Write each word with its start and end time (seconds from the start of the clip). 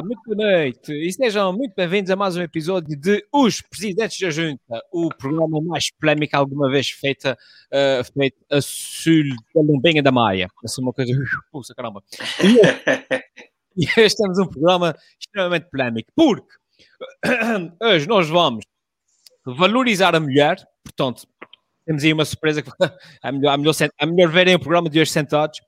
Olá, 0.00 0.06
muito 0.06 0.22
boa 0.24 0.50
noite 0.50 0.94
e 0.94 1.12
sejam 1.12 1.52
muito 1.52 1.74
bem-vindos 1.76 2.10
a 2.10 2.16
mais 2.16 2.34
um 2.34 2.40
episódio 2.40 2.98
de 2.98 3.22
Os 3.30 3.60
Presidentes 3.60 4.18
da 4.18 4.30
Junta, 4.30 4.82
o 4.90 5.10
programa 5.10 5.60
mais 5.60 5.90
polémico 5.90 6.34
alguma 6.38 6.70
vez 6.70 6.88
feita, 6.88 7.36
uh, 7.70 8.12
feito 8.18 8.38
a 8.50 8.62
sul 8.62 9.24
da 9.54 9.60
Lombenha 9.60 10.02
da 10.02 10.10
Maia. 10.10 10.48
Assim 10.64 10.80
uma 10.80 10.94
coisa, 10.94 11.12
puxa 11.52 11.74
caramba. 11.74 12.02
E, 13.76 13.84
hoje 14.00 14.16
temos 14.16 14.38
um 14.38 14.46
programa 14.46 14.96
extremamente 15.18 15.68
polémico, 15.70 16.10
porque 16.16 16.54
hoje 17.84 18.08
nós 18.08 18.28
vamos 18.28 18.64
valorizar 19.44 20.14
a 20.14 20.20
mulher, 20.20 20.56
portanto, 20.82 21.26
temos 21.84 22.02
aí 22.02 22.12
uma 22.12 22.24
surpresa 22.24 22.62
que 22.62 22.70
é 23.22 23.32
melhor, 23.32 23.52
é 23.52 23.56
melhor, 23.58 23.74
é 24.00 24.06
melhor 24.06 24.32
verem 24.32 24.54
o 24.54 24.60
programa 24.60 24.88
de 24.88 24.98
hoje 24.98 25.10
sentados. 25.10 25.60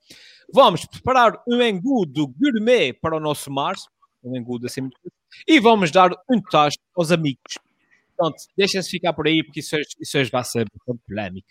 Vamos 0.51 0.85
preparar 0.85 1.39
um 1.47 1.61
engudo 1.61 2.27
gourmet 2.27 2.93
para 2.93 3.15
o 3.15 3.19
nosso 3.19 3.49
março, 3.51 3.87
um 4.23 4.37
engudo 4.37 4.65
assim 4.65 4.81
muito 4.81 4.97
e 5.47 5.59
vamos 5.59 5.91
dar 5.91 6.11
um 6.29 6.41
tacho 6.41 6.77
aos 6.95 7.11
amigos. 7.11 7.57
Portanto, 8.15 8.43
deixem-se 8.55 8.89
ficar 8.89 9.13
por 9.13 9.27
aí, 9.27 9.43
porque 9.43 9.59
isso 9.59 9.75
hoje, 9.75 9.87
isso 9.99 10.17
hoje 10.17 10.29
vai 10.31 10.43
ser 10.43 10.65
muito 10.87 11.01
polémico. 11.07 11.47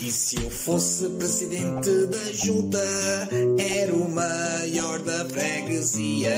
E 0.00 0.10
se 0.12 0.36
eu 0.36 0.48
fosse 0.48 1.08
presidente 1.16 2.06
da 2.06 2.32
junta, 2.32 2.78
era 3.58 3.92
o 3.92 4.08
maior 4.08 5.00
da 5.00 5.24
freguesia. 5.24 6.36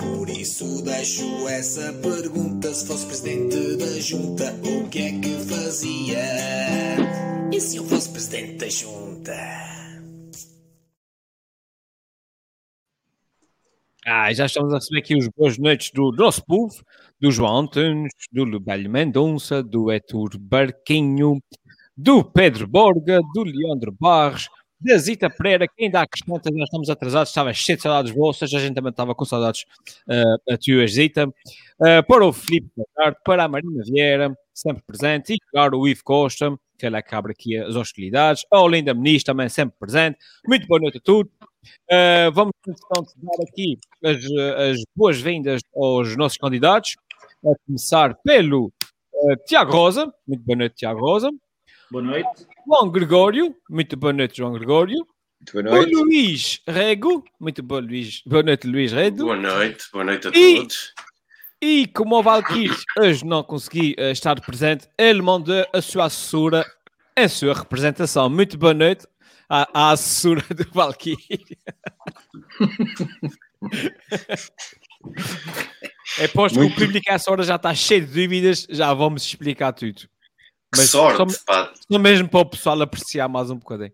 Por 0.00 0.28
isso 0.28 0.82
deixo 0.82 1.46
essa 1.48 1.92
pergunta: 1.92 2.74
se 2.74 2.86
fosse 2.86 3.06
presidente 3.06 3.76
da 3.76 4.00
junta, 4.00 4.52
o 4.64 4.88
que 4.88 4.98
é 5.02 5.12
que 5.20 5.34
fazia? 5.44 6.24
E 7.52 7.60
se 7.60 7.76
eu 7.76 7.84
fosse 7.84 8.08
presidente 8.08 8.56
da 8.56 8.68
junta? 8.68 9.79
Ah, 14.06 14.32
já 14.32 14.46
estamos 14.46 14.72
a 14.72 14.76
receber 14.76 15.00
aqui 15.00 15.14
os 15.14 15.28
boas 15.28 15.58
noites 15.58 15.90
do, 15.92 16.10
do 16.10 16.24
nosso 16.24 16.42
povo, 16.46 16.74
do 17.20 17.30
João 17.30 17.58
Antunes, 17.58 18.12
do 18.32 18.44
Lubelho 18.44 18.90
Mendonça, 18.90 19.62
do 19.62 19.90
Héctor 19.90 20.38
Barquinho, 20.38 21.38
do 21.94 22.24
Pedro 22.24 22.66
Borga, 22.66 23.20
do 23.34 23.44
Leandro 23.44 23.92
Barros, 23.92 24.48
da 24.80 24.96
Zita 24.96 25.28
Pereira, 25.28 25.68
que 25.68 25.84
ainda 25.84 26.00
acrescenta, 26.00 26.50
nós 26.50 26.64
estamos 26.64 26.88
atrasados, 26.88 27.28
estava 27.28 27.52
cheio 27.52 27.76
de 27.76 27.82
saudades 27.82 28.14
vossas, 28.14 28.54
a 28.54 28.58
gente 28.58 28.74
também 28.74 28.90
estava 28.90 29.14
com 29.14 29.26
saudades 29.26 29.66
uh, 30.08 30.52
a 30.52 30.56
tio 30.56 30.86
Zita, 30.88 31.28
uh, 31.28 32.06
para 32.08 32.24
o 32.24 32.32
Filipe 32.32 32.70
Lagarde, 32.96 33.18
para 33.22 33.44
a 33.44 33.48
Marina 33.48 33.82
Vieira, 33.84 34.34
sempre 34.54 34.82
presente, 34.82 35.34
e 35.34 35.38
claro, 35.50 35.78
o 35.78 35.86
Ivo 35.86 36.02
Costa, 36.02 36.56
que 36.78 36.86
ele 36.86 36.96
é 36.96 37.02
que 37.02 37.14
abre 37.14 37.32
aqui 37.32 37.58
as 37.58 37.76
hostilidades, 37.76 38.44
a 38.50 38.62
Olinda 38.62 38.94
Muniz 38.94 39.22
também 39.22 39.50
sempre 39.50 39.76
presente, 39.78 40.16
muito 40.46 40.66
boa 40.66 40.80
noite 40.80 40.96
a 40.96 41.00
todos, 41.02 41.30
Uh, 41.90 42.32
vamos, 42.32 42.52
então, 42.66 43.04
dar 43.16 43.44
aqui 43.48 43.78
as, 44.04 44.24
as 44.70 44.82
boas-vindas 44.96 45.60
aos 45.74 46.16
nossos 46.16 46.38
candidatos, 46.38 46.96
a 47.44 47.52
começar 47.66 48.14
pelo 48.24 48.72
uh, 49.14 49.36
Tiago 49.46 49.72
Rosa. 49.72 50.12
Muito 50.26 50.42
boa 50.42 50.56
noite, 50.56 50.76
Tiago 50.76 51.00
Rosa. 51.00 51.30
Boa 51.90 52.04
noite. 52.04 52.46
João 52.66 52.90
Gregório. 52.90 53.56
Muito 53.68 53.96
boa 53.96 54.12
noite, 54.12 54.36
João 54.36 54.52
Gregório. 54.52 55.06
Muito 55.40 55.52
boa 55.52 55.62
noite. 55.62 55.94
O 55.94 56.04
Luís 56.04 56.60
Rego. 56.68 57.24
Muito 57.38 57.62
boa, 57.62 57.80
Luís. 57.80 58.22
boa 58.26 58.42
noite, 58.42 58.66
Luís 58.66 58.92
Rego. 58.92 59.24
Boa 59.24 59.36
noite, 59.36 59.84
boa 59.92 60.04
noite 60.04 60.28
a 60.28 60.30
e, 60.30 60.58
todos. 60.58 60.94
E 61.62 61.86
como 61.88 62.18
o 62.18 62.22
Valkyrie 62.22 62.70
hoje 62.98 63.24
não 63.24 63.42
consegui 63.42 63.94
uh, 63.98 64.12
estar 64.12 64.40
presente, 64.40 64.88
ele 64.96 65.20
mandou 65.20 65.66
a 65.72 65.82
sua 65.82 66.04
assessora 66.04 66.64
em 67.16 67.28
sua 67.28 67.54
representação. 67.54 68.30
Muito 68.30 68.56
boa 68.56 68.72
noite, 68.72 69.06
a, 69.50 69.68
a 69.74 69.90
assessora 69.90 70.42
do 70.54 70.64
Valkyrie. 70.72 71.18
é 76.18 76.28
posto 76.28 76.58
Muito... 76.58 76.76
que 76.76 76.84
o 76.84 76.86
público 76.86 77.10
a 77.10 77.14
essa 77.14 77.30
hora 77.30 77.42
já 77.42 77.56
está 77.56 77.74
cheio 77.74 78.06
de 78.06 78.22
dúvidas, 78.22 78.66
já 78.70 78.94
vamos 78.94 79.24
explicar 79.24 79.72
tudo. 79.72 80.02
Mas 80.72 80.84
que 80.84 80.92
sorte, 80.92 81.34
só, 81.34 81.40
pá. 81.44 81.72
Só 81.90 81.98
mesmo 81.98 82.28
para 82.28 82.40
o 82.40 82.46
pessoal 82.46 82.80
apreciar 82.80 83.28
mais 83.28 83.50
um 83.50 83.56
bocadinho. 83.56 83.92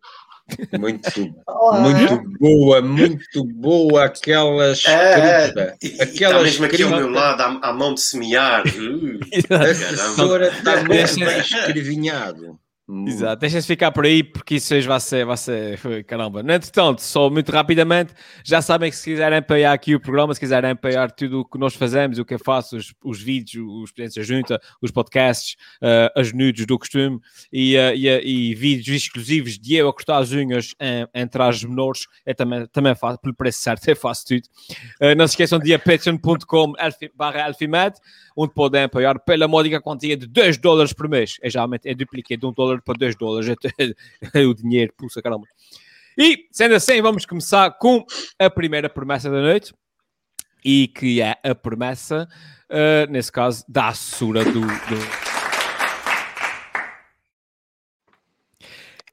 Muito, 0.79 1.35
muito 1.81 2.23
boa, 2.39 2.81
muito 2.81 3.45
boa 3.45 4.05
aquela 4.05 4.71
escrita. 4.73 5.77
É, 5.83 5.83
é. 5.83 6.03
aquela 6.03 6.13
está 6.13 6.43
mesmo 6.43 6.67
escrita. 6.67 6.67
aqui 6.67 6.83
ao 6.83 6.91
meu 6.91 7.11
lado, 7.11 7.41
à, 7.41 7.71
à 7.71 7.73
mão 7.73 7.95
de 7.95 8.03
semear. 8.03 8.63
Uh, 8.67 9.19
a 9.53 9.65
assessora 9.65 10.49
está 10.49 10.85
muito 10.85 10.89
bem 10.89 11.41
escrevinhado. 11.41 12.61
Exato, 12.89 13.41
deixem-se 13.41 13.67
ficar 13.67 13.91
por 13.91 14.05
aí 14.05 14.23
porque 14.23 14.55
isso 14.55 14.73
hoje 14.73 14.87
vai 14.87 15.01
ser, 15.01 15.27
vai 15.27 15.37
ser, 15.37 16.05
caramba. 16.07 16.41
No 16.41 16.53
entretanto, 16.53 17.03
só 17.03 17.29
muito 17.29 17.51
rapidamente, 17.51 18.15
já 18.45 18.63
sabem 18.63 18.91
que 18.91 18.97
se 18.97 19.11
quiserem 19.11 19.39
apoiar 19.39 19.73
aqui 19.73 19.97
o 19.97 20.01
programa, 20.01 20.33
se 20.33 20.39
quiserem 20.39 20.71
apoiar 20.71 21.11
tudo 21.11 21.41
o 21.41 21.45
que 21.45 21.59
nós 21.59 21.75
fazemos, 21.75 22.17
o 22.21 22.25
que 22.25 22.35
eu 22.35 22.39
faço, 22.39 22.77
os, 22.77 22.95
os 23.05 23.21
vídeos, 23.21 23.67
os 23.83 23.91
presidentes 23.91 24.25
junta, 24.25 24.61
os 24.81 24.93
podcasts, 24.93 25.57
uh, 25.83 26.17
as 26.17 26.33
nudes 26.33 26.65
do 26.65 26.79
costume 26.79 27.19
e, 27.53 27.77
uh, 27.77 27.93
e, 27.93 28.09
uh, 28.09 28.21
e, 28.23 28.55
vídeos 28.55 29.03
exclusivos 29.03 29.59
de 29.59 29.75
eu 29.75 29.89
a 29.89 29.93
cortar 29.93 30.19
as 30.19 30.31
unhas 30.31 30.73
em, 30.79 31.09
em 31.13 31.27
trajes 31.27 31.65
menores, 31.65 32.07
é 32.25 32.33
também, 32.35 32.69
também 32.69 32.95
faço, 32.95 33.19
pelo 33.19 33.35
preço 33.35 33.59
certo, 33.59 33.87
eu 33.91 33.97
faço 33.97 34.27
tudo. 34.27 34.43
não 35.17 35.27
se 35.27 35.33
esqueçam 35.33 35.59
de 35.59 35.71
ir 35.71 35.75
a 35.75 35.79
patreon.com 35.81 36.75
onde 38.37 38.53
podem 38.53 38.83
apoiar 38.83 39.19
pela 39.19 39.49
módica 39.49 39.81
quantia 39.81 40.17
de 40.17 40.27
2 40.27 40.59
dólares 40.59 40.93
por 40.93 41.09
mês. 41.09 41.39
É 41.43 41.49
já 41.49 41.67
é 41.85 41.95
dupliquei 41.95 42.37
de 42.37 42.45
1 42.47 42.53
dólar 42.53 42.76
para 42.83 42.99
2 42.99 43.17
dólares. 43.17 43.57
É, 44.35 44.41
o 44.45 44.55
dinheiro, 44.55 44.93
puxa 44.97 45.23
caramba. 45.23 45.47
E, 46.19 46.47
sendo 46.51 46.75
assim, 46.75 47.01
vamos 47.03 47.27
começar 47.27 47.71
com 47.73 48.05
a 48.39 48.49
primeira 48.49 48.89
promessa 48.89 49.31
da 49.31 49.41
noite. 49.41 49.75
E 50.65 50.89
que 50.89 51.21
é 51.21 51.37
a 51.45 51.55
promessa, 51.55 52.27
uh, 52.71 53.11
nesse 53.11 53.31
caso, 53.31 53.65
da 53.69 53.89
assessora 53.89 54.45
do... 54.45 54.61
do... 54.61 55.37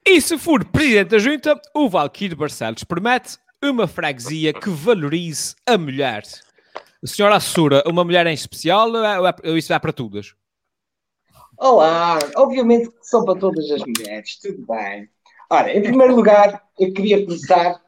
E 0.06 0.20
se 0.20 0.36
for 0.36 0.64
presidente 0.64 1.10
da 1.10 1.18
junta, 1.18 1.60
o 1.74 1.88
Valquírio 1.88 2.36
Barcelos 2.36 2.84
promete 2.84 3.38
uma 3.62 3.86
freguesia 3.86 4.52
que 4.52 4.68
valorize 4.68 5.54
a 5.66 5.78
mulher. 5.78 6.22
Senhora 7.04 7.36
Assura, 7.36 7.82
uma 7.86 8.04
mulher 8.04 8.26
em 8.26 8.34
especial 8.34 8.90
ou 9.44 9.58
isso 9.58 9.68
vai 9.68 9.80
para 9.80 9.92
todas? 9.92 10.34
Olá, 11.56 12.18
obviamente 12.36 12.90
que 12.90 13.06
são 13.06 13.24
para 13.24 13.38
todas 13.38 13.70
as 13.70 13.80
mulheres, 13.80 14.38
tudo 14.40 14.66
bem. 14.66 15.08
Ora, 15.48 15.72
em 15.72 15.80
primeiro 15.80 16.14
lugar, 16.14 16.64
eu 16.78 16.92
queria 16.92 17.24
começar 17.24 17.80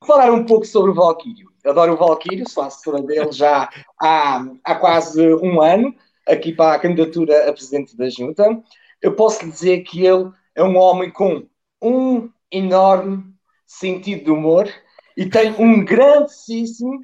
a 0.00 0.06
falar 0.06 0.32
um 0.32 0.46
pouco 0.46 0.64
sobre 0.64 0.92
o 0.92 0.94
Valkyrio. 0.94 1.50
Adoro 1.64 1.92
o 1.92 1.96
Valkyrio, 1.96 2.48
sou 2.48 2.62
assessora 2.62 3.02
dele 3.02 3.30
já 3.30 3.68
há, 4.00 4.46
há 4.64 4.74
quase 4.76 5.34
um 5.34 5.60
ano, 5.60 5.94
aqui 6.26 6.52
para 6.52 6.74
a 6.74 6.78
candidatura 6.78 7.50
a 7.50 7.52
presidente 7.52 7.94
da 7.96 8.08
Junta. 8.08 8.62
Eu 9.00 9.14
posso 9.14 9.48
dizer 9.48 9.82
que 9.82 10.06
ele 10.06 10.30
é 10.54 10.64
um 10.64 10.76
homem 10.76 11.10
com 11.10 11.46
um 11.82 12.30
enorme 12.50 13.24
sentido 13.66 14.24
de 14.24 14.30
humor 14.30 14.72
e 15.16 15.28
tem 15.28 15.54
um 15.58 15.84
grandíssimo 15.84 16.98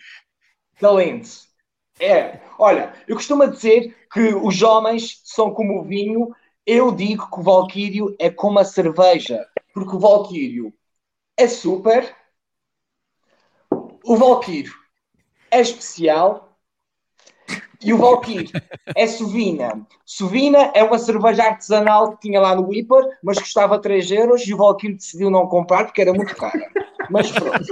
talento. 0.81 1.48
É, 2.01 2.41
olha, 2.59 2.93
eu 3.07 3.17
costumo 3.17 3.49
dizer 3.49 3.97
que 4.13 4.35
os 4.35 4.63
homens 4.63 5.21
são 5.25 5.53
como 5.53 5.81
o 5.81 5.85
vinho, 5.85 6.35
eu 6.65 6.93
digo 6.93 7.31
que 7.31 7.41
o 7.41 7.43
Valquírio 7.43 8.15
é 8.19 8.31
como 8.31 8.59
a 8.59 8.65
cerveja, 8.65 9.45
porque 9.75 9.97
o 9.97 9.99
Valquírio 9.99 10.73
é 11.37 11.49
super, 11.49 12.15
o 14.05 14.17
Valquírio 14.17 14.73
é 15.51 15.61
especial 15.61 16.48
e 17.83 17.93
o 17.93 17.99
Valkyrie 17.99 18.51
é 18.95 19.07
Sovina. 19.07 19.87
Sovina 20.05 20.73
é 20.75 20.83
uma 20.83 20.99
cerveja 20.99 21.45
artesanal 21.45 22.13
que 22.13 22.29
tinha 22.29 22.41
lá 22.41 22.55
no 22.55 22.69
Whipper, 22.69 23.19
mas 23.23 23.39
custava 23.39 23.79
3 23.79 24.11
euros 24.11 24.47
e 24.47 24.53
o 24.53 24.57
Valkyrie 24.57 24.97
decidiu 24.97 25.31
não 25.31 25.47
comprar 25.47 25.85
porque 25.85 26.01
era 26.01 26.13
muito 26.13 26.35
cara. 26.35 26.71
Mas 27.11 27.31
pronto. 27.31 27.65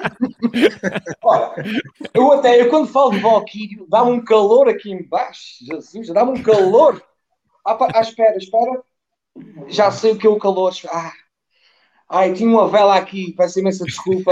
Ora, 1.22 1.54
eu 2.14 2.32
até, 2.32 2.60
eu 2.60 2.70
quando 2.70 2.88
falo 2.88 3.10
de 3.10 3.18
Valkyrie, 3.18 3.84
dá-me 3.88 4.12
um 4.12 4.24
calor 4.24 4.68
aqui 4.68 4.92
embaixo. 4.92 5.64
Jesus, 5.64 6.08
dá-me 6.08 6.38
um 6.38 6.42
calor. 6.42 7.02
Ah, 7.66 7.76
ah, 7.94 8.00
espera, 8.00 8.36
espera. 8.36 8.82
Já 9.66 9.90
sei 9.90 10.12
o 10.12 10.18
que 10.18 10.26
é 10.26 10.30
o 10.30 10.38
calor. 10.38 10.72
Ah. 10.88 11.12
Ai, 12.08 12.32
tinha 12.32 12.48
uma 12.48 12.68
vela 12.68 12.96
aqui, 12.96 13.34
peço 13.36 13.58
imensa 13.58 13.84
desculpa. 13.84 14.30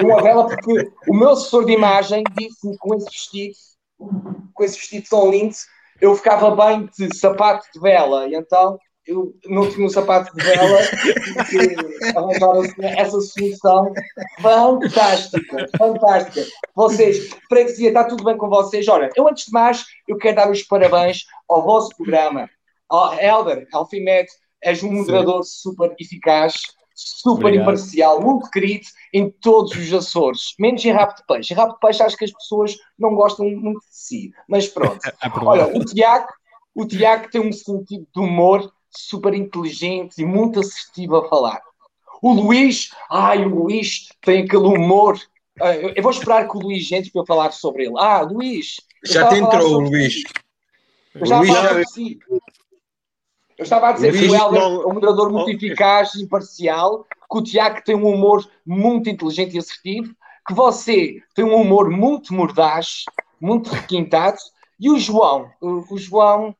Uma 0.00 0.22
vela 0.22 0.46
porque 0.46 0.92
o 1.08 1.14
meu 1.14 1.30
assessor 1.30 1.64
de 1.64 1.72
imagem 1.72 2.22
disse-me 2.38 2.78
com 2.78 2.94
esse 2.94 3.06
vestido 3.06 3.56
com 3.98 4.64
esse 4.64 4.76
vestido 4.76 5.06
tão 5.08 5.30
lindo, 5.30 5.54
eu 6.00 6.14
ficava 6.14 6.54
bem 6.54 6.88
de 6.96 7.16
sapato 7.16 7.66
de 7.74 7.80
vela, 7.80 8.28
e 8.28 8.34
então 8.34 8.78
eu 9.06 9.34
não 9.46 9.68
tinha 9.70 9.86
um 9.86 9.88
sapato 9.88 10.34
de 10.36 10.44
vela 10.44 10.80
e 11.52 12.14
arranjaram 12.14 12.62
essa 12.82 13.20
solução 13.20 13.92
fantástica, 14.40 15.66
fantástica. 15.78 16.46
Vocês, 16.74 17.30
freguesia, 17.48 17.88
está 17.88 18.04
tudo 18.04 18.22
bem 18.22 18.36
com 18.36 18.48
vocês? 18.48 18.86
Olha, 18.86 19.10
eu 19.16 19.26
antes 19.26 19.46
de 19.46 19.52
mais, 19.52 19.84
eu 20.06 20.18
quero 20.18 20.36
dar 20.36 20.50
os 20.50 20.62
parabéns 20.62 21.24
ao 21.48 21.62
vosso 21.62 21.88
programa. 21.96 22.48
Oh, 22.90 23.12
Helder, 23.14 23.66
Alfimed, 23.72 24.28
és 24.62 24.82
um 24.82 24.92
moderador 24.92 25.42
Sim. 25.42 25.50
super 25.62 25.94
eficaz, 25.98 26.54
super 26.98 27.46
Obrigado. 27.46 27.62
imparcial, 27.62 28.20
muito 28.20 28.50
querido 28.50 28.86
em 29.12 29.30
todos 29.30 29.76
os 29.76 29.92
Açores, 29.92 30.54
menos 30.58 30.84
em 30.84 30.90
rabo 30.90 31.14
de 31.14 31.24
peixe. 31.26 31.54
Em 31.54 31.56
rabo 31.56 31.74
de 31.74 31.80
peixe 31.80 32.02
acho 32.02 32.16
que 32.16 32.24
as 32.24 32.32
pessoas 32.32 32.76
não 32.98 33.14
gostam 33.14 33.46
muito 33.48 33.80
de 33.80 33.86
si, 33.90 34.32
mas 34.48 34.66
pronto. 34.66 34.98
É 35.22 35.28
Olha, 35.44 35.66
o 35.76 35.84
Tiago, 35.84 36.28
o 36.74 36.84
Tiago 36.86 37.30
tem 37.30 37.40
um 37.40 37.52
sentido 37.52 38.06
de 38.14 38.20
humor 38.20 38.72
super 38.90 39.32
inteligente 39.34 40.20
e 40.20 40.24
muito 40.24 40.60
assertivo 40.60 41.16
a 41.16 41.28
falar. 41.28 41.60
O 42.20 42.32
Luís, 42.32 42.90
ai, 43.10 43.44
o 43.44 43.48
Luís 43.48 44.08
tem 44.22 44.42
aquele 44.42 44.66
humor. 44.66 45.20
Ah, 45.60 45.74
eu 45.76 46.02
vou 46.02 46.10
esperar 46.10 46.48
que 46.48 46.56
o 46.56 46.60
Luís 46.60 46.90
entre 46.90 47.10
para 47.12 47.22
eu 47.22 47.26
falar 47.26 47.52
sobre 47.52 47.84
ele. 47.84 47.94
Ah, 47.96 48.22
Luís. 48.22 48.76
Já 49.04 49.28
te 49.28 49.36
entrou, 49.36 49.80
Luís. 49.80 50.14
si. 50.14 50.24
Luís 51.14 51.48
já- 51.52 51.68
sobre 51.68 51.86
si. 51.86 52.18
Eu 53.58 53.64
estava 53.64 53.88
a 53.88 53.92
dizer 53.92 54.12
que 54.12 54.28
o 54.28 54.34
Helder 54.34 54.62
é 54.62 54.86
um 54.86 54.94
moderador 54.94 55.32
muito 55.32 55.48
Oh, 55.48 55.50
eficaz 55.50 56.14
e 56.14 56.22
imparcial, 56.22 57.04
que 57.10 57.38
o 57.38 57.42
Tiago 57.42 57.82
tem 57.84 57.96
um 57.96 58.06
humor 58.06 58.48
muito 58.64 59.10
inteligente 59.10 59.56
e 59.56 59.58
assertivo, 59.58 60.14
que 60.46 60.54
você 60.54 61.20
tem 61.34 61.44
um 61.44 61.56
humor 61.56 61.90
muito 61.90 62.32
mordaz, 62.32 63.02
muito 63.40 63.70
requintado, 63.70 64.38
e 64.78 64.88
o 64.88 64.96
João, 64.96 65.50
o, 65.60 65.82
o 65.92 65.98
João, 65.98 66.54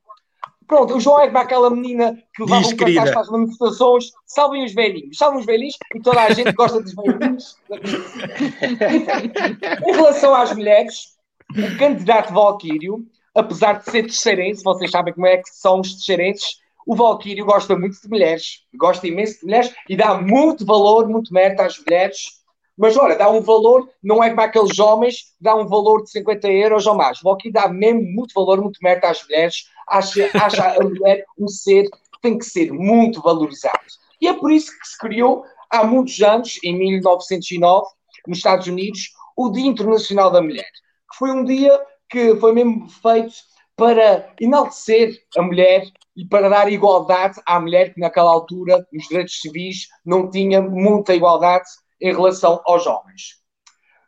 pronto, 0.67 0.97
o 0.97 1.01
João 1.01 1.21
é 1.21 1.29
como 1.29 1.39
aquela 1.39 1.71
menina 1.71 2.19
que 2.35 2.43
levava 2.43 2.67
um 2.67 2.77
cartaz 2.77 3.13
para 3.13 3.21
as 3.21 3.31
manifestações, 3.31 4.11
salvem 4.27 4.65
os 4.65 4.75
velhinhos, 4.75 5.17
salvem 5.17 5.39
os 5.39 5.47
velhinhos, 5.47 5.77
e 5.95 6.01
toda 6.01 6.21
a 6.21 6.33
gente 6.33 6.51
gosta 6.51 6.83
dos 6.83 6.95
velhinhos. 6.95 7.57
em 9.87 9.93
relação 9.93 10.35
às 10.35 10.53
mulheres, 10.53 11.17
o 11.51 11.79
candidato 11.79 12.35
Valquírio, 12.35 13.07
apesar 13.37 13.75
de 13.75 13.85
ser 13.85 14.03
terceirense, 14.03 14.65
vocês 14.65 14.91
sabem 14.91 15.15
como 15.15 15.29
é 15.29 15.37
que 15.37 15.49
são 15.49 15.79
os 15.81 15.95
terceirenses, 15.95 16.59
o 16.89 16.97
Valquírio 16.97 17.45
gosta 17.45 17.77
muito 17.77 18.01
de 18.01 18.09
mulheres, 18.09 18.63
gosta 18.75 19.07
imenso 19.07 19.41
de 19.41 19.45
mulheres 19.45 19.75
e 19.91 19.95
dá 19.95 20.15
muito 20.15 20.65
valor, 20.65 21.07
muito 21.07 21.35
mérito 21.35 21.61
às 21.61 21.79
mulheres. 21.79 22.39
Mas 22.79 22.97
olha, 22.97 23.15
dá 23.15 23.29
um 23.29 23.43
valor, 23.43 23.91
não 24.03 24.25
é 24.25 24.31
como 24.31 24.41
aqueles 24.41 24.79
homens, 24.79 25.35
dá 25.39 25.55
um 25.55 25.67
valor 25.67 26.03
de 26.03 26.11
50 26.11 26.49
euros 26.49 26.87
ou 26.87 26.95
mais. 26.95 27.21
O 27.21 27.25
Valquírio 27.25 27.53
dá 27.53 27.69
mesmo 27.69 28.01
muito 28.01 28.33
valor, 28.33 28.63
muito 28.63 28.79
mérito 28.83 29.07
às 29.07 29.23
mulheres, 29.23 29.69
acha, 29.87 30.31
acha 30.33 30.81
a 30.81 30.83
mulher 30.83 31.27
um 31.39 31.47
ser 31.47 31.91
que 31.91 32.21
tem 32.23 32.39
que 32.39 32.47
ser 32.47 32.73
muito 32.73 33.21
valorizado. 33.21 33.79
E 34.19 34.27
é 34.27 34.33
por 34.33 34.51
isso 34.51 34.71
que 34.71 34.89
se 34.89 34.97
criou 34.97 35.45
há 35.69 35.85
muitos 35.85 36.19
anos, 36.23 36.59
em 36.65 36.75
1909, 36.75 37.87
nos 38.27 38.39
Estados 38.39 38.67
Unidos, 38.67 39.11
o 39.37 39.51
Dia 39.51 39.67
Internacional 39.67 40.31
da 40.31 40.41
Mulher, 40.41 40.71
que 41.13 41.19
foi 41.19 41.33
um 41.33 41.45
dia 41.45 41.79
que 42.09 42.35
foi 42.37 42.55
mesmo 42.55 42.89
feito 42.89 43.35
para 43.79 44.35
enaltecer 44.41 45.23
a 45.37 45.43
mulher 45.43 45.85
e 46.17 46.27
para 46.27 46.49
dar 46.49 46.71
igualdade 46.71 47.41
à 47.47 47.61
mulher 47.61 47.95
que 47.95 48.01
naquela 48.01 48.33
altura, 48.33 48.85
nos 48.93 49.07
direitos 49.07 49.41
civis, 49.41 49.87
não 50.05 50.29
tinha 50.29 50.61
muita 50.61 51.15
igualdade 51.15 51.69
em 52.01 52.13
relação 52.13 52.61
aos 52.67 52.89
homens. 52.89 53.37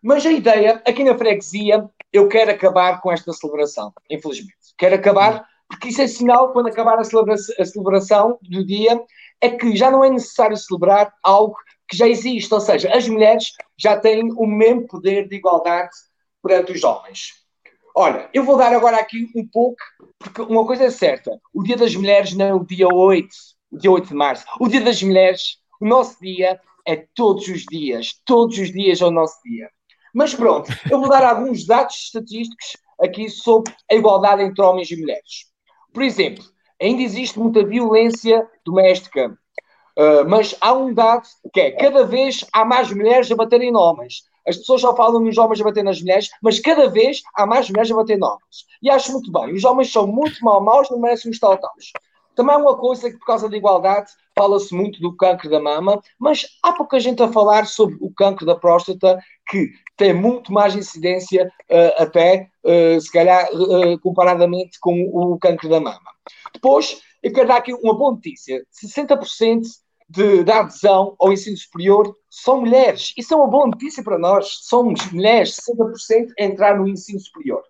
Mas 0.03 0.27
a 0.27 0.33
ideia, 0.33 0.83
aqui 0.85 1.05
na 1.05 1.17
freguesia, 1.17 1.89
eu 2.13 2.27
quero 2.27 2.51
acabar 2.51 3.01
com 3.01 3.13
esta 3.13 3.33
celebração, 3.33 3.93
infelizmente. 4.11 4.57
Quero 4.77 4.97
acabar, 4.97 5.47
porque 5.69 5.91
isso 5.91 6.03
é 6.03 6.09
sinal, 6.09 6.53
quando 6.53 6.67
acabar 6.67 6.99
a 6.99 7.05
celebração, 7.05 7.55
a 7.57 7.65
celebração 7.65 8.39
do 8.43 8.67
dia, 8.67 9.01
é 9.41 9.51
que 9.51 9.77
já 9.77 9.89
não 9.89 10.03
é 10.03 10.11
necessário 10.11 10.57
celebrar 10.57 11.15
algo 11.23 11.55
que 11.89 11.97
já 11.97 12.09
existe, 12.09 12.53
ou 12.53 12.61
seja, 12.61 12.91
as 12.93 13.09
mulheres 13.09 13.53
já 13.79 13.97
têm 13.97 14.33
o 14.33 14.47
mesmo 14.47 14.89
poder 14.89 15.29
de 15.29 15.37
igualdade 15.37 15.91
perante 16.43 16.73
os 16.73 16.83
homens. 16.83 17.40
Olha, 18.01 18.31
eu 18.33 18.45
vou 18.45 18.57
dar 18.57 18.73
agora 18.73 18.97
aqui 18.97 19.31
um 19.37 19.47
pouco, 19.47 19.77
porque 20.19 20.41
uma 20.41 20.67
coisa 20.67 20.85
é 20.85 20.91
certa: 20.91 21.39
o 21.53 21.63
Dia 21.63 21.77
das 21.77 21.95
Mulheres 21.95 22.33
não 22.33 22.47
é 22.47 22.55
o 22.55 22.65
dia 22.65 22.89
8, 22.89 23.29
o 23.71 23.77
dia 23.77 23.91
8 23.91 24.09
de 24.09 24.15
março. 24.15 24.47
O 24.59 24.69
Dia 24.69 24.81
das 24.81 25.03
Mulheres, 25.03 25.59
o 25.79 25.87
nosso 25.87 26.19
dia, 26.19 26.59
é 26.89 26.97
todos 27.15 27.47
os 27.47 27.63
dias. 27.71 28.19
Todos 28.25 28.57
os 28.57 28.73
dias 28.73 29.03
é 29.03 29.05
o 29.05 29.11
nosso 29.11 29.39
dia. 29.45 29.69
Mas 30.15 30.35
pronto, 30.35 30.73
eu 30.91 30.99
vou 30.99 31.11
dar 31.11 31.23
alguns 31.23 31.67
dados 31.67 31.95
estatísticos 31.95 32.75
aqui 32.99 33.29
sobre 33.29 33.71
a 33.91 33.95
igualdade 33.95 34.45
entre 34.45 34.65
homens 34.65 34.91
e 34.91 34.97
mulheres. 34.97 35.51
Por 35.93 36.03
exemplo, 36.03 36.43
ainda 36.81 37.03
existe 37.03 37.39
muita 37.39 37.63
violência 37.63 38.49
doméstica, 38.65 39.37
Uh, 39.99 40.25
mas 40.27 40.55
há 40.61 40.73
um 40.73 40.95
dado 40.95 41.27
que 41.53 41.61
é 41.61 41.73
cada 41.73 42.07
vez 42.07 42.47
há 42.55 42.65
mais 42.65 42.91
mulheres 42.91 43.31
a 43.31 43.35
baterem 43.37 43.69
em 43.69 43.77
homens. 43.77 44.23
As 44.47 44.57
pessoas 44.57 44.81
só 44.81 44.95
falam 44.95 45.21
nos 45.21 45.37
homens 45.39 45.61
a 45.61 45.65
bater 45.65 45.85
nas 45.85 46.01
mulheres, 46.01 46.31
mas 46.43 46.59
cada 46.61 46.89
vez 46.89 47.23
há 47.35 47.47
mais 47.47 47.69
mulheres 47.69 47.91
a 47.91 47.97
bater 47.97 48.23
homens. 48.23 48.67
E 48.83 48.91
acho 48.91 49.13
muito 49.13 49.31
bem. 49.31 49.55
Os 49.55 49.65
homens 49.65 49.93
são 49.93 50.07
muito 50.07 50.45
mal 50.45 50.63
maus, 50.63 50.91
não 50.91 50.99
merecem 50.99 51.31
uns 51.31 51.39
tal-taus. 51.39 51.93
Também 52.35 52.55
há 52.55 52.59
uma 52.59 52.77
coisa 52.77 53.11
que, 53.11 53.19
por 53.19 53.27
causa 53.27 53.49
da 53.49 53.57
igualdade, 53.57 54.11
fala-se 54.37 54.75
muito 54.75 55.01
do 55.01 55.15
cancro 55.15 55.51
da 55.51 55.61
mama, 55.61 56.01
mas 56.19 56.47
há 56.63 56.73
pouca 56.73 56.99
gente 56.99 57.23
a 57.23 57.31
falar 57.31 57.67
sobre 57.67 57.97
o 58.01 58.11
cancro 58.11 58.47
da 58.47 58.55
próstata, 58.55 59.19
que 59.49 59.69
tem 59.97 60.15
muito 60.15 60.53
mais 60.53 60.75
incidência, 60.75 61.53
uh, 61.71 62.03
até, 62.03 62.49
uh, 62.65 63.01
se 63.01 63.13
calhar, 63.13 63.47
comparadamente 64.03 64.79
com 64.81 65.03
o 65.13 65.39
cancro 65.39 65.69
da 65.69 65.81
mama. 65.81 66.01
Depois, 66.55 67.03
eu 67.23 67.33
quero 67.33 67.49
dar 67.49 67.57
aqui 67.57 67.75
uma 67.75 67.95
boa 67.95 68.13
notícia: 68.13 68.65
60% 68.73 69.61
de, 70.11 70.43
da 70.43 70.61
adesão 70.61 71.15
ao 71.21 71.33
ensino 71.33 71.57
superior 71.57 72.17
são 72.29 72.61
mulheres. 72.61 73.15
Isso 73.17 73.33
é 73.33 73.37
uma 73.37 73.47
boa 73.47 73.67
notícia 73.67 74.03
para 74.03 74.19
nós. 74.19 74.59
Somos 74.63 75.11
mulheres, 75.13 75.57
60% 75.57 76.33
a 76.39 76.45
entrar 76.45 76.77
no 76.77 76.89
ensino 76.89 77.21
superior. 77.21 77.63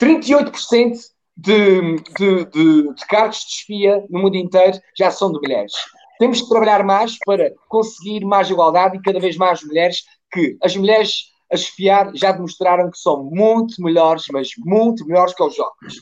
38% 0.00 0.96
de, 1.36 1.96
de, 1.96 2.44
de, 2.46 2.94
de 2.94 3.06
cargos 3.06 3.40
de 3.40 3.46
desfia 3.46 4.04
no 4.08 4.22
mundo 4.22 4.36
inteiro 4.36 4.78
já 4.96 5.10
são 5.10 5.30
de 5.30 5.38
mulheres. 5.38 5.72
Temos 6.18 6.40
que 6.40 6.48
trabalhar 6.48 6.82
mais 6.82 7.18
para 7.24 7.52
conseguir 7.68 8.24
mais 8.24 8.48
igualdade 8.48 8.96
e 8.96 9.02
cada 9.02 9.20
vez 9.20 9.36
mais 9.36 9.62
mulheres 9.62 10.02
que 10.32 10.56
as 10.62 10.74
mulheres 10.74 11.30
a 11.52 11.56
esfiar 11.56 12.10
já 12.14 12.32
demonstraram 12.32 12.90
que 12.90 12.98
são 12.98 13.24
muito 13.24 13.82
melhores, 13.82 14.24
mas 14.32 14.50
muito 14.58 15.04
melhores 15.06 15.34
que 15.34 15.42
os 15.42 15.58
homens. 15.58 15.96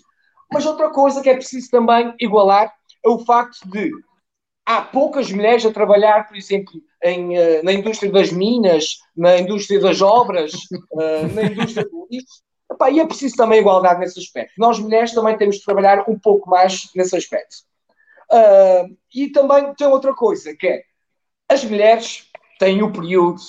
Mas 0.52 0.66
outra 0.66 0.90
coisa 0.90 1.20
que 1.20 1.30
é 1.30 1.34
preciso 1.34 1.70
também 1.70 2.14
igualar 2.20 2.72
é 3.04 3.08
o 3.08 3.18
facto 3.24 3.68
de 3.70 3.90
há 4.68 4.82
poucas 4.82 5.32
mulheres 5.32 5.64
a 5.64 5.72
trabalhar, 5.72 6.28
por 6.28 6.36
exemplo, 6.36 6.74
em, 7.02 7.38
uh, 7.38 7.64
na 7.64 7.72
indústria 7.72 8.12
das 8.12 8.30
minas, 8.30 8.98
na 9.16 9.38
indústria 9.38 9.80
das 9.80 10.02
obras, 10.02 10.52
uh, 10.92 11.34
na 11.34 11.44
indústria 11.44 11.88
do 11.88 12.06
lixo. 12.10 12.42
Epá, 12.70 12.90
e 12.90 13.00
é 13.00 13.06
preciso 13.06 13.34
também 13.34 13.60
igualdade 13.60 13.98
nesse 13.98 14.20
aspecto. 14.20 14.52
Nós, 14.58 14.78
mulheres, 14.78 15.14
também 15.14 15.38
temos 15.38 15.56
de 15.56 15.64
trabalhar 15.64 16.04
um 16.06 16.18
pouco 16.18 16.50
mais 16.50 16.90
nesse 16.94 17.16
aspecto. 17.16 17.56
Uh, 18.30 18.94
e 19.14 19.30
também 19.30 19.74
tem 19.74 19.86
outra 19.86 20.14
coisa, 20.14 20.54
que 20.54 20.66
é 20.66 20.82
as 21.48 21.64
mulheres 21.64 22.26
têm 22.58 22.82
o 22.82 22.92
período, 22.92 23.40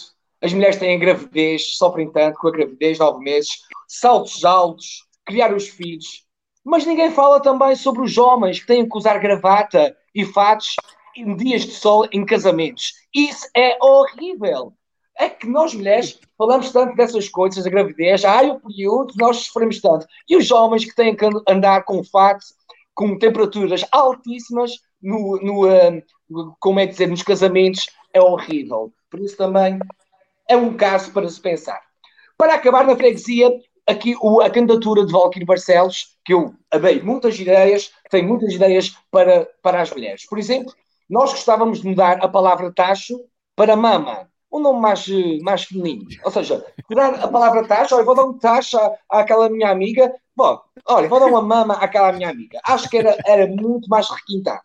as 0.41 0.53
mulheres 0.53 0.77
têm 0.77 0.95
a 0.95 0.99
gravidez, 0.99 1.75
sofrem 1.75 2.09
tanto 2.09 2.39
com 2.39 2.47
a 2.47 2.51
gravidez, 2.51 2.97
nove 2.97 3.21
meses, 3.21 3.57
saltos 3.89 4.45
altos, 4.45 5.05
criar 5.25 5.53
os 5.53 5.67
filhos. 5.67 6.23
Mas 6.63 6.85
ninguém 6.85 7.11
fala 7.11 7.41
também 7.41 7.75
sobre 7.75 8.03
os 8.03 8.17
homens 8.17 8.61
que 8.61 8.67
têm 8.67 8.87
que 8.87 8.97
usar 8.97 9.17
gravata 9.17 9.93
e 10.15 10.23
fatos 10.23 10.75
em 11.15 11.35
dias 11.35 11.63
de 11.63 11.71
sol 11.71 12.07
em 12.11 12.25
casamentos. 12.25 12.93
Isso 13.13 13.47
é 13.55 13.77
horrível. 13.81 14.73
É 15.17 15.29
que 15.29 15.47
nós 15.47 15.73
mulheres 15.73 16.19
falamos 16.37 16.71
tanto 16.71 16.95
dessas 16.95 17.27
coisas, 17.27 17.65
a 17.65 17.69
gravidez, 17.69 18.23
ai 18.23 18.49
o 18.49 18.59
período, 18.59 19.13
nós 19.17 19.37
sofremos 19.37 19.81
tanto. 19.81 20.05
E 20.29 20.37
os 20.37 20.49
homens 20.49 20.85
que 20.85 20.95
têm 20.95 21.15
que 21.15 21.25
andar 21.47 21.83
com 21.83 22.03
fato, 22.03 22.45
com 22.93 23.17
temperaturas 23.17 23.85
altíssimas, 23.91 24.71
no, 25.01 25.37
no, 25.41 25.67
uh, 25.67 26.55
como 26.59 26.79
é 26.79 26.85
dizer, 26.85 27.07
nos 27.07 27.23
casamentos, 27.23 27.87
é 28.13 28.21
horrível. 28.21 28.93
Por 29.09 29.19
isso 29.19 29.35
também 29.35 29.79
é 30.47 30.55
um 30.55 30.75
caso 30.75 31.11
para 31.11 31.27
se 31.27 31.39
pensar. 31.39 31.81
Para 32.37 32.55
acabar 32.55 32.85
na 32.85 32.95
freguesia, 32.95 33.51
aqui 33.85 34.15
o, 34.21 34.41
a 34.41 34.49
candidatura 34.49 35.05
de 35.05 35.11
Valquírio 35.11 35.45
Barcelos, 35.45 36.15
que 36.23 36.33
eu 36.33 36.53
dei 36.81 37.01
muitas 37.01 37.39
ideias, 37.39 37.91
tem 38.09 38.25
muitas 38.25 38.53
ideias 38.53 38.95
para, 39.11 39.47
para 39.61 39.81
as 39.81 39.91
mulheres. 39.91 40.25
Por 40.25 40.37
exemplo, 40.37 40.73
nós 41.09 41.31
gostávamos 41.31 41.81
de 41.81 41.87
mudar 41.87 42.23
a 42.23 42.27
palavra 42.27 42.71
tacho 42.71 43.19
para 43.55 43.75
mama, 43.75 44.29
um 44.51 44.59
nome 44.59 44.79
mais, 44.79 45.05
mais 45.41 45.63
feminino. 45.63 46.05
Ou 46.23 46.31
seja, 46.31 46.65
tirar 46.87 47.15
a 47.15 47.27
palavra 47.27 47.67
tacho, 47.67 47.95
olha, 47.95 48.05
vou 48.05 48.15
dar 48.15 48.25
um 48.25 48.37
tacho 48.37 48.77
à, 48.77 48.95
àquela 49.09 49.49
minha 49.49 49.69
amiga, 49.69 50.13
bom, 50.35 50.59
olha, 50.85 51.07
vou 51.07 51.19
dar 51.19 51.27
uma 51.27 51.41
mama 51.41 51.75
àquela 51.75 52.11
minha 52.11 52.29
amiga. 52.29 52.59
Acho 52.63 52.89
que 52.89 52.97
era, 52.97 53.17
era 53.25 53.47
muito 53.47 53.87
mais 53.89 54.09
requintado. 54.09 54.61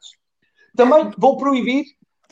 Também 0.76 1.12
vou 1.16 1.36
proibir 1.36 1.84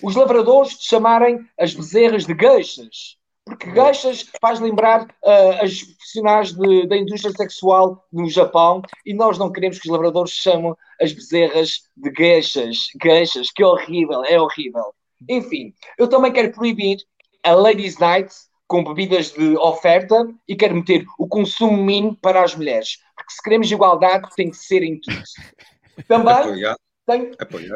os 0.03 0.17
lavradores 0.17 0.79
de 0.79 0.85
chamarem 0.85 1.41
as 1.59 1.75
bezerras 1.75 2.27
de 2.27 2.35
geixas, 2.35 3.17
porque 3.45 3.71
geixas 3.71 4.31
faz 4.41 4.61
lembrar 4.61 5.05
uh, 5.05 5.63
as 5.63 5.83
profissionais 5.83 6.53
de, 6.53 6.87
da 6.87 6.97
indústria 6.97 7.33
sexual 7.35 8.07
no 8.13 8.29
Japão 8.29 8.83
e 9.05 9.13
nós 9.13 9.39
não 9.39 9.51
queremos 9.51 9.79
que 9.79 9.87
os 9.87 9.93
lavradores 9.93 10.33
chamem 10.33 10.75
as 11.01 11.13
bezerras 11.13 11.83
de 11.97 12.13
geixas, 12.17 12.77
geixas, 13.03 13.49
que 13.51 13.65
horrível, 13.65 14.25
é 14.25 14.41
horrível. 14.41 14.95
Enfim, 15.29 15.75
eu 15.99 16.09
também 16.09 16.33
quero 16.33 16.53
proibir 16.53 16.99
a 17.43 17.53
Ladies 17.53 17.99
Night 17.99 18.33
com 18.69 18.85
bebidas 18.85 19.33
de 19.33 19.57
oferta 19.57 20.29
e 20.49 20.57
quero 20.57 20.75
meter 20.75 21.05
o 21.19 21.29
consumo 21.29 21.77
mínimo 21.77 22.17
para 22.17 22.43
as 22.43 22.55
mulheres, 22.55 22.99
porque 23.17 23.33
se 23.33 23.43
queremos 23.43 23.71
igualdade 23.71 24.29
tem 24.37 24.51
que 24.51 24.57
ser 24.57 24.83
em 24.83 25.01
tudo. 25.01 25.23
Também 26.09 26.65
tem, 27.05 27.33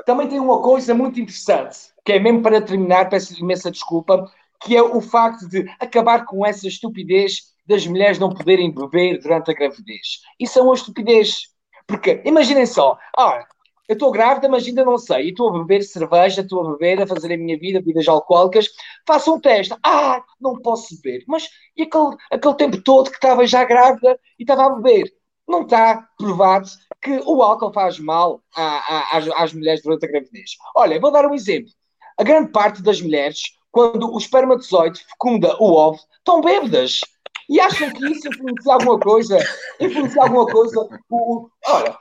também 0.06 0.28
tem 0.28 0.40
uma 0.40 0.62
coisa 0.62 0.94
muito 0.94 1.20
interessante, 1.20 1.92
que 2.04 2.12
é 2.12 2.18
mesmo 2.18 2.42
para 2.42 2.62
terminar, 2.62 3.10
peço 3.10 3.38
imensa 3.38 3.70
desculpa, 3.70 4.30
que 4.62 4.76
é 4.76 4.82
o 4.82 5.00
facto 5.00 5.48
de 5.48 5.66
acabar 5.80 6.24
com 6.24 6.44
essa 6.44 6.66
estupidez 6.66 7.54
das 7.66 7.86
mulheres 7.86 8.18
não 8.18 8.32
poderem 8.32 8.72
beber 8.72 9.18
durante 9.20 9.50
a 9.50 9.54
gravidez. 9.54 10.20
Isso 10.38 10.58
é 10.58 10.62
uma 10.62 10.74
estupidez. 10.74 11.48
Porque, 11.86 12.22
imaginem 12.24 12.66
só, 12.66 12.98
ah, 13.16 13.44
eu 13.88 13.92
estou 13.94 14.10
grávida, 14.10 14.48
mas 14.48 14.66
ainda 14.66 14.84
não 14.84 14.98
sei, 14.98 15.26
e 15.26 15.28
estou 15.30 15.48
a 15.48 15.58
beber 15.58 15.82
cerveja, 15.82 16.40
estou 16.40 16.66
a 16.66 16.72
beber, 16.72 17.02
a 17.02 17.06
fazer 17.06 17.32
a 17.32 17.36
minha 17.36 17.56
vida, 17.58 17.78
bebidas 17.78 18.08
alcoólicas, 18.08 18.66
faço 19.06 19.34
um 19.34 19.40
teste, 19.40 19.74
ah, 19.82 20.22
não 20.40 20.60
posso 20.60 21.00
beber. 21.00 21.24
Mas 21.28 21.48
e 21.76 21.82
aquele, 21.82 22.16
aquele 22.30 22.54
tempo 22.54 22.82
todo 22.82 23.10
que 23.10 23.16
estava 23.16 23.46
já 23.46 23.64
grávida 23.64 24.18
e 24.38 24.42
estava 24.42 24.66
a 24.66 24.74
beber? 24.74 25.12
Não 25.46 25.62
está 25.62 26.08
provado 26.18 26.68
que 27.00 27.20
o 27.24 27.40
álcool 27.40 27.72
faz 27.72 28.00
mal 28.00 28.42
às, 28.56 29.28
às 29.28 29.52
mulheres 29.52 29.82
durante 29.82 30.04
a 30.04 30.08
gravidez. 30.08 30.50
Olha, 30.74 30.98
vou 30.98 31.12
dar 31.12 31.24
um 31.24 31.34
exemplo. 31.34 31.70
A 32.18 32.24
grande 32.24 32.50
parte 32.50 32.82
das 32.82 33.00
mulheres, 33.00 33.40
quando 33.70 34.12
o 34.12 34.18
espermatozoide 34.18 35.04
fecunda 35.04 35.56
o 35.60 35.72
ovo, 35.72 36.00
estão 36.18 36.40
bêbadas. 36.40 37.00
E 37.48 37.60
acham 37.60 37.90
que 37.92 38.04
isso 38.10 38.28
influencia 38.28 38.72
alguma 38.72 38.98
coisa? 38.98 39.38
Influencia 39.80 40.22
alguma 40.22 40.46
coisa? 40.46 40.88
O, 41.08 41.16
o, 41.16 41.50
olha, 41.68 41.98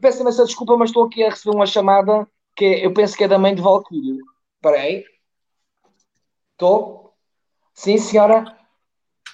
peço 0.00 0.22
imensa 0.22 0.44
desculpa, 0.44 0.76
mas 0.76 0.90
estou 0.90 1.04
aqui 1.04 1.22
a 1.22 1.30
receber 1.30 1.54
uma 1.54 1.66
chamada 1.66 2.26
que 2.56 2.64
eu 2.64 2.92
penso 2.92 3.16
que 3.16 3.24
é 3.24 3.28
da 3.28 3.38
mãe 3.38 3.54
de 3.54 3.62
Valkyrie. 3.62 4.18
Espera 4.56 4.82
aí. 4.82 5.04
Estou? 6.52 7.14
Sim, 7.74 7.98
senhora? 7.98 8.56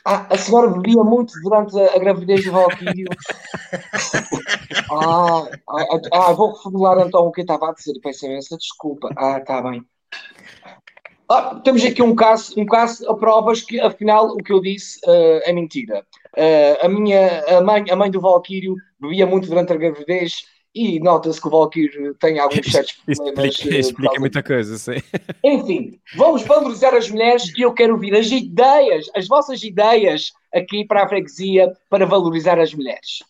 Ah, 0.04 0.26
a 0.34 0.36
senhora 0.36 0.68
bebia 0.68 1.04
muito 1.04 1.32
durante 1.42 1.78
a, 1.80 1.98
gravidez 1.98 2.42
de 2.42 2.50
Valkyrie. 2.50 3.04
ah, 4.90 5.48
ah, 5.68 6.00
ah, 6.12 6.32
vou 6.32 6.52
reformular 6.52 6.98
então 7.06 7.26
o 7.26 7.32
que 7.32 7.42
estava 7.42 7.70
a 7.70 7.72
dizer. 7.72 7.94
Peço 8.02 8.26
imensa 8.26 8.56
desculpa. 8.58 9.08
Ah, 9.16 9.38
está 9.38 9.62
bem. 9.62 9.86
Ah, 11.32 11.60
temos 11.64 11.82
aqui 11.82 12.02
um 12.02 12.14
caso, 12.14 12.52
um 12.60 12.66
caso 12.66 13.08
a 13.10 13.16
provas 13.16 13.62
que 13.62 13.80
afinal 13.80 14.28
o 14.28 14.36
que 14.36 14.52
eu 14.52 14.60
disse 14.60 14.98
uh, 15.06 15.40
é 15.44 15.52
mentira. 15.52 16.04
Uh, 16.36 16.84
a 16.84 16.88
minha 16.88 17.42
a 17.56 17.60
mãe, 17.62 17.84
a 17.90 17.96
mãe 17.96 18.10
do 18.10 18.20
Valkyrio 18.20 18.76
bebia 19.00 19.26
muito 19.26 19.48
durante 19.48 19.72
a 19.72 19.76
gravidez 19.76 20.44
e 20.74 21.00
nota-se 21.00 21.40
que 21.40 21.48
o 21.48 21.50
Valkyrio 21.50 22.14
tem 22.16 22.38
alguns 22.38 22.70
certos 22.70 22.96
problemas. 23.16 23.54
Explica, 23.54 23.74
uh, 23.74 23.80
explica 23.80 24.20
muita 24.20 24.42
coisa, 24.42 24.76
sim. 24.76 25.02
Enfim, 25.42 25.98
vamos 26.16 26.42
valorizar 26.42 26.94
as 26.94 27.10
mulheres 27.10 27.50
e 27.56 27.62
eu 27.62 27.72
quero 27.72 27.94
ouvir 27.94 28.14
as 28.14 28.30
ideias, 28.30 29.06
as 29.16 29.26
vossas 29.26 29.62
ideias 29.62 30.32
aqui 30.52 30.84
para 30.84 31.04
a 31.04 31.08
freguesia 31.08 31.72
para 31.88 32.04
valorizar 32.04 32.58
as 32.58 32.74
mulheres. 32.74 33.22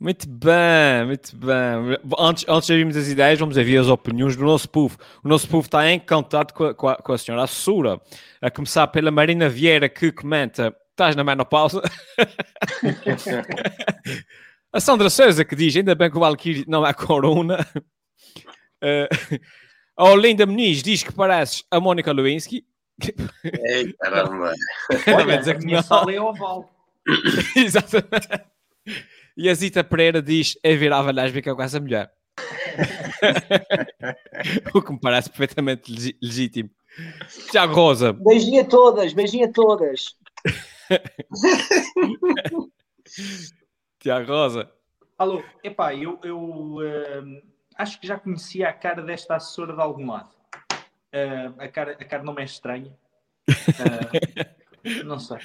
Muito 0.00 0.28
bem, 0.28 1.06
muito 1.06 1.34
bem. 1.34 1.98
Antes, 2.16 2.44
antes 2.48 2.68
de 2.68 2.72
ouvirmos 2.72 2.96
as 2.96 3.08
ideias, 3.08 3.36
vamos 3.36 3.56
ouvir 3.56 3.78
as 3.78 3.88
opiniões 3.88 4.36
do 4.36 4.44
nosso 4.44 4.68
povo. 4.68 4.96
O 5.24 5.28
nosso 5.28 5.48
povo 5.48 5.66
está 5.66 5.90
encantado 5.90 6.54
com 6.54 6.66
a, 6.66 6.74
com 6.74 6.88
a, 6.88 6.96
com 6.96 7.12
a 7.12 7.18
senhora 7.18 7.42
Assura. 7.42 8.00
A 8.40 8.48
começar 8.48 8.86
pela 8.86 9.10
Marina 9.10 9.48
Vieira, 9.48 9.88
que 9.88 10.12
comenta: 10.12 10.72
estás 10.90 11.16
na 11.16 11.24
menopausa? 11.24 11.82
a 14.72 14.78
Sandra 14.78 15.10
Souza, 15.10 15.44
que 15.44 15.56
diz: 15.56 15.74
ainda 15.74 15.96
bem 15.96 16.08
que 16.08 16.16
o 16.16 16.20
Valkyrie 16.20 16.64
não 16.68 16.86
é 16.86 16.94
corona. 16.94 17.66
Uh, 18.80 19.08
a 19.96 20.04
Olinda 20.04 20.46
Muniz 20.46 20.80
diz 20.80 21.02
que 21.02 21.12
pareces 21.12 21.64
a 21.72 21.80
Mónica 21.80 22.12
Lewinsky. 22.12 22.64
Ei, 23.64 23.92
caramba. 23.94 24.54
Olha, 25.08 25.40
a 25.40 25.58
minha 25.58 25.82
sala 25.82 26.12
é 26.12 26.20
oval. 26.20 26.70
Exatamente. 27.56 28.46
E 29.38 29.48
a 29.48 29.54
Zita 29.54 29.82
Pereira 29.84 30.20
diz: 30.20 30.58
é 30.64 30.74
virava 30.74 31.12
lésbica 31.12 31.54
com 31.54 31.62
essa 31.62 31.78
mulher. 31.78 32.12
o 34.74 34.82
que 34.82 34.92
me 34.92 34.98
parece 34.98 35.30
perfeitamente 35.30 36.18
legítimo. 36.20 36.68
Tiago 37.52 37.72
Rosa. 37.72 38.12
Beijinho 38.12 38.62
a 38.62 38.64
todas, 38.64 39.12
beijinho 39.12 39.48
a 39.48 39.52
todas. 39.52 40.16
Tiago 44.00 44.26
Rosa. 44.26 44.68
Alô, 45.16 45.40
epá, 45.62 45.94
eu, 45.94 46.18
eu 46.24 46.40
uh, 46.40 47.40
acho 47.76 48.00
que 48.00 48.08
já 48.08 48.18
conhecia 48.18 48.68
a 48.68 48.72
cara 48.72 49.02
desta 49.02 49.36
assessora 49.36 49.72
de 49.72 49.80
algum 49.80 50.10
lado. 50.10 50.30
Uh, 51.14 51.54
a, 51.58 51.68
cara, 51.68 51.92
a 51.92 52.04
cara 52.04 52.24
não 52.24 52.34
me 52.34 52.42
é 52.42 52.44
estranha. 52.44 52.92
Uh, 53.48 55.02
não 55.06 55.20
sei. 55.20 55.38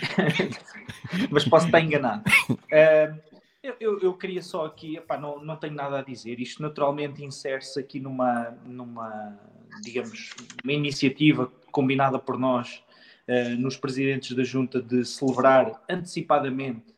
Mas 1.30 1.48
posso 1.48 1.68
estar 1.68 1.80
enganado. 1.80 2.24
Uh, 2.50 3.33
eu, 3.64 3.76
eu, 3.80 4.00
eu, 4.02 4.14
queria 4.14 4.42
só 4.42 4.66
aqui, 4.66 5.02
não, 5.20 5.44
não 5.44 5.56
tenho 5.56 5.74
nada 5.74 6.00
a 6.00 6.04
dizer. 6.04 6.40
Isto 6.40 6.62
naturalmente 6.62 7.24
insere-se 7.24 7.80
aqui 7.80 7.98
numa, 7.98 8.52
numa, 8.66 9.40
digamos, 9.82 10.32
uma 10.62 10.74
iniciativa 10.74 11.50
combinada 11.72 12.20
por 12.20 12.38
nós, 12.38 12.84
uh, 13.28 13.56
nos 13.58 13.78
presidentes 13.78 14.36
da 14.36 14.44
Junta, 14.44 14.82
de 14.82 15.06
celebrar 15.06 15.82
antecipadamente 15.90 16.94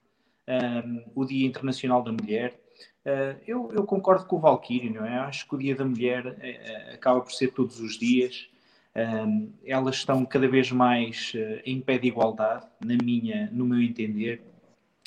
um, 0.47 0.97
eh, 0.97 1.05
o 1.13 1.23
Dia 1.23 1.45
Internacional 1.45 2.03
da 2.03 2.11
Mulher. 2.11 2.59
Uh, 3.05 3.39
eu, 3.45 3.71
eu, 3.71 3.83
concordo 3.83 4.25
com 4.25 4.37
o 4.37 4.39
Valkyrie, 4.39 4.89
não 4.89 5.05
é? 5.05 5.19
Acho 5.19 5.47
que 5.47 5.53
o 5.53 5.57
Dia 5.59 5.75
da 5.75 5.85
Mulher 5.85 6.25
uh, 6.25 6.93
acaba 6.95 7.21
por 7.21 7.31
ser 7.31 7.51
todos 7.51 7.79
os 7.79 7.97
dias. 7.97 8.49
Um, 8.95 9.51
elas 9.63 9.97
estão 9.97 10.25
cada 10.25 10.47
vez 10.47 10.71
mais 10.71 11.33
em 11.65 11.81
pé 11.81 11.97
de 11.97 12.07
igualdade, 12.07 12.65
na 12.83 12.95
minha, 12.95 13.49
no 13.51 13.65
meu 13.65 13.81
entender. 13.81 14.41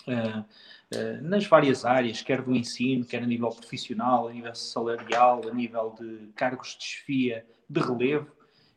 Uh, 0.07 0.45
nas 1.23 1.47
várias 1.47 1.85
áreas, 1.85 2.23
quer 2.23 2.41
do 2.41 2.55
ensino, 2.55 3.05
quer 3.05 3.23
a 3.23 3.27
nível 3.27 3.51
profissional, 3.51 4.29
a 4.29 4.33
nível 4.33 4.55
salarial, 4.55 5.43
a 5.47 5.55
nível 5.55 5.95
de 5.99 6.29
cargos 6.35 6.71
de 6.71 6.79
desfia, 6.79 7.47
de 7.69 7.81
relevo. 7.81 8.29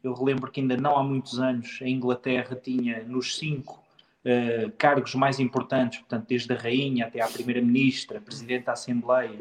Eu 0.03 0.13
relembro 0.13 0.51
que 0.51 0.60
ainda 0.60 0.75
não 0.75 0.98
há 0.98 1.03
muitos 1.03 1.39
anos 1.39 1.80
a 1.82 1.88
Inglaterra 1.88 2.56
tinha 2.56 3.03
nos 3.03 3.38
cinco 3.38 3.82
uh, 4.25 4.72
cargos 4.77 5.15
mais 5.15 5.39
importantes, 5.39 6.00
portanto, 6.00 6.25
desde 6.27 6.51
a 6.53 6.58
rainha 6.58 7.06
até 7.06 7.22
à 7.22 7.27
primeira-ministra, 7.27 8.20
presidente 8.20 8.65
da 8.65 8.74
Assembleia 8.74 9.39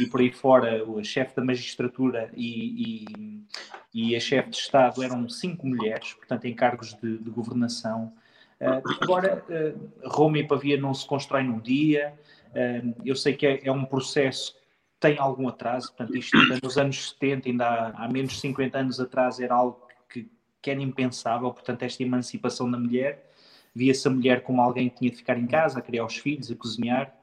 e 0.00 0.06
por 0.06 0.20
aí 0.20 0.32
fora, 0.32 0.82
a 0.82 1.04
chefe 1.04 1.34
da 1.36 1.44
magistratura 1.44 2.30
e, 2.34 3.04
e, 3.12 3.44
e 3.92 4.16
a 4.16 4.20
chefe 4.20 4.50
de 4.50 4.56
Estado 4.56 5.02
eram 5.02 5.28
cinco 5.28 5.66
mulheres, 5.66 6.14
portanto, 6.14 6.44
em 6.44 6.54
cargos 6.54 6.94
de, 6.94 7.18
de 7.18 7.30
governação. 7.30 8.12
Uh, 8.60 8.80
agora, 9.02 9.44
uh, 9.48 10.08
Roma 10.08 10.38
e 10.38 10.46
Pavia 10.46 10.78
não 10.78 10.94
se 10.94 11.06
constroem 11.06 11.46
num 11.46 11.60
dia. 11.60 12.18
Uh, 12.50 12.94
eu 13.04 13.14
sei 13.14 13.34
que 13.34 13.46
é, 13.46 13.66
é, 13.66 13.72
um 13.72 13.84
processo 13.84 14.54
que 14.54 14.60
tem 15.00 15.18
algum 15.18 15.46
atraso, 15.48 15.88
portanto, 15.88 16.16
isto 16.16 16.36
ainda 16.36 16.58
nos 16.62 16.78
anos 16.78 17.10
70, 17.10 17.48
ainda 17.50 17.66
há, 17.66 18.04
há 18.04 18.08
menos 18.08 18.32
de 18.32 18.40
50 18.40 18.78
anos 18.78 19.00
atrás, 19.00 19.38
era 19.40 19.54
algo 19.54 19.86
que, 20.08 20.30
que 20.62 20.70
era 20.70 20.80
impensável, 20.80 21.52
portanto, 21.52 21.82
esta 21.82 22.02
emancipação 22.02 22.70
da 22.70 22.78
mulher. 22.78 23.30
Via-se 23.74 24.08
a 24.08 24.10
mulher 24.10 24.42
como 24.42 24.62
alguém 24.62 24.88
que 24.88 24.96
tinha 24.96 25.10
de 25.10 25.18
ficar 25.18 25.38
em 25.38 25.46
casa, 25.46 25.78
a 25.78 25.82
criar 25.82 26.06
os 26.06 26.16
filhos, 26.16 26.50
a 26.50 26.56
cozinhar, 26.56 27.14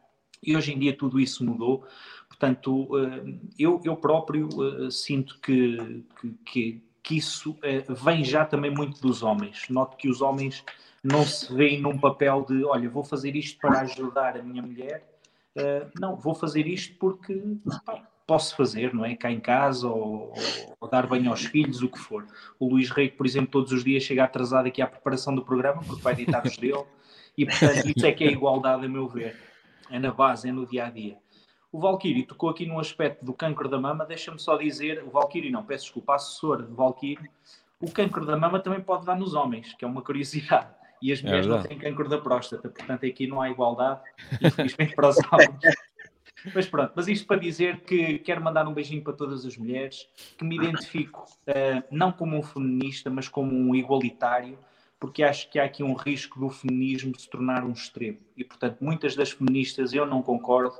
e 0.41 0.55
hoje 0.55 0.71
em 0.71 0.77
dia 0.77 0.95
tudo 0.95 1.19
isso 1.19 1.43
mudou. 1.43 1.83
Portanto, 2.27 2.89
eu, 3.57 3.81
eu 3.83 3.95
próprio 3.95 4.91
sinto 4.91 5.39
que, 5.39 6.03
que, 6.45 6.83
que 7.01 7.17
isso 7.17 7.57
vem 8.03 8.23
já 8.23 8.45
também 8.45 8.69
muito 8.69 9.01
dos 9.01 9.23
homens. 9.23 9.67
Noto 9.69 9.97
que 9.97 10.07
os 10.07 10.21
homens 10.21 10.63
não 11.03 11.25
se 11.25 11.53
veem 11.53 11.81
num 11.81 11.98
papel 11.98 12.45
de, 12.48 12.63
olha, 12.63 12.89
vou 12.89 13.03
fazer 13.03 13.36
isto 13.36 13.60
para 13.60 13.81
ajudar 13.81 14.38
a 14.38 14.41
minha 14.41 14.62
mulher. 14.62 15.03
Uh, 15.55 15.91
não, 16.00 16.15
vou 16.15 16.33
fazer 16.33 16.65
isto 16.65 16.98
porque 16.98 17.39
pá, 17.86 18.01
posso 18.25 18.55
fazer, 18.55 18.93
não 18.93 19.03
é? 19.03 19.15
Cá 19.15 19.29
em 19.29 19.39
casa 19.39 19.88
ou, 19.88 20.33
ou, 20.79 20.89
dar 20.89 21.05
banho 21.05 21.29
aos 21.29 21.43
filhos, 21.45 21.81
o 21.81 21.89
que 21.89 22.00
for. 22.00 22.25
O 22.57 22.69
Luís 22.69 22.89
Rei, 22.89 23.10
por 23.10 23.25
exemplo, 23.25 23.51
todos 23.51 23.74
os 23.74 23.83
dias 23.83 24.03
chega 24.03 24.24
atrasado 24.24 24.67
aqui 24.67 24.81
à 24.81 24.88
preparação 24.88 25.36
do 25.36 25.43
programa 25.43 25.83
porque 25.86 26.01
vai 26.01 26.13
editar 26.13 26.41
os 26.45 26.55
dele 26.55 26.86
e, 27.38 27.45
portanto, 27.45 27.91
isso 27.95 28.05
é 28.05 28.12
que 28.13 28.24
é 28.24 28.31
igualdade, 28.31 28.86
a 28.86 28.89
meu 28.89 29.07
ver. 29.07 29.38
É 29.91 30.00
na 30.00 30.12
base, 30.12 30.48
é 30.48 30.51
no 30.51 30.65
dia 30.65 30.86
a 30.86 30.89
dia. 30.89 31.17
O 31.72 31.79
Valkyrie 31.79 32.25
tocou 32.25 32.50
aqui 32.50 32.65
no 32.65 32.79
aspecto 32.79 33.25
do 33.25 33.33
câncer 33.33 33.67
da 33.67 33.79
mama. 33.79 34.05
Deixa-me 34.05 34.39
só 34.39 34.55
dizer, 34.55 35.03
o 35.03 35.10
Valkyrie 35.10 35.51
não, 35.51 35.63
peço 35.63 35.86
desculpa, 35.86 36.15
assessor 36.15 36.63
de 36.63 36.74
Valkyrie, 36.74 37.29
o 37.81 37.91
câncer 37.91 38.25
da 38.25 38.38
mama 38.38 38.60
também 38.60 38.79
pode 38.79 39.05
dar 39.05 39.17
nos 39.17 39.33
homens, 39.33 39.74
que 39.74 39.83
é 39.83 39.88
uma 39.88 40.01
curiosidade 40.01 40.69
e 41.03 41.12
as 41.12 41.19
é 41.19 41.24
mulheres 41.24 41.45
é 41.45 41.50
não 41.50 41.62
têm 41.62 41.77
câncer 41.77 42.07
da 42.07 42.17
próstata, 42.17 42.69
portanto 42.69 43.05
aqui 43.05 43.27
não 43.27 43.41
há 43.41 43.50
igualdade, 43.50 44.00
infelizmente 44.41 44.95
para 44.95 45.10
os 45.10 45.17
homens. 45.29 45.75
Mas 46.55 46.65
pronto, 46.65 46.93
mas 46.95 47.10
isto 47.10 47.27
para 47.27 47.39
dizer 47.39 47.81
que 47.81 48.19
quero 48.19 48.41
mandar 48.41 48.65
um 48.67 48.74
beijinho 48.74 49.01
para 49.01 49.12
todas 49.12 49.45
as 49.45 49.57
mulheres, 49.57 50.07
que 50.38 50.45
me 50.45 50.55
identifico 50.55 51.25
uh, 51.48 51.83
não 51.91 52.12
como 52.12 52.38
um 52.38 52.41
feminista, 52.41 53.10
mas 53.10 53.27
como 53.27 53.53
um 53.53 53.75
igualitário, 53.75 54.57
porque 54.98 55.24
acho 55.24 55.50
que 55.50 55.60
há 55.60 55.65
aqui 55.65 55.83
um 55.83 55.93
risco 55.93 56.39
do 56.39 56.50
feminismo 56.50 57.17
se 57.19 57.29
tornar 57.29 57.65
um 57.65 57.74
extremo. 57.74 58.19
E 58.38 58.43
portanto, 58.45 58.77
muitas 58.79 59.13
das 59.13 59.31
feministas 59.31 59.93
eu 59.93 60.05
não 60.05 60.22
concordo. 60.22 60.75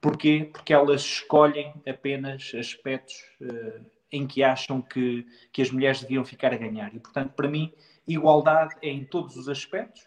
Porquê? 0.00 0.48
Porque 0.52 0.72
elas 0.72 1.00
escolhem 1.00 1.74
apenas 1.88 2.52
aspectos 2.56 3.16
uh, 3.40 3.84
em 4.12 4.24
que 4.26 4.44
acham 4.44 4.80
que, 4.80 5.26
que 5.52 5.62
as 5.62 5.72
mulheres 5.72 6.00
deviam 6.00 6.24
ficar 6.24 6.52
a 6.52 6.56
ganhar. 6.56 6.94
E 6.94 7.00
portanto, 7.00 7.32
para 7.32 7.48
mim, 7.48 7.72
igualdade 8.06 8.74
é 8.82 8.88
em 8.88 9.04
todos 9.04 9.36
os 9.36 9.48
aspectos 9.48 10.02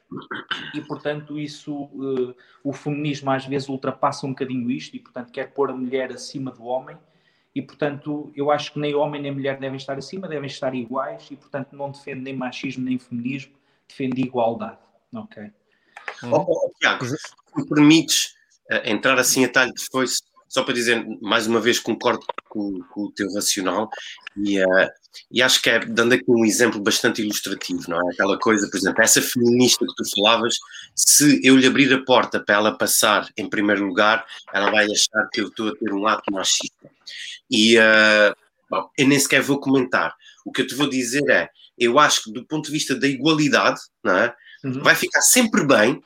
e, 0.74 0.82
portanto, 0.82 1.40
isso, 1.40 1.74
uh, 1.74 2.36
o 2.64 2.72
feminismo 2.72 3.32
às 3.32 3.46
vezes 3.46 3.68
ultrapassa 3.70 4.26
um 4.26 4.30
bocadinho 4.30 4.70
isto 4.70 4.96
e, 4.96 5.00
portanto, 5.00 5.32
quer 5.32 5.52
pôr 5.54 5.72
a 5.72 5.74
mulher 5.74 6.12
acima 6.12 6.52
do 6.52 6.64
homem 6.64 6.98
e, 7.56 7.62
portanto, 7.62 8.32
eu 8.36 8.52
acho 8.52 8.74
que 8.74 8.80
nem 8.80 8.94
homem 8.94 9.20
nem 9.20 9.32
mulher 9.32 9.60
devem 9.60 9.78
estar 9.78 9.98
acima, 9.98 10.28
devem 10.28 10.48
estar 10.48 10.76
iguais 10.76 11.28
e, 11.32 11.36
portanto, 11.36 11.76
não 11.76 11.90
defendo 11.90 12.22
nem 12.22 12.36
machismo 12.36 12.86
nem 12.86 13.00
feminismo, 13.00 13.54
defendo 13.88 14.20
igualdade. 14.20 14.78
Ok. 15.14 15.52
Uhum. 16.22 16.34
Oh, 16.34 16.46
oh, 16.48 16.72
Tiago, 16.80 17.06
se 17.06 17.18
me 17.56 17.68
permites 17.68 18.36
uh, 18.72 18.88
entrar 18.88 19.18
assim 19.18 19.44
a 19.44 19.50
talho 19.50 19.74
de 19.74 19.84
foice, 19.92 20.22
só 20.48 20.64
para 20.64 20.74
dizer, 20.74 21.04
mais 21.20 21.48
uma 21.48 21.60
vez, 21.60 21.80
concordo 21.80 22.24
com, 22.58 22.82
com 22.90 23.02
o 23.04 23.12
teu 23.12 23.32
racional 23.34 23.90
e, 24.36 24.60
uh, 24.60 24.90
e 25.32 25.44
acho 25.44 25.62
que 25.62 25.70
é, 25.70 25.80
dando 25.80 26.14
aqui 26.14 26.26
um 26.28 26.44
exemplo 26.44 26.82
bastante 26.82 27.22
ilustrativo, 27.22 27.84
não 27.88 27.98
é? 27.98 28.14
Aquela 28.14 28.38
coisa, 28.40 28.68
por 28.70 28.78
exemplo, 28.78 29.02
essa 29.02 29.22
feminista 29.22 29.86
que 29.86 29.96
tu 29.96 30.04
falavas, 30.16 30.56
se 30.96 31.40
eu 31.44 31.56
lhe 31.56 31.68
abrir 31.68 31.94
a 31.94 32.04
porta 32.04 32.40
para 32.40 32.56
ela 32.56 32.78
passar 32.78 33.30
em 33.38 33.48
primeiro 33.48 33.86
lugar, 33.86 34.26
ela 34.52 34.72
vai 34.72 34.86
achar 34.86 35.30
que 35.32 35.42
eu 35.42 35.48
estou 35.48 35.70
a 35.70 35.76
ter 35.76 35.94
um 35.94 36.08
ato 36.08 36.32
machista. 36.32 36.90
E 37.50 37.78
uh, 37.78 38.36
bom, 38.70 38.90
eu 38.98 39.08
nem 39.08 39.20
sequer 39.20 39.42
vou 39.42 39.60
comentar. 39.60 40.16
O 40.44 40.52
que 40.52 40.62
eu 40.62 40.68
te 40.68 40.74
vou 40.74 40.90
dizer 40.90 41.30
é, 41.30 41.50
eu 41.78 42.00
acho 42.00 42.24
que 42.24 42.32
do 42.32 42.46
ponto 42.46 42.66
de 42.66 42.72
vista 42.72 42.96
da 42.96 43.08
igualdade, 43.08 43.80
não 44.04 44.18
é? 44.18 44.36
Uhum. 44.64 44.82
vai 44.82 44.96
ficar 44.96 45.22
sempre 45.22 45.64
bem 45.64 46.02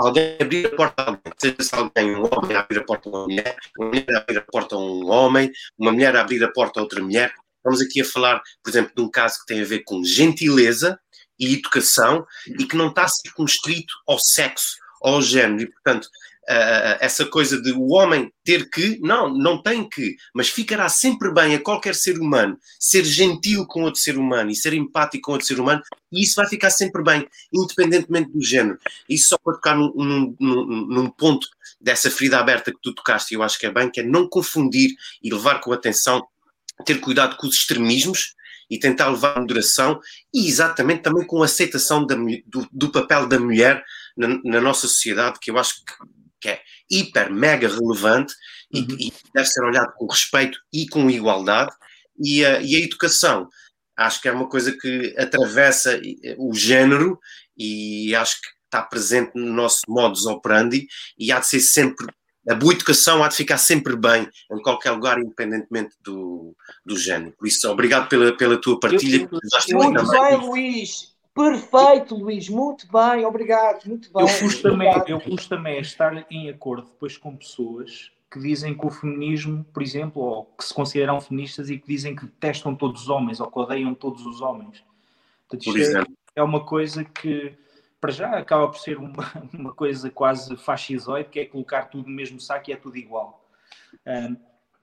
alguém 0.00 0.36
abrir 0.40 0.66
a 0.66 0.76
porta 0.76 1.02
a 1.02 1.06
alguém, 1.06 1.32
seja 1.38 1.56
se 1.60 1.74
alguém, 1.74 2.16
um 2.16 2.24
homem 2.32 2.56
abrir 2.56 2.78
a 2.78 2.84
porta 2.84 3.08
a 3.08 3.12
uma 3.12 3.22
mulher, 3.24 3.56
uma 3.78 3.88
mulher 3.88 4.16
abrir 4.16 4.38
a 4.38 4.42
porta 4.42 4.74
a 4.74 4.78
um 4.78 5.10
homem, 5.10 5.52
uma 5.78 5.92
mulher 5.92 6.16
abrir 6.16 6.42
a 6.42 6.50
porta 6.50 6.80
a 6.80 6.82
outra 6.82 7.02
mulher. 7.02 7.32
Estamos 7.56 7.80
aqui 7.82 8.00
a 8.00 8.04
falar, 8.04 8.40
por 8.62 8.70
exemplo, 8.70 8.92
de 8.96 9.02
um 9.02 9.10
caso 9.10 9.40
que 9.40 9.46
tem 9.46 9.60
a 9.60 9.64
ver 9.64 9.80
com 9.84 10.02
gentileza 10.02 10.98
e 11.38 11.54
educação 11.54 12.26
e 12.46 12.64
que 12.64 12.76
não 12.76 12.88
está 12.88 13.06
circunscrito 13.08 13.92
ao 14.06 14.18
sexo, 14.18 14.76
ao 15.02 15.20
género. 15.20 15.62
E, 15.62 15.66
portanto, 15.66 16.08
uh, 16.48 16.96
essa 17.00 17.24
coisa 17.26 17.60
de 17.60 17.72
o 17.72 17.88
homem 17.88 18.32
ter 18.44 18.68
que, 18.70 18.98
não, 19.00 19.32
não 19.32 19.62
tem 19.62 19.88
que, 19.88 20.16
mas 20.34 20.48
ficará 20.48 20.88
sempre 20.88 21.32
bem 21.32 21.54
a 21.54 21.60
qualquer 21.60 21.94
ser 21.94 22.18
humano 22.18 22.58
ser 22.78 23.04
gentil 23.04 23.66
com 23.66 23.82
outro 23.82 24.00
ser 24.00 24.16
humano 24.18 24.50
e 24.50 24.56
ser 24.56 24.72
empático 24.72 25.26
com 25.26 25.32
outro 25.32 25.46
ser 25.46 25.60
humano, 25.60 25.82
e 26.12 26.22
isso 26.22 26.36
vai 26.36 26.48
ficar 26.48 26.70
sempre 26.70 27.02
bem, 27.02 27.26
independentemente 27.52 28.30
do 28.32 28.42
género. 28.42 28.78
Isso 29.08 29.28
só 29.30 29.38
para 29.38 29.54
tocar 29.54 29.76
num, 29.76 29.92
num, 29.94 30.36
num, 30.38 30.86
num 30.86 31.10
ponto 31.10 31.48
dessa 31.80 32.10
ferida 32.10 32.38
aberta 32.38 32.72
que 32.72 32.78
tu 32.82 32.94
tocaste, 32.94 33.34
e 33.34 33.36
eu 33.36 33.42
acho 33.42 33.58
que 33.58 33.66
é 33.66 33.70
bem, 33.70 33.90
que 33.90 34.00
é 34.00 34.02
não 34.02 34.28
confundir 34.28 34.94
e 35.22 35.32
levar 35.32 35.60
com 35.60 35.72
atenção, 35.72 36.26
ter 36.84 37.00
cuidado 37.00 37.36
com 37.36 37.46
os 37.46 37.54
extremismos, 37.54 38.34
e 38.70 38.78
tentar 38.78 39.08
levar 39.08 39.36
a 39.36 39.40
moderação 39.40 40.00
e 40.32 40.46
exatamente 40.46 41.02
também 41.02 41.26
com 41.26 41.42
a 41.42 41.44
aceitação 41.44 42.06
da, 42.06 42.14
do, 42.46 42.68
do, 42.70 42.92
papel 42.92 43.26
da 43.26 43.38
mulher 43.38 43.84
na, 44.16 44.28
na, 44.44 44.60
nossa 44.60 44.86
sociedade, 44.86 45.40
que 45.40 45.50
eu 45.50 45.58
acho 45.58 45.84
que 45.84 45.92
que 46.40 46.48
é 46.48 46.60
hiper, 46.90 47.30
mega 47.30 47.68
relevante 47.68 48.34
uhum. 48.72 48.86
e, 48.98 49.08
e, 49.08 49.12
deve 49.34 49.48
ser 49.48 49.62
olhado 49.64 49.92
com 49.94 50.06
respeito 50.06 50.58
e 50.72 50.88
com 50.88 51.10
igualdade. 51.10 51.72
E 52.22 52.44
a, 52.44 52.60
e 52.60 52.76
a 52.76 52.80
educação, 52.80 53.48
acho 53.96 54.20
que 54.20 54.28
é 54.28 54.32
uma 54.32 54.48
coisa 54.48 54.76
que 54.76 55.14
atravessa 55.16 56.00
o 56.38 56.54
género 56.54 57.18
e 57.56 58.14
acho 58.14 58.40
que 58.40 58.48
está 58.64 58.82
presente 58.82 59.32
no 59.34 59.52
nosso 59.52 59.80
modus 59.88 60.26
operandi 60.26 60.86
e 61.18 61.32
há 61.32 61.40
de 61.40 61.46
ser 61.46 61.60
sempre 61.60 62.06
a 62.48 62.54
boa 62.54 62.72
educação 62.72 63.22
há 63.22 63.28
de 63.28 63.36
ficar 63.36 63.58
sempre 63.58 63.94
bem 63.94 64.28
em 64.50 64.62
qualquer 64.62 64.92
lugar, 64.92 65.18
independentemente 65.18 65.94
do, 66.00 66.56
do 66.84 66.96
género. 66.96 67.32
Por 67.38 67.46
isso, 67.46 67.68
obrigado 67.70 68.08
pela, 68.08 68.34
pela 68.36 68.58
tua 68.58 68.80
partilha. 68.80 69.28
Eu, 69.30 69.38
eu, 69.68 69.78
muito 69.78 70.08
bem, 70.08 70.36
Luís. 70.36 71.09
Perfeito, 71.34 72.16
Luís, 72.16 72.48
muito 72.48 72.88
bem, 72.90 73.24
obrigado, 73.24 73.86
muito 73.86 74.12
bem. 74.12 74.22
Eu 74.22 74.38
pus, 74.40 74.60
também, 74.60 74.92
eu 75.06 75.20
pus 75.20 75.46
também 75.46 75.78
a 75.78 75.80
estar 75.80 76.26
em 76.30 76.50
acordo 76.50 76.88
depois 76.88 77.16
com 77.16 77.36
pessoas 77.36 78.10
que 78.30 78.38
dizem 78.38 78.76
que 78.76 78.86
o 78.86 78.90
feminismo, 78.90 79.64
por 79.72 79.82
exemplo, 79.82 80.22
ou 80.22 80.44
que 80.44 80.64
se 80.64 80.72
consideram 80.72 81.20
feministas 81.20 81.68
e 81.68 81.78
que 81.78 81.86
dizem 81.86 82.14
que 82.14 82.26
detestam 82.26 82.74
todos 82.74 83.02
os 83.02 83.08
homens 83.08 83.40
ou 83.40 83.50
que 83.50 83.58
odeiam 83.58 83.92
todos 83.94 84.24
os 84.24 84.40
homens. 84.40 84.84
Portanto, 85.48 85.76
isto 85.76 85.98
é, 85.98 86.04
é, 86.36 86.42
uma 86.42 86.64
coisa 86.64 87.04
que, 87.04 87.52
para 88.00 88.12
já, 88.12 88.36
acaba 88.36 88.68
por 88.68 88.78
ser 88.78 88.98
uma, 88.98 89.32
uma 89.52 89.72
coisa 89.72 90.10
quase 90.10 90.56
fascisoide, 90.56 91.28
que 91.28 91.40
é 91.40 91.44
colocar 91.44 91.86
tudo 91.86 92.08
no 92.08 92.14
mesmo 92.14 92.40
saco 92.40 92.70
e 92.70 92.72
é 92.72 92.76
tudo 92.76 92.96
igual. 92.96 93.44
Um, 94.06 94.36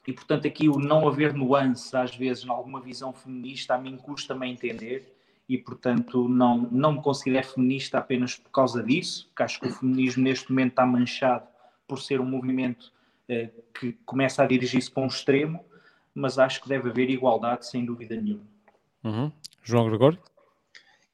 e, 0.05 0.13
portanto, 0.13 0.47
aqui 0.47 0.67
o 0.67 0.79
não 0.79 1.07
haver 1.07 1.33
nuance, 1.33 1.95
às 1.95 2.15
vezes, 2.15 2.43
em 2.43 2.49
alguma 2.49 2.81
visão 2.81 3.13
feminista, 3.13 3.75
a 3.75 3.77
mim 3.77 3.97
custa-me 3.97 4.49
entender 4.49 5.16
e, 5.47 5.57
portanto, 5.57 6.27
não, 6.27 6.57
não 6.71 6.93
me 6.93 7.01
considero 7.01 7.47
feminista 7.47 7.97
apenas 7.97 8.35
por 8.35 8.51
causa 8.51 8.83
disso, 8.83 9.31
que 9.35 9.43
acho 9.43 9.59
que 9.59 9.67
o 9.67 9.71
feminismo 9.71 10.23
neste 10.23 10.49
momento 10.49 10.71
está 10.71 10.85
manchado 10.85 11.47
por 11.87 12.01
ser 12.01 12.19
um 12.19 12.25
movimento 12.25 12.91
eh, 13.29 13.49
que 13.73 13.93
começa 14.05 14.43
a 14.43 14.47
dirigir-se 14.47 14.91
para 14.91 15.03
um 15.03 15.07
extremo, 15.07 15.63
mas 16.13 16.37
acho 16.37 16.61
que 16.61 16.67
deve 16.67 16.89
haver 16.89 17.09
igualdade, 17.09 17.65
sem 17.65 17.85
dúvida 17.85 18.15
nenhuma. 18.15 18.43
Uhum. 19.03 19.31
João 19.63 19.87
Gregório? 19.87 20.19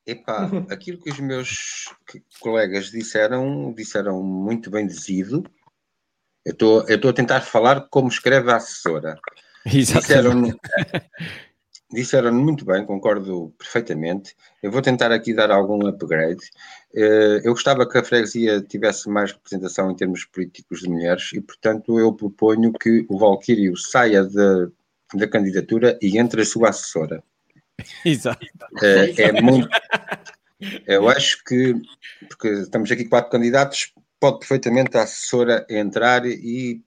Epá, 0.06 0.50
aquilo 0.70 1.00
que 1.00 1.12
os 1.12 1.20
meus 1.20 1.94
colegas 2.40 2.92
disseram, 2.92 3.72
disseram 3.74 4.22
muito 4.22 4.70
bem 4.70 4.86
dizido. 4.86 5.44
Eu 6.46 6.84
estou 6.90 7.10
a 7.10 7.14
tentar 7.14 7.42
falar 7.42 7.88
como 7.90 8.10
escreve 8.10 8.52
a 8.52 8.58
assessora. 8.58 9.18
Exatamente. 9.66 10.58
Disseram, 10.58 10.60
disseram 11.94 12.34
muito 12.34 12.66
bem, 12.66 12.86
concordo 12.86 13.54
perfeitamente. 13.58 14.36
Eu 14.62 14.72
vou 14.72 14.82
tentar 14.82 15.12
aqui 15.12 15.34
dar 15.34 15.52
algum 15.52 15.86
upgrade. 15.88 16.42
Eh, 16.94 17.42
eu 17.44 17.54
gostava 17.54 17.88
que 17.88 17.98
a 17.98 18.04
freguesia 18.04 18.62
tivesse 18.62 19.10
mais 19.10 19.32
representação 19.32 19.92
em 19.92 19.96
termos 19.96 20.26
políticos 20.26 20.82
de 20.82 20.90
mulheres 20.90 21.32
e, 21.34 21.42
portanto, 21.42 22.00
eu 22.00 22.12
proponho 22.14 22.74
que 22.74 23.06
o 23.10 23.18
Valquírio 23.18 23.78
saia 23.78 24.24
da, 24.24 24.68
da 25.14 25.28
candidatura 25.28 25.98
e 26.02 26.18
entre 26.18 26.42
a 26.42 26.46
sua 26.46 26.70
assessora. 26.70 27.24
Exato. 28.04 28.46
É, 28.82 29.24
é 29.24 29.42
muito. 29.42 29.68
Eu 30.88 31.10
acho 31.10 31.44
que, 31.44 31.76
porque 32.28 32.48
estamos 32.50 32.90
aqui 32.92 33.06
quatro 33.06 33.32
candidatos, 33.32 33.94
pode 34.20 34.40
perfeitamente 34.40 34.98
a 34.98 35.04
assessora 35.04 35.66
entrar 35.70 36.26
e, 36.26 36.82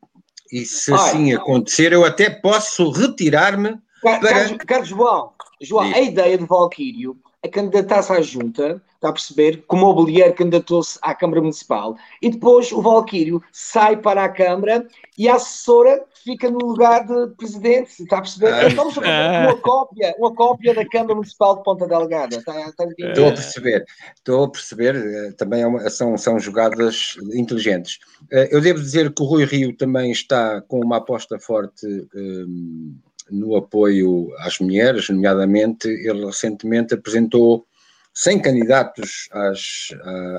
e 0.51 0.65
se 0.65 0.93
assim 0.93 1.35
acontecer, 1.35 1.93
eu 1.93 2.05
até 2.05 2.31
posso 2.31 2.91
retirar-me 2.91 3.79
Carlos, 4.03 4.59
Carlos 4.67 4.89
João, 4.89 5.33
João 5.61 5.85
a 5.85 6.01
ideia 6.01 6.37
de 6.37 6.45
Valquírio 6.45 7.17
a 7.47 7.49
candidatar-se 7.49 8.13
à 8.13 8.21
junta, 8.21 8.83
está 8.95 9.09
a 9.09 9.13
perceber? 9.13 9.65
Como 9.67 9.85
o 9.85 9.95
Mobilier 9.95 10.35
candidatou-se 10.35 10.99
à 11.01 11.15
Câmara 11.15 11.41
Municipal 11.41 11.97
e 12.21 12.31
depois 12.31 12.73
o 12.73 12.83
Valquírio 12.83 13.43
sai 13.53 13.97
para 13.97 14.25
a 14.25 14.29
Câmara 14.29 14.87
e 15.17 15.29
a 15.29 15.37
assessora 15.37 16.05
fica 16.25 16.51
no 16.51 16.59
lugar 16.59 17.07
de 17.07 17.35
presidente, 17.37 18.03
está 18.03 18.19
a 18.19 18.23
perceber? 18.23 18.53
Ah. 18.53 18.69
Então, 18.69 18.91
fazer 18.91 19.09
uma 19.09 19.57
cópia, 19.59 20.15
uma 20.19 20.35
cópia 20.35 20.75
da 20.75 20.87
Câmara 20.89 21.15
Municipal 21.15 21.57
de 21.57 21.63
Ponta 21.63 21.87
Delgada. 21.87 22.37
Está, 22.37 22.69
está 22.69 22.85
a 22.85 22.89
estou 22.89 23.29
a 23.29 23.33
perceber, 23.33 23.85
estou 24.17 24.45
a 24.45 24.51
perceber, 24.51 24.97
eh, 24.97 25.33
também 25.33 25.63
é 25.63 25.67
uma, 25.67 25.89
são, 25.89 26.19
são 26.19 26.39
jogadas 26.41 27.17
inteligentes. 27.33 27.99
Eh, 28.33 28.49
eu 28.51 28.61
devo 28.61 28.81
dizer 28.81 29.13
que 29.15 29.23
o 29.23 29.27
Rui 29.27 29.45
Rio 29.45 29.77
também 29.77 30.11
está 30.11 30.61
com 30.63 30.81
uma 30.81 30.97
aposta 30.97 31.39
forte. 31.39 31.87
Um, 32.15 32.97
no 33.31 33.57
apoio 33.57 34.33
às 34.39 34.59
mulheres, 34.59 35.09
nomeadamente, 35.09 35.89
ele 35.89 36.25
recentemente 36.25 36.95
apresentou 36.95 37.67
100 38.15 38.41
candidatos 38.41 39.29
às, 39.33 39.89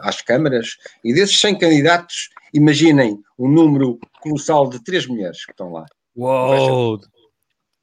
às 0.02 0.22
câmaras, 0.22 0.78
e 1.04 1.14
desses 1.14 1.40
100 1.40 1.60
candidatos, 1.60 2.30
imaginem 2.54 3.20
um 3.38 3.48
número 3.48 4.00
colossal 4.22 4.70
de 4.70 4.84
três 4.84 5.06
mulheres 5.06 5.46
que 5.46 5.52
estão 5.52 5.72
lá. 5.72 5.86
Uou! 6.16 7.00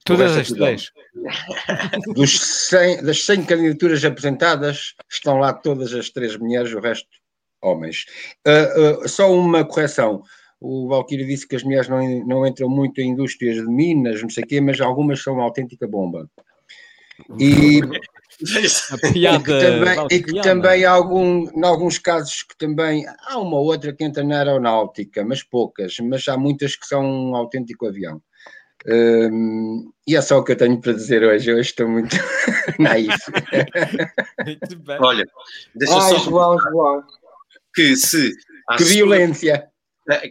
Todas 0.04 0.36
as 0.36 0.48
três. 0.48 0.92
Dos 2.14 2.40
100, 2.68 3.04
das 3.04 3.24
100 3.24 3.44
candidaturas 3.44 4.04
apresentadas, 4.04 4.94
estão 5.10 5.38
lá 5.38 5.52
todas 5.52 5.94
as 5.94 6.10
três 6.10 6.36
mulheres, 6.36 6.74
o 6.74 6.80
resto 6.80 7.08
homens. 7.64 8.04
Uh, 8.46 9.04
uh, 9.04 9.08
só 9.08 9.32
uma 9.32 9.64
correção 9.64 10.22
o 10.64 10.88
Valkyrie 10.88 11.26
disse 11.26 11.46
que 11.46 11.56
as 11.56 11.62
mulheres 11.62 11.88
não, 11.88 12.00
não 12.26 12.46
entram 12.46 12.68
muito 12.68 12.98
em 13.00 13.10
indústrias 13.10 13.56
de 13.56 13.66
minas, 13.66 14.22
não 14.22 14.30
sei 14.30 14.44
o 14.44 14.46
quê, 14.46 14.60
mas 14.60 14.80
algumas 14.80 15.22
são 15.22 15.34
uma 15.34 15.44
autêntica 15.44 15.86
bomba. 15.86 16.28
E, 17.38 17.78
e 17.78 19.40
que 19.42 19.58
também, 19.60 20.06
e 20.10 20.22
que 20.22 20.40
também 20.40 20.84
algum, 20.84 21.48
em 21.48 21.64
alguns 21.64 21.98
casos 21.98 22.42
que 22.42 22.56
também 22.56 23.04
há 23.26 23.38
uma 23.38 23.58
outra 23.58 23.92
que 23.92 24.02
entra 24.02 24.24
na 24.24 24.38
aeronáutica, 24.38 25.22
mas 25.22 25.42
poucas, 25.42 25.96
mas 26.00 26.26
há 26.26 26.36
muitas 26.36 26.74
que 26.74 26.86
são 26.86 27.04
um 27.04 27.36
autêntico 27.36 27.86
avião. 27.86 28.20
Um, 28.86 29.92
e 30.06 30.16
é 30.16 30.20
só 30.20 30.38
o 30.38 30.44
que 30.44 30.52
eu 30.52 30.56
tenho 30.56 30.80
para 30.80 30.92
dizer 30.92 31.22
hoje. 31.22 31.52
Hoje 31.52 31.70
estou 31.70 31.88
muito 31.88 32.16
naif. 32.78 33.16
Olha, 35.00 35.24
deixa 35.74 35.94
Ai, 35.94 36.10
só 36.10 36.18
João, 36.18 36.58
João. 36.58 37.02
que 37.74 37.96
se 37.96 38.30
que 38.76 38.84
violência 38.84 39.70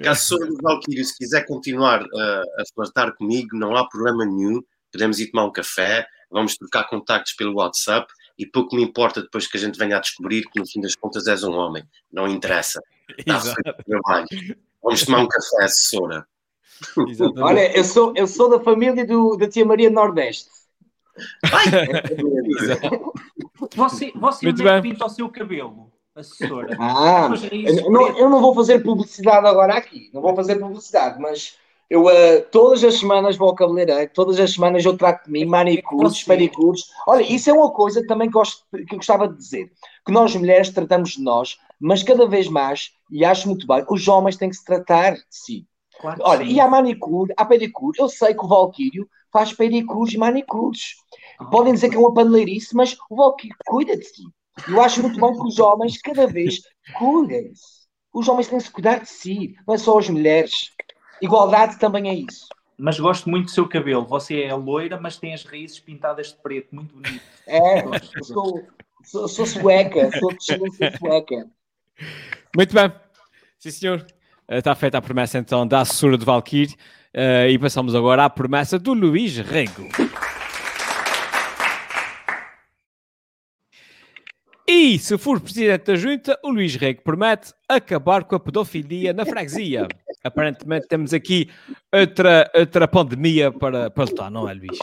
Caso 0.04 0.38
do 0.38 0.58
Valkyrie, 0.62 1.04
se 1.04 1.18
quiser 1.18 1.46
continuar 1.46 2.02
a, 2.02 2.44
a 2.60 2.64
flertar 2.74 3.16
comigo, 3.16 3.58
não 3.58 3.76
há 3.76 3.88
problema 3.88 4.26
nenhum. 4.26 4.62
Podemos 4.92 5.20
ir 5.20 5.32
tomar 5.32 5.46
um 5.46 5.52
café, 5.52 6.06
vamos 6.30 6.56
trocar 6.56 6.84
contactos 6.88 7.34
pelo 7.34 7.56
WhatsApp 7.56 8.08
e 8.38 8.46
pouco 8.46 8.76
me 8.76 8.84
importa 8.84 9.22
depois 9.22 9.48
que 9.48 9.58
a 9.58 9.60
gente 9.60 9.78
venha 9.78 9.98
a 9.98 10.00
descobrir 10.00 10.44
que 10.44 10.60
no 10.60 10.68
fim 10.68 10.82
das 10.82 10.96
contas 10.96 11.28
és 11.28 11.44
um 11.44 11.54
homem. 11.54 11.84
Não 12.12 12.28
interessa. 12.28 12.80
Está 13.18 13.40
o 13.40 13.84
trabalho. 13.84 14.28
Vamos 14.84 15.04
tomar 15.04 15.20
um 15.20 15.28
café, 15.28 15.64
assessora. 15.64 16.28
Exatamente. 17.08 17.42
Olha, 17.42 17.78
eu 17.78 17.84
sou, 17.84 18.14
eu 18.16 18.28
sou 18.28 18.50
da 18.50 18.60
família 18.60 19.06
do, 19.06 19.38
da 19.38 19.48
tia 19.48 19.66
Maria 19.66 19.90
Nordeste. 19.90 20.50
Você, 23.76 24.12
você 24.16 24.46
Muito 24.46 24.62
onde 24.62 24.68
é 24.68 24.82
que 24.82 24.90
pinta 24.90 25.06
o 25.06 25.10
seu 25.10 25.30
cabelo, 25.30 25.92
assessora? 26.16 26.76
Ah, 26.80 27.30
eu 27.52 27.92
não, 27.92 28.18
eu 28.18 28.30
não 28.30 28.42
vou 28.42 28.54
fazer 28.54 28.80
publicidade 28.84 29.48
agora 29.48 29.76
aqui, 29.76 30.10
não 30.14 30.22
vou 30.22 30.36
fazer 30.36 30.58
publicidade, 30.58 31.20
mas 31.20 31.58
eu 31.90 32.10
eh, 32.10 32.42
todas 32.42 32.84
as 32.84 32.96
semanas 32.96 33.38
vou 33.38 33.50
ao 33.50 33.56
cabeleireiro, 33.56 34.12
todas 34.14 34.40
as 34.40 34.54
semanas 34.54 34.84
eu 34.84 34.98
trato 34.98 35.26
de 35.26 35.32
mim, 35.32 35.46
manicures, 35.46 36.24
pedicures. 36.24 36.82
Olha, 37.08 37.22
isso 37.22 37.50
é 37.50 37.54
uma 37.54 37.72
coisa 37.72 38.06
também 38.08 38.28
que, 38.28 38.34
gosto, 38.34 38.66
que 38.72 38.94
eu 38.94 38.98
gostava 38.98 39.28
de 39.28 39.38
dizer, 39.38 39.72
que 40.06 40.12
nós 40.12 40.36
mulheres 40.36 40.70
tratamos 40.70 41.12
de 41.12 41.22
nós, 41.22 41.58
mas 41.80 42.04
cada 42.04 42.26
vez 42.28 42.48
mais, 42.48 42.92
e 43.12 43.24
acho 43.26 43.48
muito 43.48 43.68
bem, 43.68 43.86
os 43.90 44.08
homens 44.08 44.38
têm 44.38 44.50
que 44.50 44.56
se 44.56 44.66
tratar 44.66 45.14
de 45.14 45.26
si. 45.30 45.68
Claro 46.00 46.20
Olha, 46.24 46.46
sim. 46.46 46.54
e 46.54 46.60
há 46.60 46.68
manicure, 46.68 47.34
há 47.38 47.46
pedicure, 47.46 48.00
eu 48.00 48.10
sei 48.10 48.34
que 48.34 48.44
o 48.44 48.48
Valquírio 48.48 49.08
faz 49.32 49.54
pedicures 49.54 50.14
e 50.14 50.18
manicures. 50.18 50.96
Podem 51.52 51.74
dizer 51.74 51.90
que 51.90 51.96
é 51.96 52.00
uma 52.00 52.14
paneleirice, 52.14 52.76
mas 52.76 52.98
o 53.10 53.16
Valquírio 53.16 53.56
cuida 53.66 53.96
de 53.96 54.06
si. 54.06 54.24
Eu 54.68 54.82
acho 54.82 55.02
muito 55.02 55.20
bom 55.20 55.34
que 55.34 55.48
os 55.48 55.60
homens 55.60 56.00
cada 56.02 56.28
vez 56.28 56.62
cuidem-se. 56.98 57.84
Os 58.14 58.28
homens 58.28 58.48
têm 58.48 58.60
que 58.60 58.66
se 58.66 58.72
cuidar 58.72 59.00
de 59.00 59.10
si, 59.10 59.56
não 59.68 59.74
é 59.74 59.78
só 59.78 59.98
as 59.98 60.08
mulheres. 60.08 60.72
Igualdade 61.22 61.80
também 61.80 62.10
é 62.10 62.14
isso. 62.14 62.48
Mas 62.78 63.00
gosto 63.00 63.30
muito 63.30 63.46
do 63.46 63.52
seu 63.52 63.68
cabelo. 63.68 64.06
Você 64.06 64.42
é 64.44 64.54
loira, 64.54 65.00
mas 65.00 65.18
tem 65.18 65.34
as 65.34 65.44
raízes 65.44 65.80
pintadas 65.80 66.28
de 66.28 66.36
preto. 66.36 66.76
Muito 66.76 66.94
bonito. 66.96 67.24
É, 67.48 67.80
eu 67.84 68.24
sou, 68.24 68.64
sou, 69.04 69.28
sou 69.28 69.46
sueca, 69.46 70.12
sou 70.20 70.30
de 70.32 70.38
descendência 70.38 70.98
sueca. 70.98 71.48
Muito 72.56 72.74
bem. 72.74 72.92
Sim, 73.58 73.72
senhor. 73.72 74.06
Eh, 74.48 74.58
Está 74.58 74.76
feita 74.76 74.98
a 74.98 75.02
promessa 75.02 75.38
então 75.38 75.66
da 75.66 75.82
assessora 75.82 76.18
de 76.18 76.26
Valkyrie 76.26 76.76
eh, 77.14 77.52
e 77.52 77.60
passamos 77.60 77.96
agora 77.96 78.26
à 78.26 78.30
promessa 78.30 78.78
do 78.78 78.94
Luís 78.94 79.38
Rego. 79.38 79.88
E 84.84 85.00
se 85.00 85.18
for 85.18 85.40
presidente 85.40 85.86
da 85.86 85.96
junta, 85.96 86.38
o 86.44 86.50
Luís 86.50 86.76
Rego 86.76 87.04
promete 87.04 87.54
acabar 87.70 88.26
com 88.26 88.36
a 88.36 88.40
pedofilia 88.40 89.14
na 89.14 89.26
freguesia. 89.26 89.88
Aparentemente 90.22 90.90
temos 90.90 91.14
aqui 91.14 91.50
outra, 91.90 92.52
outra 92.54 92.86
pandemia 92.86 93.50
para, 93.50 93.90
para 93.90 94.04
lutar, 94.04 94.30
não 94.30 94.50
é, 94.50 94.54
Luís? 94.54 94.78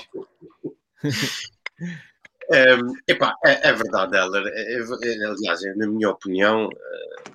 Um, 1.05 2.95
epá, 3.07 3.35
é, 3.45 3.69
é 3.69 3.73
verdade, 3.75 4.17
Heller. 4.17 4.47
É- 4.47 4.79
é- 4.79 5.27
aliás, 5.27 5.63
é, 5.65 5.75
na 5.75 5.87
minha 5.87 6.09
opinião, 6.09 6.71
eh, 6.73 7.31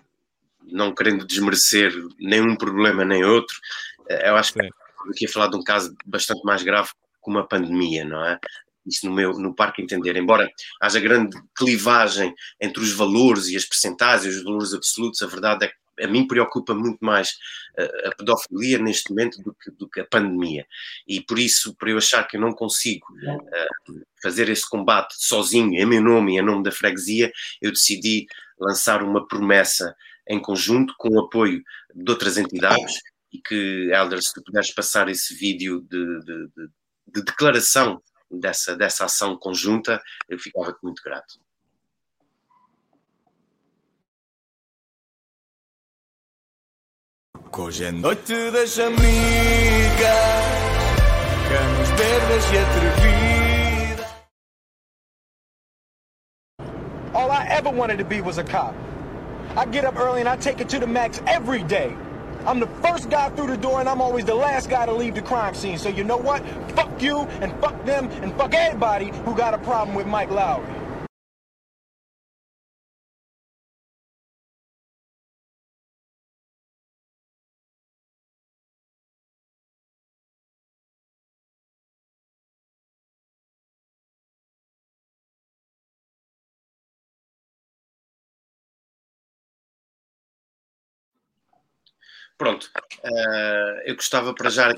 não 0.63 0.91
querendo 0.91 1.23
desmerecer 1.23 1.93
nenhum 2.19 2.55
problema 2.55 3.05
nem 3.05 3.23
outro, 3.23 3.55
eh, 4.09 4.27
eu 4.27 4.37
acho 4.37 4.53
que 4.53 4.67
aqui 5.11 5.27
a 5.27 5.29
falar 5.29 5.49
de 5.49 5.55
um 5.55 5.63
caso 5.63 5.95
bastante 6.03 6.43
mais 6.43 6.63
grave 6.63 6.89
que 6.89 7.29
uma 7.29 7.47
pandemia, 7.47 8.03
não 8.03 8.25
é? 8.25 8.39
Isso 8.85 9.05
no 9.05 9.13
meu 9.13 9.33
no 9.33 9.53
parque 9.55 9.81
entender. 9.81 10.15
Embora 10.15 10.49
haja 10.81 10.99
grande 10.99 11.37
clivagem 11.57 12.33
entre 12.61 12.81
os 12.83 12.91
valores 12.91 13.47
e 13.47 13.55
as 13.55 13.65
percentagens, 13.65 14.35
os 14.35 14.43
valores 14.43 14.73
absolutos, 14.73 15.21
a 15.21 15.27
verdade 15.27 15.65
é 15.65 15.67
que 15.69 15.75
a 16.03 16.07
mim 16.07 16.27
preocupa 16.27 16.73
muito 16.75 16.97
mais 16.99 17.35
eh, 17.77 18.07
a 18.09 18.15
pedofilia 18.15 18.77
neste 18.77 19.09
momento 19.11 19.41
do 19.41 19.53
que, 19.53 19.71
do 19.71 19.87
que 19.89 20.01
a 20.01 20.05
pandemia. 20.05 20.65
E 21.07 21.21
por 21.21 21.39
isso, 21.39 21.73
por 21.75 21.87
eu 21.87 21.97
achar 21.97 22.27
que 22.27 22.35
eu 22.35 22.41
não 22.41 22.51
consigo 22.51 23.05
eh, 23.53 23.67
fazer 24.21 24.49
esse 24.49 24.69
combate 24.69 25.13
sozinho, 25.17 25.73
em 25.79 25.85
meu 25.85 26.01
nome 26.01 26.35
e 26.35 26.39
em 26.39 26.41
nome 26.43 26.63
da 26.63 26.71
freguesia, 26.71 27.31
eu 27.61 27.71
decidi 27.71 28.25
lançar 28.59 29.01
uma 29.03 29.25
promessa 29.25 29.95
em 30.27 30.39
conjunto, 30.41 30.93
com 30.97 31.09
o 31.09 31.19
apoio 31.21 31.63
de 31.93 32.11
outras 32.11 32.37
entidades, 32.37 32.95
e 33.31 33.39
que, 33.39 33.89
Helder, 33.93 34.21
se 34.21 34.33
tu 34.33 34.43
puderes 34.43 34.71
passar 34.71 35.07
esse 35.07 35.33
vídeo 35.33 35.81
de, 35.89 36.19
de- 36.25 36.47
de- 36.47 36.69
de 37.13 37.23
declaração 37.23 38.01
dessa, 38.29 38.75
dessa 38.75 39.05
ação 39.05 39.37
conjunta, 39.37 40.01
eu 40.27 40.37
ficava 40.39 40.75
muito 40.83 41.01
grato. 41.03 41.39
Hoje 47.57 47.85
é 47.85 47.91
noite 47.91 48.51
das 48.51 48.77
amigas, 48.77 48.99
camas 51.47 51.89
verdes 51.91 52.51
e 52.51 52.57
atrevidas. 52.57 53.25
All 57.13 57.31
I 57.31 57.47
ever 57.49 57.71
wanted 57.71 57.97
to 57.99 58.03
be 58.03 58.19
was 58.19 58.37
a 58.39 58.43
cop. 58.43 58.75
I 59.55 59.65
get 59.71 59.85
up 59.85 59.95
early 59.97 60.19
and 60.19 60.27
I 60.27 60.35
take 60.35 60.59
it 60.59 60.67
to 60.69 60.79
the 60.79 60.87
max 60.87 61.21
every 61.25 61.63
day. 61.63 61.95
I'm 62.47 62.59
the 62.59 62.67
first 62.67 63.09
guy 63.09 63.29
through 63.29 63.47
the 63.47 63.57
door 63.57 63.79
and 63.79 63.89
I'm 63.89 64.01
always 64.01 64.23
the 64.23 64.35
last 64.35 64.69
guy 64.69 64.85
to 64.85 64.93
leave 64.93 65.15
the 65.15 65.21
crime 65.23 65.55
scene. 65.55 65.79
So 65.79 65.89
you 65.89 66.03
know 66.03 66.17
what? 66.17 66.45
Fuck 66.73 67.01
you 67.01 67.21
and 67.41 67.51
fuck 67.59 67.83
them 67.85 68.07
and 68.21 68.31
fuck 68.35 68.53
everybody 68.53 69.11
who 69.25 69.35
got 69.35 69.55
a 69.55 69.57
problem 69.57 69.95
with 69.95 70.05
Mike 70.05 70.29
Lowry. 70.29 70.84
Pronto, 92.37 92.69
eh, 93.03 93.83
eu 93.91 93.95
gostava 93.95 94.33
para 94.33 94.49
já 94.49 94.73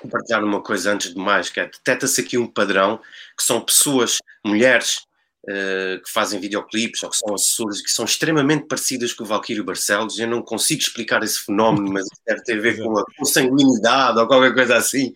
compartilhar 0.00 0.44
uma 0.44 0.62
coisa 0.62 0.92
antes 0.92 1.14
de 1.14 1.20
mais, 1.20 1.50
que 1.50 1.60
é, 1.60 1.66
detecta-se 1.66 2.20
aqui 2.20 2.38
um 2.38 2.46
padrão, 2.46 2.98
que 3.36 3.44
são 3.44 3.60
pessoas, 3.60 4.18
mulheres, 4.44 5.02
eh, 5.48 6.00
que 6.04 6.10
fazem 6.10 6.40
videoclipes 6.40 7.02
ou 7.02 7.10
que 7.10 7.16
são 7.16 7.34
assessores 7.34 7.82
que 7.82 7.90
são 7.90 8.04
extremamente 8.04 8.66
parecidas 8.68 9.12
com 9.12 9.24
o 9.24 9.26
Valquírio 9.26 9.64
Barcelos. 9.64 10.18
Eu 10.18 10.28
não 10.28 10.42
consigo 10.42 10.80
explicar 10.82 11.22
esse 11.24 11.40
fenómeno, 11.44 11.90
mas 11.92 12.06
deve 12.26 12.42
ter 12.44 12.58
a 12.58 12.60
ver 12.60 12.82
com 12.82 12.98
a 12.98 13.04
consanguinidade 13.18 14.18
ou 14.20 14.26
qualquer 14.28 14.54
coisa 14.54 14.76
assim. 14.76 15.12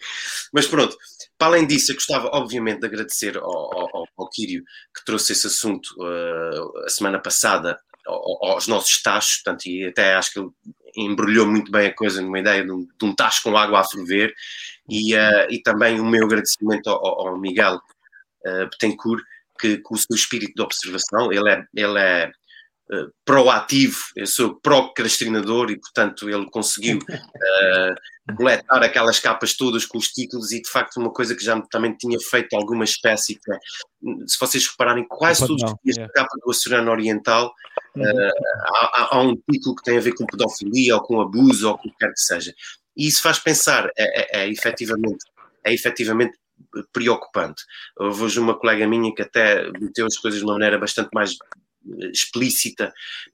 Mas 0.53 0.67
pronto, 0.67 0.97
para 1.39 1.49
além 1.49 1.67
disso, 1.67 1.93
eu 1.93 1.97
gostava, 1.97 2.29
obviamente, 2.33 2.81
de 2.81 2.87
agradecer 2.87 3.37
ao, 3.37 3.45
ao, 3.47 4.09
ao 4.17 4.31
que 4.31 5.05
trouxe 5.05 5.33
esse 5.33 5.47
assunto 5.47 5.89
eh, 6.03 6.85
a 6.87 6.89
semana 6.89 7.21
passada 7.21 7.79
ao- 8.07 8.45
aos 8.53 8.67
nossos 8.67 9.01
tachos, 9.03 9.37
portanto, 9.37 9.67
e 9.67 9.87
até 9.87 10.15
acho 10.15 10.33
que 10.33 10.39
ele 10.41 10.51
embrulhou 10.97 11.47
muito 11.47 11.71
bem 11.71 11.89
a 11.89 11.95
coisa 11.95 12.21
numa 12.21 12.39
ideia 12.39 12.65
de 12.65 12.71
um, 12.71 12.87
de 12.87 13.05
um 13.05 13.15
tacho 13.15 13.43
com 13.43 13.57
água 13.57 13.81
a 13.81 13.85
ferver, 13.85 14.33
e, 14.89 15.15
eh, 15.15 15.49
e 15.51 15.63
também 15.63 16.01
o 16.01 16.05
meu 16.05 16.25
agradecimento 16.25 16.89
ao, 16.89 17.29
ao- 17.29 17.39
Miguel 17.39 17.77
uh, 17.77 18.69
Betancourt, 18.71 19.23
que 19.59 19.79
com 19.79 19.95
o 19.95 19.99
seu 19.99 20.15
espírito 20.15 20.55
de 20.55 20.63
observação, 20.63 21.33
ele 21.33 21.51
é, 21.51 21.65
ele 21.75 21.99
é 21.99 22.31
eh, 22.93 23.07
proativo, 23.25 23.97
eu 24.15 24.27
sou 24.27 24.57
procrastinador 24.61 25.71
e, 25.71 25.81
portanto, 25.81 26.29
ele 26.29 26.45
conseguiu 26.51 26.99
eh, 27.09 27.95
coletar 28.37 28.83
aquelas 28.83 29.19
capas 29.19 29.57
todas 29.57 29.87
com 29.87 29.97
os 29.97 30.09
títulos 30.09 30.53
e, 30.53 30.61
de 30.61 30.69
facto, 30.69 30.99
uma 30.99 31.11
coisa 31.11 31.35
que 31.35 31.43
já 31.43 31.59
também 31.71 31.97
tinha 31.97 32.19
feito 32.21 32.55
alguma 32.55 32.85
espécie, 32.85 33.41
que 33.43 33.53
é, 33.53 33.59
se 34.27 34.39
vocês 34.39 34.69
repararem, 34.69 35.07
quase 35.09 35.47
todos 35.47 35.63
os 35.63 35.75
dias 35.83 35.97
yeah. 35.97 36.07
na 36.07 36.13
capa 36.13 36.37
do 36.45 36.51
Oceano 36.51 36.91
Oriental 36.91 37.55
eh, 37.97 38.31
há, 38.67 39.17
há- 39.17 39.21
um 39.23 39.35
título 39.51 39.77
que 39.77 39.83
tem 39.85 39.97
a 39.99 40.01
ver 40.01 40.15
com 40.15 40.27
pedofilia 40.27 40.97
ou 40.97 41.03
com 41.03 41.21
abuso 41.21 41.69
ou 41.69 41.79
com 41.79 41.89
o 41.89 41.91
que 41.93 41.99
quer 41.99 42.13
que 42.13 42.21
seja. 42.21 42.55
E 42.97 43.07
isso 43.09 43.23
faz 43.23 43.39
pensar, 43.39 43.89
é, 43.97 44.41
é, 44.41 44.45
é 44.45 44.49
efetivamente, 44.51 45.25
é 45.65 45.73
efetivamente 45.75 46.37
preocupante. 46.93 47.63
Uma 48.39 48.59
colega 48.59 48.87
minha 48.87 49.15
que 49.15 49.23
até 49.23 49.71
meteu 49.81 50.07
as 50.07 50.17
coisas 50.19 50.41
de 50.41 50.45
uma 50.47 50.55
maneira 50.55 50.79
bastante 50.79 51.11
mais 51.13 51.37
explícita 52.13 52.93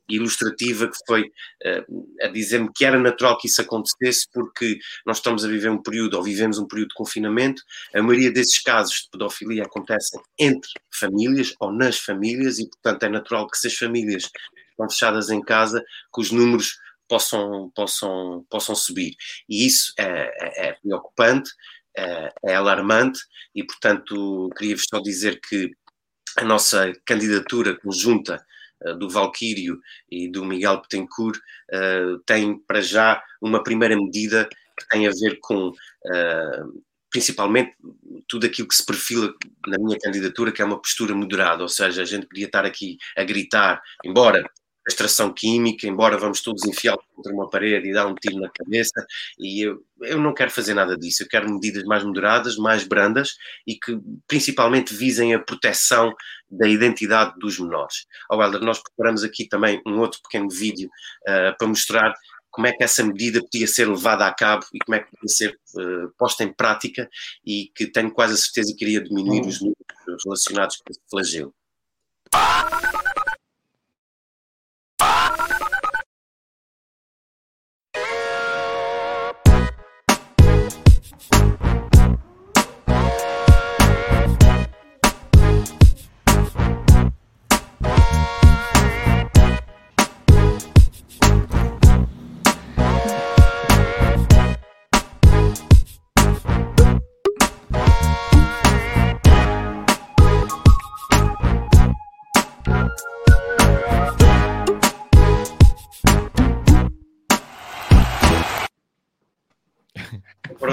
e 0.09 0.17
ilustrativa, 0.17 0.89
que 0.89 0.97
foi 1.07 1.31
eh, 1.65 1.85
a 2.23 2.29
dizer-me 2.29 2.71
que 2.75 2.85
era 2.85 2.99
natural 2.99 3.39
que 3.39 3.47
isso 3.49 3.61
acontecesse 3.61 4.27
porque 4.33 4.79
nós 5.07 5.19
estamos 5.19 5.45
a 5.45 5.49
viver 5.49 5.71
um 5.71 5.83
período, 5.83 6.15
ou 6.17 6.23
vivemos 6.23 6.59
um 6.59 6.67
período 6.67 6.89
de 6.89 6.95
confinamento, 6.95 7.63
a 7.95 8.03
maioria 8.03 8.31
desses 8.33 8.61
casos 8.63 9.03
de 9.05 9.11
pedofilia 9.13 9.65
acontecem 9.65 10.21
entre 10.39 10.71
famílias 10.93 11.55
ou 11.61 11.73
nas 11.73 11.99
famílias 11.99 12.59
e, 12.59 12.69
portanto, 12.69 13.03
é 13.05 13.09
natural 13.09 13.49
que 13.49 13.59
se 13.59 13.69
as 13.69 13.75
famílias 13.75 14.25
estão 14.71 14.89
fechadas 14.91 15.31
em 15.31 15.41
casa, 15.43 15.83
que 16.15 16.21
os 16.21 16.31
números 16.31 16.77
possam, 17.09 17.71
possam, 17.75 18.45
possam 18.51 18.75
subir. 18.75 19.15
E 19.49 19.67
isso 19.67 19.93
é, 19.99 20.05
é- 20.67 20.69
é 20.69 20.73
preocupante, 20.83 21.51
é, 21.97 22.33
é 22.47 22.55
alarmante 22.55 23.21
e, 23.55 23.65
portanto, 23.65 24.49
queria-vos 24.57 24.87
só 24.89 25.01
dizer 25.01 25.41
que 25.41 25.71
a 26.37 26.45
nossa 26.45 26.93
candidatura 27.05 27.77
conjunta 27.79 28.45
eh, 28.85 28.95
do 28.95 29.09
Valquírio 29.09 29.81
e 30.11 30.29
do 30.29 30.45
Miguel 30.45 30.81
Betancourt 30.81 31.39
eh, 31.71 32.17
tem 32.27 32.59
para 32.59 32.81
já 32.81 33.23
uma 33.41 33.63
primeira 33.63 33.97
medida 33.97 34.49
que 34.79 34.89
tem 34.89 35.07
a 35.07 35.11
ver 35.11 35.39
com 35.41 35.73
eh, 36.13 36.63
principalmente 37.11 37.75
tudo 38.29 38.47
aquilo 38.47 38.69
que 38.69 38.75
se 38.75 38.87
perfila 38.87 39.35
na 39.67 39.79
minha 39.79 39.99
candidatura, 39.99 40.53
que 40.53 40.63
é 40.63 40.65
uma 40.65 40.81
postura 40.81 41.15
moderada, 41.15 41.63
ou 41.63 41.69
seja, 41.69 42.03
a 42.03 42.05
gente 42.05 42.27
podia 42.27 42.47
estar 42.47 42.65
aqui 42.65 42.97
a 43.17 43.25
gritar, 43.25 43.83
embora 44.05 44.45
castração 44.91 45.33
química, 45.33 45.87
embora 45.87 46.19
vamos 46.19 46.41
todos 46.43 46.65
enfiá-lo 46.65 47.03
contra 47.15 47.33
uma 47.33 47.49
parede 47.49 47.89
e 47.89 47.93
dar 47.93 48.07
um 48.07 48.15
tiro 48.15 48.41
na 48.41 48.51
cabeça, 48.51 49.07
e 49.39 49.67
eu, 49.67 49.83
eu 50.03 50.19
não 50.19 50.35
quero 50.35 50.51
fazer 50.51 50.75
nada 50.75 50.97
disso, 50.97 51.23
eu 51.23 51.29
quero 51.29 51.49
medidas 51.49 51.85
mais 51.85 52.03
moderadas, 52.03 52.57
mais 52.57 52.85
brandas 52.85 53.37
e 53.67 53.77
que 53.77 53.99
principalmente 54.27 54.93
visem 54.93 55.33
a 55.33 55.39
proteção 55.39 56.13
da 56.51 56.69
identidade 56.69 57.39
dos 57.39 57.59
menores. 57.59 58.07
Ao 58.29 58.43
Helder, 58.43 58.61
nós 58.63 58.83
preparamos 58.83 59.23
aqui 59.23 59.49
também 59.49 59.81
um 59.87 60.01
outro 60.01 60.21
pequeno 60.23 60.51
vídeo 60.51 60.89
uh, 61.23 61.57
para 61.57 61.69
mostrar 61.69 62.13
como 62.51 62.67
é 62.67 62.73
que 62.73 62.83
essa 62.83 63.05
medida 63.05 63.41
podia 63.41 63.69
ser 63.69 63.89
levada 63.89 64.27
a 64.27 64.35
cabo 64.35 64.67
e 64.75 64.79
como 64.81 64.97
é 64.97 64.99
que 64.99 65.11
podia 65.13 65.29
ser 65.29 65.59
uh, 65.77 66.11
posta 66.19 66.43
em 66.43 66.53
prática 66.53 67.09
e 67.47 67.71
que 67.75 67.87
tenho 67.87 68.11
quase 68.11 68.35
a 68.35 68.37
certeza 68.37 68.75
que 68.77 68.85
iria 68.85 69.01
diminuir 69.01 69.47
os 69.47 69.61
números 69.61 70.25
relacionados 70.25 70.77
com 70.79 70.91
esse 70.91 71.01
flagelo. 71.09 71.55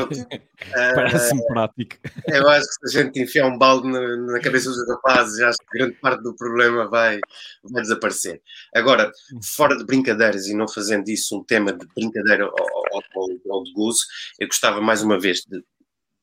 Pronto. 0.08 0.48
Parece-me 0.96 1.42
Uh, 1.42 1.48
prático. 1.48 1.96
eu 2.28 2.50
acho 2.50 2.68
que 2.68 2.90
se 2.90 2.98
a 3.00 3.04
gente 3.04 3.22
enfiar 3.22 3.46
um 3.48 3.58
balde 3.58 3.88
na, 3.88 4.18
na 4.18 4.40
cabeça 4.40 4.70
dos 4.70 4.88
rapazes, 4.90 5.40
acho 5.42 5.58
que 5.60 5.78
grande 5.78 5.96
parte 5.96 6.24
do 6.24 6.36
problema 6.36 6.88
vai, 6.88 7.20
vai 7.64 7.82
desaparecer. 7.82 8.42
Agora, 8.74 9.12
fora 9.56 9.78
de 9.78 9.86
brincadeiras 9.86 10.48
e 10.48 10.56
não 10.56 10.68
fazendo 10.68 11.04
disso 11.06 11.38
um 11.38 11.44
tema 11.44 11.72
de 11.74 11.86
brincadeira 11.96 12.46
ou, 12.46 12.54
ou- 12.94 13.04
ou- 13.50 13.64
de 13.64 13.72
gozo, 13.74 14.00
eu 14.40 14.48
gostava 14.48 14.82
mais 14.82 15.02
uma 15.04 15.20
vez 15.20 15.40
de 15.48 15.64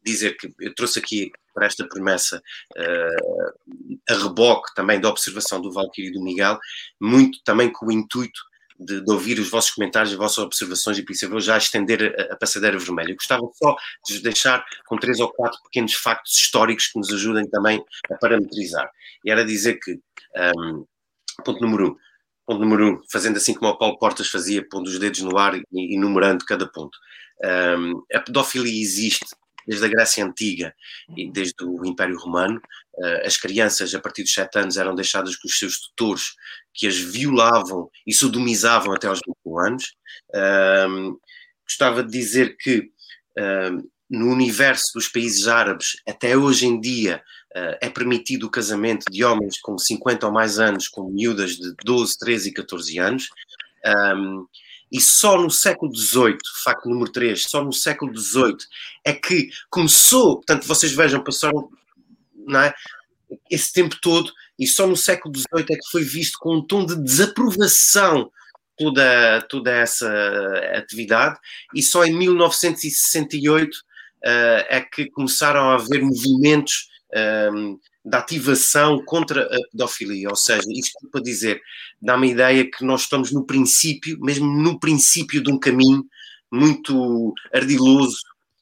dizer 0.05 0.37
que 0.37 0.53
eu 0.61 0.75
trouxe 0.75 0.99
aqui 0.99 1.31
para 1.55 1.66
esta 1.66 1.87
promessa 1.88 2.42
uh, 2.77 3.53
a 4.11 4.14
reboque 4.14 4.75
também 4.75 5.01
da 5.01 5.09
observação 5.09 5.61
do 5.61 5.73
Valkyrie 5.73 6.11
e 6.11 6.12
do 6.12 6.23
Miguel, 6.23 6.59
muito 7.01 7.38
também 7.44 7.70
com 7.73 7.87
o 7.87 7.92
intuito 7.92 8.40
de, 8.78 9.04
de 9.04 9.12
ouvir 9.12 9.38
os 9.38 9.48
vossos 9.48 9.70
comentários, 9.70 10.12
as 10.12 10.18
vossas 10.18 10.38
observações, 10.38 10.98
e 10.98 11.02
por 11.02 11.12
isso 11.12 11.24
eu 11.24 11.30
vou 11.30 11.40
já 11.40 11.56
estender 11.56 12.14
a, 12.18 12.34
a 12.34 12.37
passadeira 12.37 12.78
vermelha. 12.78 13.10
Eu 13.10 13.16
gostava 13.16 13.42
só 13.54 13.76
de 14.06 14.14
vos 14.14 14.22
deixar 14.22 14.64
com 14.87 14.96
três 14.96 15.20
ou 15.20 15.32
quatro 15.32 15.58
pequenos 15.64 15.94
factos 15.94 16.37
históricos 16.37 16.88
que 16.88 16.98
nos 16.98 17.12
ajudem 17.12 17.48
também 17.48 17.84
a 18.10 18.14
parametrizar. 18.16 18.90
E 19.24 19.30
era 19.30 19.44
dizer 19.44 19.78
que, 19.78 19.98
um, 20.58 20.84
ponto 21.44 21.60
número 21.60 21.90
um, 21.90 21.96
ponto 22.46 22.60
número 22.60 22.88
um, 22.88 23.02
fazendo 23.10 23.37
assim 23.37 23.54
como 23.54 23.70
o 23.70 23.78
Paulo 23.78 23.98
Portas 23.98 24.28
fazia, 24.28 24.66
pondo 24.68 24.88
os 24.88 24.98
dedos 24.98 25.20
no 25.20 25.38
ar 25.38 25.54
e, 25.72 25.98
numerando 25.98 26.44
cada 26.44 26.66
ponto. 26.66 26.98
Um, 27.78 28.02
a 28.14 28.20
pedofilia 28.20 28.80
existe 28.80 29.26
desde 29.66 29.85
a 29.85 29.88
Grécia 29.88 30.24
Antiga 30.24 30.74
e 31.16 31.31
desde 31.31 31.64
o 31.64 31.85
Império 31.85 32.18
Romano. 32.18 32.61
Uh, 32.94 33.27
as 33.27 33.37
crianças, 33.37 33.94
a 33.94 34.00
partir 34.00 34.22
dos 34.22 34.33
7 34.33 34.59
anos, 34.59 34.77
eram 34.77 34.94
deixadas 34.94 35.37
com 35.37 35.48
os 35.48 35.59
seus 35.59 35.79
tutores, 35.81 36.35
que 36.72 36.87
as 36.87 36.96
violavam 36.96 37.90
e 38.07 38.12
sodomizavam 38.12 38.92
até 38.92 39.07
aos 39.07 39.20
21 39.27 39.59
anos. 39.59 39.94
Um, 40.88 41.18
gostava 41.66 42.03
de 42.03 42.11
dizer 42.11 42.57
que 42.57 42.90
um, 43.38 43.88
no 44.09 44.31
universo 44.31 44.92
dos 44.94 45.09
países 45.09 45.48
árabes, 45.48 45.96
até 46.07 46.37
hoje 46.37 46.66
em 46.66 46.81
dia, 46.81 47.22
uh, 47.57 47.77
é 47.81 47.88
permitido 47.88 48.46
o 48.46 48.50
casamento 48.50 49.05
de 49.11 49.24
homens 49.24 49.59
com 49.61 49.79
50 49.79 50.27
ou 50.27 50.33
mais 50.33 50.59
anos 50.59 50.88
com 50.88 51.11
miúdas 51.11 51.57
de 51.57 51.74
12, 51.85 52.18
13 52.18 52.48
e 52.48 52.53
14 52.53 52.98
anos. 52.98 53.29
Um, 54.16 54.46
e 54.94 55.00
só 55.00 55.37
no 55.37 55.50
século 55.50 55.92
XVIII, 55.92 56.38
facto 56.62 56.88
número 56.88 57.11
3, 57.11 57.42
só 57.42 57.64
no 57.64 57.72
século 57.72 58.16
XVIII 58.16 58.59
é 59.04 59.12
que 59.12 59.48
começou, 59.68 60.37
portanto, 60.37 60.68
vocês 60.68 60.92
vejam, 60.92 61.24
passaram 61.24 61.68
não 62.46 62.61
é, 62.61 62.72
esse 63.50 63.72
tempo 63.72 63.96
todo, 64.00 64.30
e 64.57 64.68
só 64.68 64.87
no 64.87 64.96
século 64.96 65.35
XVIII 65.37 65.66
é 65.72 65.74
que 65.74 65.90
foi 65.90 66.04
visto 66.04 66.38
com 66.38 66.59
um 66.59 66.64
tom 66.64 66.87
de 66.87 66.94
desaprovação 67.02 68.30
toda, 68.78 69.42
toda 69.48 69.72
essa 69.72 70.09
atividade, 70.76 71.40
e 71.74 71.83
só 71.83 72.04
em 72.04 72.16
1968 72.16 73.74
uh, 73.74 73.76
é 74.68 74.80
que 74.80 75.11
começaram 75.11 75.70
a 75.70 75.74
haver 75.74 76.02
movimentos 76.02 76.88
um, 77.52 77.80
de 78.04 78.16
ativação 78.16 79.02
contra 79.04 79.44
a 79.44 79.58
pedofilia, 79.70 80.28
ou 80.28 80.36
seja, 80.36 80.62
isto 80.68 81.08
para 81.10 81.22
dizer, 81.22 81.60
dá-me 82.00 82.28
a 82.28 82.30
ideia 82.32 82.70
que 82.70 82.84
nós 82.84 83.02
estamos 83.02 83.32
no 83.32 83.46
princípio, 83.46 84.18
mesmo 84.20 84.46
no 84.46 84.78
princípio 84.78 85.42
de 85.42 85.50
um 85.50 85.58
caminho 85.58 86.04
muito 86.52 87.32
ardiloso 87.52 88.18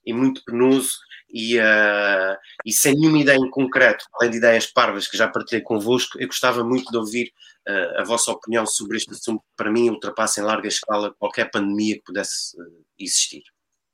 e 0.07 0.13
muito 0.13 0.45
penoso 0.45 0.93
e, 1.29 1.59
uh, 1.59 2.37
e 2.65 2.73
sem 2.73 2.95
nenhuma 2.95 3.19
ideia 3.19 3.39
em 3.39 3.51
concreto, 3.51 4.05
além 4.15 4.31
de 4.31 4.37
ideias 4.37 4.67
parvas 4.67 5.09
que 5.09 5.17
já 5.17 5.27
partilhei 5.27 5.63
convosco, 5.63 6.21
eu 6.21 6.27
gostava 6.27 6.63
muito 6.63 6.91
de 6.91 6.97
ouvir 6.97 7.33
uh, 7.69 8.01
a 8.01 8.05
vossa 8.05 8.31
opinião 8.31 8.67
sobre 8.67 8.99
este 8.99 9.11
assunto, 9.11 9.41
que 9.41 9.57
para 9.57 9.73
mim 9.73 9.89
ultrapassa 9.89 10.41
em 10.41 10.45
larga 10.45 10.69
escala 10.69 11.15
qualquer 11.19 11.51
pandemia 11.51 11.97
que 11.97 12.05
pudesse 12.05 12.57
uh, 12.61 12.85
existir. 12.99 13.43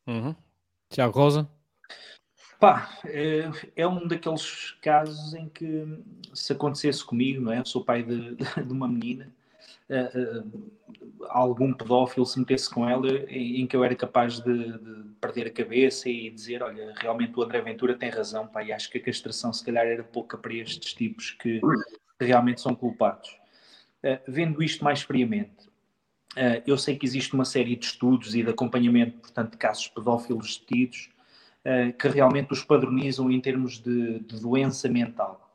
Uhum. 0.06 0.34
Tiago 0.90 1.18
Rosa? 1.18 1.48
Pá, 2.58 2.90
é, 3.04 3.48
é 3.76 3.86
um 3.86 4.08
daqueles 4.08 4.72
casos 4.82 5.32
em 5.34 5.48
que 5.48 5.86
se 6.34 6.52
acontecesse 6.52 7.04
comigo, 7.04 7.40
não 7.40 7.52
é? 7.52 7.60
Eu 7.60 7.64
sou 7.64 7.84
pai 7.84 8.02
de, 8.02 8.34
de 8.34 8.72
uma 8.72 8.88
menina, 8.88 9.32
uh, 9.88 10.42
uh, 10.42 11.26
algum 11.28 11.72
pedófilo 11.72 12.26
se 12.26 12.38
metesse 12.38 12.68
com 12.68 12.88
ela 12.88 13.08
em, 13.28 13.64
que 13.64 13.76
eu 13.76 13.84
era 13.84 13.94
capaz 13.94 14.40
de, 14.40 14.72
de, 14.76 15.08
perder 15.20 15.46
a 15.46 15.50
cabeça 15.50 16.08
e 16.08 16.30
dizer, 16.30 16.62
olha, 16.62 16.92
realmente 16.96 17.38
o 17.38 17.42
André 17.42 17.60
Ventura 17.60 17.94
tem 17.94 18.10
razão, 18.10 18.46
pá, 18.48 18.64
e 18.64 18.72
acho 18.72 18.90
que 18.90 18.98
a 18.98 19.02
castração 19.02 19.52
se 19.52 19.64
calhar 19.64 19.86
era 19.86 20.02
pouca 20.02 20.36
para 20.36 20.54
estes 20.54 20.92
tipos 20.94 21.30
que 21.32 21.60
realmente 22.20 22.60
são 22.60 22.74
culpados. 22.74 23.36
Vendo 24.28 24.62
isto 24.62 24.84
mais 24.84 25.02
friamente, 25.02 25.68
eu 26.64 26.78
sei 26.78 26.96
que 26.96 27.04
existe 27.04 27.34
uma 27.34 27.44
série 27.44 27.74
de 27.74 27.84
estudos 27.84 28.36
e 28.36 28.44
de 28.44 28.50
acompanhamento, 28.50 29.18
portanto, 29.18 29.50
de 29.50 29.56
casos 29.56 29.88
pedófilos 29.88 30.56
detidos, 30.58 31.10
que 31.98 32.08
realmente 32.08 32.52
os 32.52 32.64
padronizam 32.64 33.30
em 33.30 33.40
termos 33.40 33.78
de, 33.78 34.20
de 34.20 34.40
doença 34.40 34.88
mental. 34.88 35.48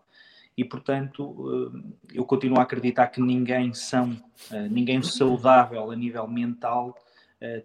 E, 0.55 0.63
portanto, 0.63 1.23
uh, 1.23 1.83
eu 2.13 2.23
continuo 2.23 2.59
a 2.59 2.63
acreditar 2.63 3.07
que 3.07 3.19
ninguém 3.19 3.73
são, 3.73 4.11
uh, 4.11 4.69
ninguém 4.69 5.01
saudável 5.01 5.89
a 5.89 5.95
nível 5.95 6.27
mental 6.27 6.95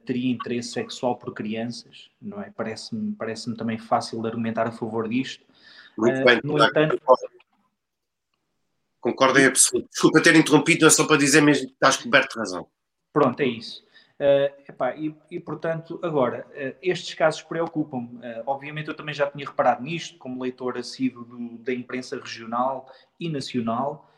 teria 0.04 0.32
interesse 0.32 0.70
sexual 0.70 1.14
por 1.14 1.32
crianças, 1.32 2.10
não 2.20 2.42
é? 2.42 2.50
Parece-me 2.50 3.14
parece 3.14 3.54
também 3.54 3.78
fácil 3.78 4.20
de 4.20 4.26
argumentar 4.26 4.66
a 4.66 4.72
favor 4.72 5.08
disto. 5.08 5.44
Muito 5.96 6.24
bem, 6.24 6.40
no 6.42 6.60
entanto, 6.60 7.00
Concordo 9.00 9.38
em 9.38 9.46
absoluto. 9.46 9.88
Desculpa 9.88 10.20
ter 10.20 10.34
interrompido, 10.34 10.86
é 10.86 10.90
só 10.90 11.06
para 11.06 11.16
dizer 11.16 11.40
mesmo 11.40 11.68
que 11.68 11.72
estás 11.72 11.96
coberto 11.96 12.34
de 12.34 12.40
razão. 12.40 12.66
Pronto, 13.12 13.40
é 13.40 13.46
isso. 13.46 13.84
Uh, 14.18 14.50
epá, 14.68 14.96
e, 14.96 15.14
e, 15.30 15.38
portanto, 15.38 16.00
agora, 16.02 16.44
uh, 16.48 16.76
estes 16.82 17.14
casos 17.14 17.40
preocupam-me. 17.42 18.16
Uh, 18.16 18.42
obviamente, 18.46 18.88
eu 18.88 18.94
também 18.94 19.14
já 19.14 19.30
tinha 19.30 19.46
reparado 19.46 19.80
nisto, 19.80 20.18
como 20.18 20.42
leitor 20.42 20.76
assíduo 20.76 21.24
do, 21.24 21.58
da 21.58 21.72
imprensa 21.72 22.18
regional 22.18 22.92
e 23.18 23.28
nacional. 23.28 24.10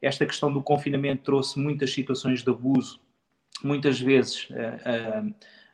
esta 0.00 0.26
questão 0.26 0.52
do 0.52 0.62
confinamento 0.62 1.22
trouxe 1.22 1.58
muitas 1.58 1.92
situações 1.92 2.42
de 2.42 2.50
abuso, 2.50 3.00
muitas 3.62 4.00
vezes 4.00 4.48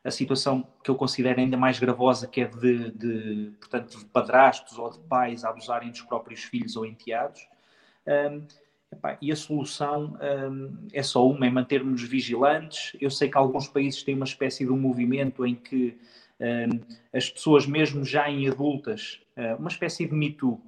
a 0.02 0.11
situação 0.11 0.66
que 0.82 0.90
eu 0.90 0.94
considero 0.94 1.38
ainda 1.38 1.56
mais 1.56 1.78
gravosa, 1.78 2.26
que 2.26 2.40
é 2.40 2.46
de, 2.46 2.90
de, 2.92 3.52
portanto, 3.61 3.98
de 3.98 4.04
padrastos 4.06 4.78
ou 4.78 4.90
de 4.90 4.98
pais 5.00 5.44
abusarem 5.44 5.90
dos 5.90 6.00
próprios 6.00 6.44
filhos 6.44 6.76
ou 6.76 6.87
enteados. 6.87 7.46
Epá, 8.90 9.18
e 9.20 9.31
a 9.31 9.37
solução 9.37 10.16
um, 10.51 10.88
é 10.92 11.03
só 11.03 11.27
uma, 11.29 11.46
é 11.46 11.51
mantermos 11.51 12.03
vigilantes. 12.03 12.96
Eu 13.01 13.11
sei 13.11 13.29
que 13.31 13.37
alguns 13.37 13.68
países 13.68 14.03
têm 14.03 14.14
uma 14.14 14.24
espécie 14.24 14.64
de 14.64 14.72
um 14.72 14.79
movimento 14.79 15.44
em 15.44 15.55
que 15.55 15.98
um, 16.40 16.81
as 17.12 17.29
pessoas, 17.29 17.66
mesmo 17.66 18.05
já 18.05 18.31
em 18.31 18.48
adultas, 18.48 19.20
uh, 19.37 19.57
uma 19.59 19.68
espécie 19.68 20.07
de 20.07 20.14
Me 20.14 20.33
Too, 20.33 20.61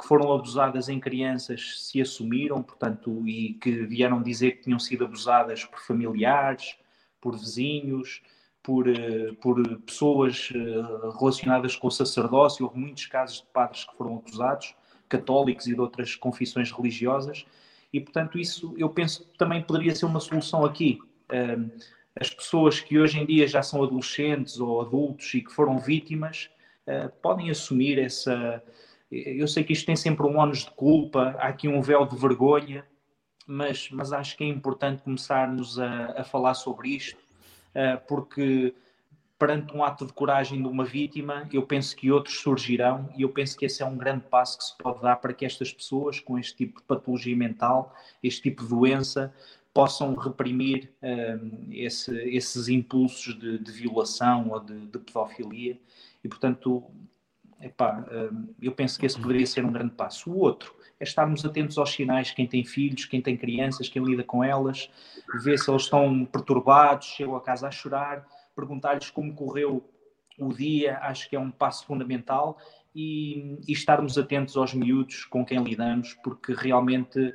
que 0.00 0.06
foram 0.06 0.32
abusadas 0.32 0.88
em 0.88 0.98
crianças, 0.98 1.82
se 1.82 2.00
assumiram, 2.00 2.62
portanto, 2.62 3.26
e 3.28 3.54
que 3.54 3.70
vieram 3.86 4.22
dizer 4.22 4.52
que 4.52 4.62
tinham 4.64 4.78
sido 4.78 5.04
abusadas 5.04 5.64
por 5.64 5.80
familiares, 5.80 6.76
por 7.20 7.36
vizinhos, 7.36 8.22
por, 8.62 8.88
uh, 8.88 9.34
por 9.42 9.62
pessoas 9.80 10.50
uh, 10.50 11.10
relacionadas 11.18 11.76
com 11.76 11.88
o 11.88 11.90
sacerdócio. 11.90 12.64
Houve 12.64 12.78
muitos 12.78 13.04
casos 13.04 13.42
de 13.42 13.46
padres 13.52 13.84
que 13.84 13.94
foram 13.94 14.16
acusados, 14.16 14.74
católicos 15.10 15.66
e 15.66 15.74
de 15.74 15.80
outras 15.80 16.16
confissões 16.16 16.72
religiosas 16.72 17.44
E, 17.96 18.00
portanto, 18.00 18.38
isso 18.38 18.74
eu 18.76 18.90
penso 18.90 19.26
que 19.26 19.38
também 19.38 19.62
poderia 19.62 19.94
ser 19.94 20.04
uma 20.04 20.20
solução 20.20 20.66
aqui. 20.66 20.98
As 22.14 22.28
pessoas 22.28 22.78
que 22.78 22.98
hoje 22.98 23.18
em 23.18 23.24
dia 23.24 23.48
já 23.48 23.62
são 23.62 23.82
adolescentes 23.82 24.60
ou 24.60 24.82
adultos 24.82 25.32
e 25.32 25.40
que 25.40 25.50
foram 25.50 25.78
vítimas 25.78 26.50
uh, 26.86 27.10
podem 27.22 27.48
assumir 27.48 27.98
essa. 27.98 28.62
Eu 29.10 29.48
sei 29.48 29.64
que 29.64 29.72
isto 29.72 29.86
tem 29.86 29.96
sempre 29.96 30.26
um 30.26 30.36
ónus 30.36 30.64
de 30.64 30.70
culpa, 30.72 31.36
há 31.38 31.48
aqui 31.48 31.68
um 31.68 31.80
véu 31.80 32.04
de 32.04 32.16
vergonha, 32.16 32.84
mas, 33.46 33.88
mas 33.90 34.12
acho 34.12 34.36
que 34.36 34.44
é 34.44 34.46
importante 34.46 35.02
começarmos 35.02 35.78
a, 35.78 36.20
a 36.20 36.24
falar 36.24 36.52
sobre 36.52 36.90
isto, 36.90 37.18
uh, 37.74 37.98
porque 38.06 38.74
perante 39.38 39.76
um 39.76 39.84
ato 39.84 40.06
de 40.06 40.12
coragem 40.12 40.62
de 40.62 40.68
uma 40.68 40.84
vítima, 40.84 41.48
eu 41.52 41.62
penso 41.62 41.94
que 41.94 42.10
outros 42.10 42.38
surgirão 42.40 43.08
e 43.16 43.22
eu 43.22 43.28
penso 43.28 43.56
que 43.56 43.66
esse 43.66 43.82
é 43.82 43.86
um 43.86 43.96
grande 43.96 44.24
passo 44.24 44.56
que 44.56 44.64
se 44.64 44.78
pode 44.78 45.02
dar 45.02 45.16
para 45.16 45.34
que 45.34 45.44
estas 45.44 45.72
pessoas 45.72 46.18
com 46.18 46.38
este 46.38 46.56
tipo 46.56 46.80
de 46.80 46.86
patologia 46.86 47.36
mental, 47.36 47.94
este 48.22 48.42
tipo 48.42 48.62
de 48.62 48.70
doença, 48.70 49.32
possam 49.74 50.14
reprimir 50.14 50.90
um, 51.02 51.68
esse, 51.70 52.10
esses 52.30 52.68
impulsos 52.68 53.38
de, 53.38 53.58
de, 53.58 53.72
violação 53.72 54.48
ou 54.48 54.58
de, 54.58 54.86
de 54.86 54.98
pedofilia. 54.98 55.78
E, 56.24 56.28
portanto, 56.28 56.82
epá, 57.60 58.06
um, 58.10 58.54
eu 58.62 58.72
penso 58.72 58.98
que 58.98 59.04
esse 59.04 59.20
poderia 59.20 59.46
ser 59.46 59.66
um 59.66 59.72
grande 59.72 59.92
passo. 59.92 60.30
O 60.30 60.38
outro 60.38 60.74
é 60.98 61.04
estarmos 61.04 61.44
atentos 61.44 61.76
aos 61.76 61.92
sinais, 61.92 62.30
quem 62.30 62.46
tem 62.46 62.64
filhos, 62.64 63.04
quem 63.04 63.20
tem 63.20 63.36
crianças, 63.36 63.86
quem 63.86 64.02
lida 64.02 64.24
com 64.24 64.42
elas, 64.42 64.90
ver 65.42 65.58
se 65.58 65.70
eles 65.70 65.82
estão 65.82 66.24
perturbados, 66.24 67.08
chegam 67.08 67.36
a 67.36 67.40
casa 67.42 67.68
a 67.68 67.70
chorar, 67.70 68.26
perguntar-lhes 68.56 69.10
como 69.10 69.34
correu 69.34 69.88
o 70.38 70.52
dia, 70.52 70.98
acho 70.98 71.28
que 71.28 71.36
é 71.36 71.38
um 71.40 71.50
passo 71.50 71.86
fundamental, 71.86 72.58
e, 72.94 73.58
e 73.68 73.72
estarmos 73.72 74.16
atentos 74.16 74.56
aos 74.56 74.72
miúdos 74.72 75.24
com 75.26 75.44
quem 75.44 75.62
lidamos, 75.62 76.14
porque 76.24 76.54
realmente 76.54 77.32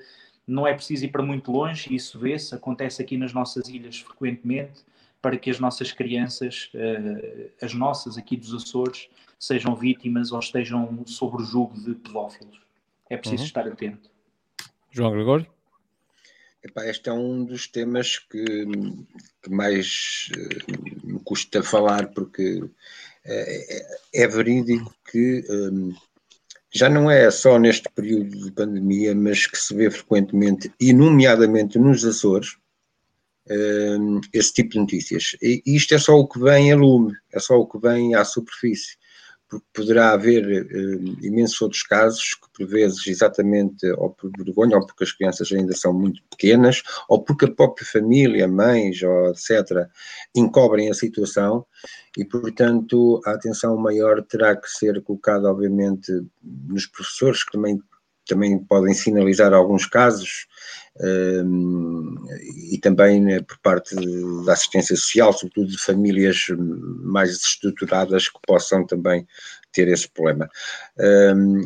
não 0.48 0.66
é 0.66 0.74
preciso 0.74 1.06
ir 1.06 1.10
para 1.10 1.22
muito 1.22 1.52
longe, 1.52 1.94
isso 1.94 2.20
vê-se, 2.20 2.54
acontece 2.56 3.02
aqui 3.02 3.16
nas 3.16 3.32
nossas 3.32 3.70
ilhas 3.70 4.00
frequentemente, 4.00 4.84
para 5.22 5.38
que 5.38 5.52
as 5.52 5.60
nossas 5.60 5.92
crianças, 5.92 6.72
uh, 6.74 7.52
as 7.62 7.76
nossas 7.76 8.18
aqui 8.18 8.36
dos 8.36 8.54
Açores, 8.56 9.08
sejam 9.40 9.76
vítimas 9.76 10.32
ou 10.32 10.40
estejam 10.40 11.06
sob 11.06 11.38
o 11.38 11.46
jugo 11.46 11.80
de 11.80 11.94
pedófilos. 11.94 12.60
É 13.08 13.16
preciso 13.18 13.44
uhum. 13.44 13.48
estar 13.48 13.68
atento. 13.68 14.10
João 14.90 15.12
Gregório? 15.12 15.48
Epá, 16.64 16.86
este 16.86 17.10
é 17.10 17.14
um 17.14 17.44
dos 17.44 17.68
temas 17.68 18.20
que, 18.20 18.66
que 19.42 19.50
mais 19.50 20.30
me 20.68 20.91
custa 21.32 21.64
falar, 21.64 22.08
porque 22.10 22.62
é, 23.24 23.78
é, 23.78 24.24
é 24.26 24.28
verídico 24.28 24.94
que 25.10 25.46
um, 25.50 25.94
já 26.74 26.90
não 26.90 27.10
é 27.10 27.32
só 27.32 27.58
neste 27.58 27.88
período 27.96 28.44
de 28.44 28.52
pandemia, 28.52 29.16
mas 29.16 29.48
que 29.48 29.58
se 29.58 29.74
vê 29.74 29.90
frequentemente, 29.90 30.74
e 30.78 30.92
nomeadamente 30.92 31.80
nos 31.80 32.04
Açores, 32.04 32.58
um, 33.50 34.20
esse 34.34 34.52
tipo 34.52 34.72
de 34.72 34.80
notícias. 34.80 35.38
E 35.42 35.64
isto 35.66 35.96
é 35.96 35.98
só 35.98 36.20
o 36.20 36.28
que 36.28 36.38
vem 36.38 36.70
a 36.70 36.76
lume, 36.76 37.16
é 37.32 37.40
só 37.40 37.58
o 37.58 37.66
que 37.66 37.80
vem 37.80 38.14
à 38.14 38.26
superfície 38.26 38.98
porque 39.52 39.66
poderá 39.74 40.14
haver 40.14 40.46
uh, 40.46 41.26
imensos 41.26 41.62
outros 41.62 41.84
casos 41.84 42.36
que, 42.36 42.48
por 42.54 42.66
vezes, 42.66 43.06
exatamente 43.06 43.86
ou 43.98 44.10
por 44.10 44.32
vergonha, 44.38 44.78
ou 44.78 44.86
porque 44.86 45.04
as 45.04 45.12
crianças 45.12 45.52
ainda 45.52 45.76
são 45.76 45.92
muito 45.92 46.24
pequenas, 46.30 46.82
ou 47.10 47.22
porque 47.22 47.44
a 47.44 47.52
própria 47.52 47.86
família, 47.86 48.48
mães, 48.48 49.04
ou 49.04 49.32
etc., 49.32 49.90
encobrem 50.34 50.90
a 50.90 50.94
situação 50.94 51.66
e, 52.18 52.24
portanto, 52.24 53.22
a 53.26 53.32
atenção 53.32 53.76
maior 53.76 54.24
terá 54.24 54.56
que 54.56 54.70
ser 54.70 55.02
colocada, 55.04 55.52
obviamente, 55.52 56.12
nos 56.42 56.86
professores, 56.86 57.44
que 57.44 57.52
também, 57.52 57.82
também 58.32 58.58
podem 58.60 58.94
sinalizar 58.94 59.54
alguns 59.54 59.86
casos, 59.86 60.48
e 62.72 62.78
também 62.80 63.22
né, 63.22 63.42
por 63.42 63.58
parte 63.60 63.96
da 64.46 64.54
assistência 64.54 64.96
social, 64.96 65.34
sobretudo 65.34 65.68
de 65.68 65.78
famílias 65.78 66.46
mais 67.04 67.32
estruturadas 67.32 68.28
que 68.30 68.40
possam 68.46 68.86
também 68.86 69.26
ter 69.72 69.88
esse 69.88 70.10
problema. 70.10 70.50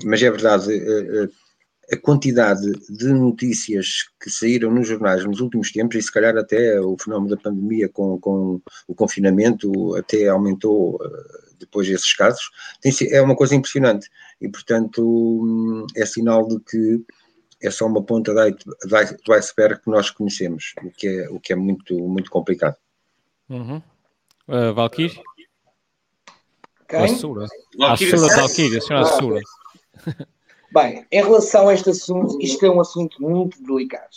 mas 0.05 0.21
é 0.21 0.29
verdade, 0.29 0.71
eh, 0.73 1.23
eh, 1.23 1.29
a 1.91 1.97
quantidade 1.97 2.71
de 2.89 3.07
notícias 3.09 4.05
que 4.19 4.29
saíram 4.29 4.71
nos 4.71 4.87
jornais 4.87 5.23
nos 5.23 5.39
últimos 5.39 5.71
tempos, 5.71 5.95
e 5.97 6.01
se 6.01 6.11
calhar 6.11 6.35
até 6.35 6.79
o 6.79 6.97
fenómeno 6.97 7.35
da 7.35 7.41
pandemia 7.41 7.89
com, 7.89 8.19
com 8.19 8.59
o 8.87 8.95
confinamento 8.95 9.95
até 9.95 10.27
aumentou 10.27 10.99
eh, 11.03 11.54
depois 11.59 11.87
desses 11.87 12.13
casos, 12.13 12.49
tem, 12.81 12.91
é 13.11 13.21
uma 13.21 13.35
coisa 13.35 13.55
impressionante. 13.55 14.09
E, 14.39 14.49
portanto, 14.49 15.01
hum, 15.03 15.85
é 15.95 16.05
sinal 16.05 16.47
de 16.47 16.59
que 16.59 17.05
é 17.61 17.71
só 17.71 17.85
uma 17.85 18.03
ponta 18.03 18.33
do 18.33 19.33
iceberg 19.33 19.81
que 19.81 19.89
nós 19.89 20.09
conhecemos, 20.09 20.73
o 20.83 20.91
que 20.91 21.07
é, 21.07 21.29
o 21.29 21.39
que 21.39 21.53
é 21.53 21.55
muito, 21.55 21.95
muito 22.07 22.29
complicado. 22.29 22.75
Uhum. 23.49 23.81
Uh, 24.47 24.73
Valkyrie? 24.73 25.19
Quem? 26.87 26.99
A 26.99 27.07
Sura. 27.07 27.47
A 27.81 27.97
Sura 27.97 28.35
Valkyrie, 28.35 28.77
a 28.77 28.81
senhora 28.81 29.05
Sura. 29.05 29.41
Bem, 30.71 31.05
em 31.11 31.23
relação 31.23 31.69
a 31.69 31.73
este 31.73 31.89
assunto, 31.89 32.37
isto 32.41 32.65
é 32.65 32.69
um 32.69 32.81
assunto 32.81 33.21
muito 33.21 33.61
delicado. 33.63 34.09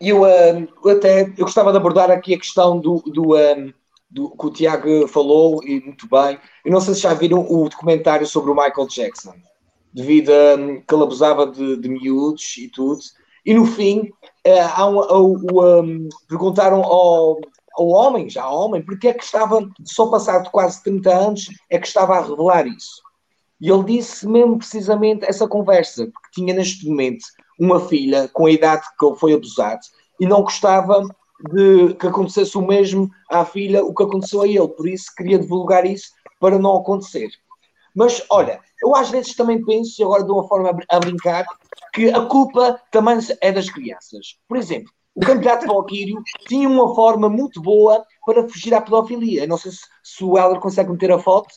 Eu, 0.00 0.22
uh, 0.22 0.68
eu 0.84 0.90
até 0.90 1.22
eu 1.22 1.44
gostava 1.44 1.72
de 1.72 1.78
abordar 1.78 2.10
aqui 2.10 2.34
a 2.34 2.38
questão 2.38 2.78
do, 2.78 2.96
do, 3.06 3.34
um, 3.34 3.72
do, 4.10 4.30
que 4.30 4.46
o 4.46 4.50
Tiago 4.50 5.08
falou, 5.08 5.62
e 5.64 5.80
muito 5.80 6.08
bem. 6.08 6.38
Eu 6.64 6.72
não 6.72 6.80
sei 6.80 6.94
se 6.94 7.00
já 7.00 7.14
viram 7.14 7.46
o 7.48 7.68
documentário 7.68 8.26
sobre 8.26 8.50
o 8.50 8.54
Michael 8.54 8.88
Jackson 8.88 9.34
devido 9.94 10.30
a 10.30 10.56
que 10.86 10.94
ele 10.94 11.02
abusava 11.04 11.46
de, 11.46 11.76
de 11.76 11.88
miúdos 11.88 12.56
e 12.58 12.68
tudo. 12.68 13.00
E 13.46 13.54
no 13.54 13.64
fim, 13.64 14.10
uh, 14.46 14.84
um, 14.84 15.36
um, 15.52 16.08
perguntaram 16.28 16.82
ao, 16.82 17.38
ao 17.76 17.88
homem, 17.88 18.28
já 18.28 18.42
ao 18.42 18.58
homem, 18.58 18.82
porque 18.82 19.08
é 19.08 19.14
que 19.14 19.22
estava, 19.22 19.60
só 19.84 20.06
passado 20.06 20.50
quase 20.50 20.82
30 20.82 21.14
anos, 21.14 21.46
é 21.70 21.78
que 21.78 21.86
estava 21.86 22.16
a 22.16 22.22
revelar 22.22 22.66
isso. 22.66 23.02
E 23.60 23.70
ele 23.70 23.84
disse 23.84 24.26
mesmo 24.26 24.58
precisamente 24.58 25.24
essa 25.24 25.46
conversa, 25.46 26.06
porque 26.06 26.28
tinha 26.32 26.52
neste 26.52 26.88
momento 26.88 27.24
uma 27.58 27.78
filha 27.78 28.28
com 28.32 28.46
a 28.46 28.50
idade 28.50 28.82
que 28.98 29.06
ele 29.06 29.16
foi 29.16 29.32
abusado 29.34 29.80
e 30.20 30.26
não 30.26 30.42
gostava 30.42 31.02
de 31.40 31.94
que 31.94 32.06
acontecesse 32.06 32.56
o 32.56 32.66
mesmo 32.66 33.10
à 33.30 33.44
filha, 33.44 33.84
o 33.84 33.94
que 33.94 34.02
aconteceu 34.02 34.42
a 34.42 34.48
ele, 34.48 34.68
por 34.68 34.88
isso 34.88 35.12
queria 35.16 35.38
divulgar 35.38 35.84
isso 35.84 36.10
para 36.40 36.58
não 36.58 36.76
acontecer. 36.76 37.30
Mas 37.94 38.24
olha, 38.28 38.60
eu 38.82 38.94
às 38.94 39.10
vezes 39.10 39.34
também 39.34 39.64
penso, 39.64 40.00
e 40.00 40.04
agora 40.04 40.24
de 40.24 40.30
uma 40.30 40.46
forma 40.48 40.76
a 40.88 41.00
brincar, 41.00 41.46
que 41.92 42.10
a 42.10 42.26
culpa 42.26 42.80
também 42.90 43.18
é 43.40 43.52
das 43.52 43.70
crianças. 43.70 44.38
Por 44.48 44.56
exemplo, 44.56 44.92
o 45.14 45.20
candidato 45.20 45.66
Valquírio 45.66 46.20
tinha 46.48 46.68
uma 46.68 46.92
forma 46.94 47.28
muito 47.28 47.62
boa 47.62 48.04
para 48.26 48.48
fugir 48.48 48.74
à 48.74 48.80
pedofilia. 48.80 49.46
Não 49.46 49.56
sei 49.56 49.70
se, 49.70 49.82
se 50.02 50.24
o 50.24 50.36
Helder 50.36 50.60
consegue 50.60 50.90
meter 50.90 51.12
a 51.12 51.18
foto. 51.20 51.54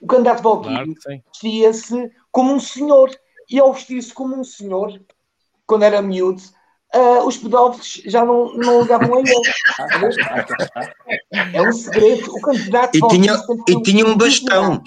O 0.00 0.06
candidato 0.06 0.42
Valquírio 0.42 0.94
claro, 1.00 1.22
vestia-se 1.32 2.10
como 2.32 2.52
um 2.52 2.60
senhor. 2.60 3.10
E 3.48 3.60
ao 3.60 3.72
vestir-se 3.72 4.12
como 4.12 4.34
um 4.34 4.42
senhor, 4.42 5.00
quando 5.66 5.84
era 5.84 6.02
miúdo, 6.02 6.42
uh, 6.94 7.26
os 7.26 7.36
pedófilos 7.36 8.02
já 8.06 8.24
não, 8.24 8.54
não 8.54 8.82
ligavam 8.82 9.16
a 9.16 9.20
ele. 9.20 9.30
É 11.52 11.62
um 11.62 11.72
segredo. 11.72 12.30
O 12.30 12.40
candidato 12.40 12.96
e 12.96 13.08
tinha, 13.08 13.42
e 13.68 13.82
tinha 13.82 14.06
um 14.06 14.16
bastão. 14.16 14.82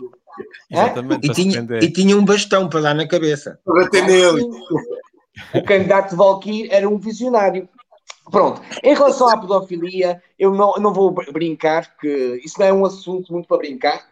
Exatamente. 0.69 1.27
E 1.27 1.33
tinha, 1.33 1.67
e 1.81 1.91
tinha 1.91 2.17
um 2.17 2.25
bastão 2.25 2.69
para 2.69 2.81
dar 2.81 2.93
na 2.93 3.07
cabeça. 3.07 3.59
Para 3.63 3.83
bater 3.83 4.05
nele. 4.05 4.43
O 5.53 5.63
candidato 5.63 6.11
de 6.11 6.15
Valkyrie 6.15 6.69
era 6.71 6.87
um 6.87 6.97
visionário. 6.97 7.67
Pronto, 8.29 8.61
em 8.83 8.93
relação 8.93 9.27
à 9.27 9.37
pedofilia, 9.37 10.21
eu 10.37 10.53
não, 10.53 10.73
não 10.73 10.93
vou 10.93 11.11
brincar, 11.11 11.97
que 11.97 12.39
isso 12.43 12.59
não 12.59 12.65
é 12.67 12.73
um 12.73 12.85
assunto 12.85 13.33
muito 13.33 13.47
para 13.47 13.57
brincar, 13.57 14.07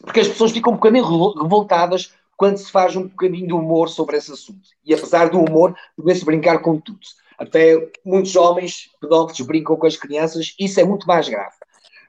porque 0.00 0.20
as 0.20 0.28
pessoas 0.28 0.50
ficam 0.50 0.72
um 0.72 0.76
bocadinho 0.76 1.04
revoltadas 1.40 2.12
quando 2.36 2.56
se 2.56 2.70
faz 2.70 2.96
um 2.96 3.08
bocadinho 3.08 3.46
de 3.46 3.52
humor 3.52 3.88
sobre 3.88 4.16
esse 4.16 4.32
assunto. 4.32 4.68
E 4.84 4.94
apesar 4.94 5.30
do 5.30 5.40
humor, 5.40 5.74
deve-se 5.96 6.24
brincar 6.24 6.60
com 6.60 6.80
tudo. 6.80 7.00
Até 7.38 7.90
muitos 8.04 8.34
homens 8.36 8.90
pedófilos 9.00 9.40
brincam 9.46 9.76
com 9.76 9.86
as 9.86 9.96
crianças, 9.96 10.54
isso 10.58 10.80
é 10.80 10.84
muito 10.84 11.06
mais 11.06 11.28
grave. 11.28 11.54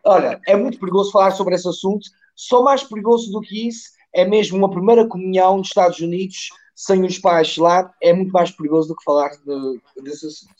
Olha, 0.04 0.40
é 0.48 0.56
muito 0.56 0.80
perigoso 0.80 1.12
falar 1.12 1.32
sobre 1.32 1.56
esse 1.56 1.68
assunto, 1.68 2.08
só 2.36 2.62
mais 2.62 2.84
perigoso 2.84 3.32
do 3.32 3.42
que 3.42 3.68
isso 3.68 3.96
é 4.14 4.24
mesmo 4.24 4.58
uma 4.58 4.72
primeira 4.72 5.08
comunhão 5.08 5.58
nos 5.58 5.68
Estados 5.68 6.00
Unidos 6.00 6.50
sem 6.74 7.04
os 7.04 7.18
pais 7.18 7.58
lá, 7.58 7.94
é 8.02 8.14
muito 8.14 8.32
mais 8.32 8.52
perigoso 8.52 8.90
do 8.90 8.96
que 8.96 9.04
falar 9.04 9.30
de, 9.30 9.82
desse 10.04 10.28
assunto. 10.28 10.54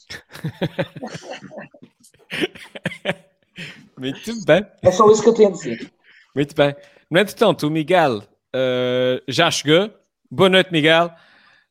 muito 4.00 4.46
bem. 4.46 4.66
É 4.82 4.92
só 4.92 5.10
isso 5.12 5.22
que 5.22 5.30
eu 5.30 5.34
tenho 5.34 5.50
a 5.50 5.52
dizer. 5.52 5.92
Muito 6.34 6.56
bem. 6.56 6.76
No 7.10 7.20
entretanto, 7.20 7.68
o 7.68 7.72
Miguel 7.72 8.24
uh, 8.56 9.22
já 9.28 9.52
chegou. 9.52 9.92
Boa 10.32 10.50
noite, 10.50 10.72
Miguel. 10.72 11.12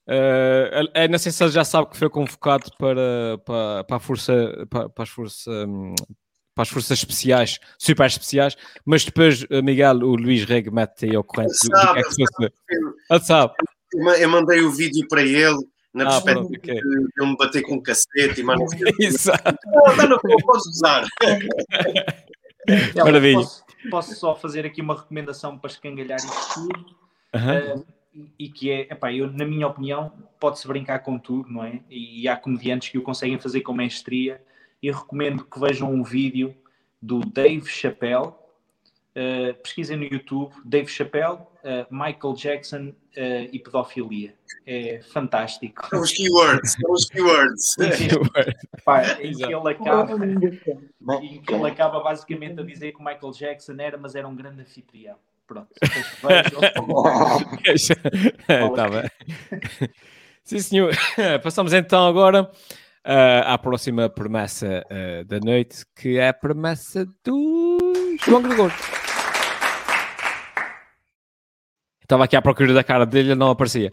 Uh, 0.07 0.85
é, 0.93 1.09
não 1.09 1.19
sei 1.19 1.33
se 1.33 1.43
ele 1.43 1.51
já 1.51 1.65
sabe 1.65 1.89
que 1.89 1.97
foi 1.97 2.11
convocado 2.11 2.71
para, 2.79 3.39
para, 3.45 3.85
para 3.85 3.97
a 3.97 4.01
força, 4.01 4.67
para, 4.69 4.89
para 4.89 5.03
as 5.03 5.09
forças, 5.09 5.47
um, 5.47 5.95
para 6.55 6.63
as 6.63 6.69
forças 6.69 6.99
especiais, 6.99 7.59
super 7.79 8.07
especiais, 8.07 8.57
mas 8.85 9.05
depois, 9.05 9.45
eh, 9.51 9.61
Miguel, 9.61 9.97
o 9.97 10.15
Luís 10.15 10.45
Reg 10.45 10.71
mete 10.71 11.07
aí 11.07 11.17
ao 11.17 11.25
corrente 11.25 11.55
do, 11.65 11.71
do 11.71 11.95
que 11.95 12.01
é 12.01 12.03
que 12.03 12.53
Ele 13.11 13.21
sabe. 13.21 13.55
Eu 14.21 14.29
mandei 14.29 14.61
o 14.61 14.71
vídeo 14.71 15.07
para 15.09 15.23
ele 15.23 15.57
na 15.93 16.05
Ah, 16.05 16.21
perspectiva 16.21 16.41
pronto, 16.41 16.59
ok. 16.59 16.75
de 16.75 17.23
eu 17.23 17.27
me 17.27 17.37
bater 17.37 17.63
com 17.63 17.75
um 17.75 17.83
cacete 17.83 18.41
e 18.41 18.43
mais 18.45 18.61
não 18.61 18.69
sei. 18.69 18.81
Exato. 19.01 19.59
Não, 19.67 19.97
não, 19.97 20.09
não, 20.09 20.37
podes 20.39 20.67
usar. 20.67 21.07
Maravilha. 22.97 23.39
Posso, 23.39 23.64
posso 23.91 24.15
só 24.15 24.35
fazer 24.35 24.67
aqui 24.67 24.81
uma 24.81 24.95
recomendação 24.95 25.59
para 25.59 25.71
escangalhar 25.71 26.19
isto 26.19 26.55
tudo? 26.55 26.97
Aham. 27.35 27.77
Uh, 27.77 27.87
e 28.39 28.49
que 28.49 28.71
é, 28.71 28.81
epá, 28.83 29.13
eu, 29.13 29.31
na 29.31 29.45
minha 29.45 29.67
opinião, 29.67 30.13
pode-se 30.39 30.67
brincar 30.69 31.01
com 31.01 31.19
tudo, 31.19 31.51
não 31.51 31.65
é? 31.65 31.81
E 31.91 32.29
há 32.29 32.37
comediantes 32.37 32.89
que 32.89 32.99
o 32.99 33.03
conseguem 33.03 33.39
fazer 33.39 33.63
com 33.63 33.73
mestria. 33.73 34.41
E 34.81 34.91
recomendo 34.91 35.45
que 35.45 35.59
vejam 35.59 35.93
um 35.93 36.03
vídeo 36.03 36.55
do 37.03 37.21
Dave 37.21 37.67
Chappelle. 37.67 38.33
Uh, 39.17 39.55
pesquisem 39.63 39.97
no 39.97 40.05
YouTube 40.05 40.53
Dave 40.65 40.89
Chappelle, 40.89 41.39
uh, 41.63 41.87
Michael 41.89 42.35
Jackson 42.35 42.89
uh, 42.89 43.49
e 43.53 43.61
pedofilia. 43.61 44.35
É 44.67 45.01
fantástico. 45.03 45.87
São 45.89 46.01
os 46.01 46.11
keywords, 46.11 46.73
são 46.73 46.93
os 46.93 47.05
keywords. 47.05 47.77
Epá, 48.77 49.21
em 49.21 49.37
que 49.37 49.45
ele 49.45 49.71
acaba, 49.71 50.17
em 51.23 51.41
que 51.41 51.55
ele 51.55 51.67
acaba 51.69 52.01
basicamente 52.01 52.61
a 52.61 52.65
dizer 52.65 52.93
que 52.93 52.99
o 52.99 53.05
Michael 53.05 53.33
Jackson 53.33 53.77
era, 53.79 53.97
mas 53.97 54.17
era 54.17 54.27
um 54.27 54.35
grande 54.35 54.63
anfitrião. 54.63 55.17
Pronto. 55.47 55.69
Vejam. 57.63 57.97
Está 58.69 58.89
bem. 58.89 59.11
Sim, 60.43 60.59
senhor. 60.59 60.95
Passamos 61.43 61.73
então 61.73 62.07
agora 62.07 62.51
ah, 63.05 63.55
à 63.55 63.59
próxima 63.59 64.09
promessa 64.09 64.85
ah, 64.91 65.25
da 65.25 65.39
noite, 65.39 65.85
que 65.95 66.19
é 66.19 66.29
a 66.29 66.35
promessa 66.35 67.07
do 67.25 67.79
João 68.25 68.43
Gregório. 68.43 68.75
Estava 72.03 72.25
aqui 72.25 72.37
à 72.37 72.43
procura 72.43 72.75
da 72.75 72.85
cara 72.85 73.07
dele, 73.07 73.35
não 73.35 73.51
aparecia. 73.51 73.91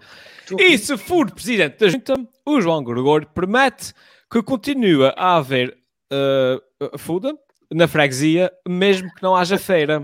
E 0.60 0.78
se 0.78 0.98
for 0.98 1.32
presidente 1.32 1.78
da 1.78 1.88
junta, 1.88 2.14
o 2.46 2.60
João 2.60 2.84
Gregório 2.84 3.28
promete 3.34 3.94
que 4.30 4.44
continua 4.44 5.14
a 5.18 5.38
haver 5.38 5.78
uh, 6.12 6.98
foda 6.98 7.34
na 7.72 7.88
freguesia, 7.88 8.52
mesmo 8.68 9.14
que 9.14 9.24
não 9.24 9.36
haja 9.36 9.58
feira. 9.58 10.02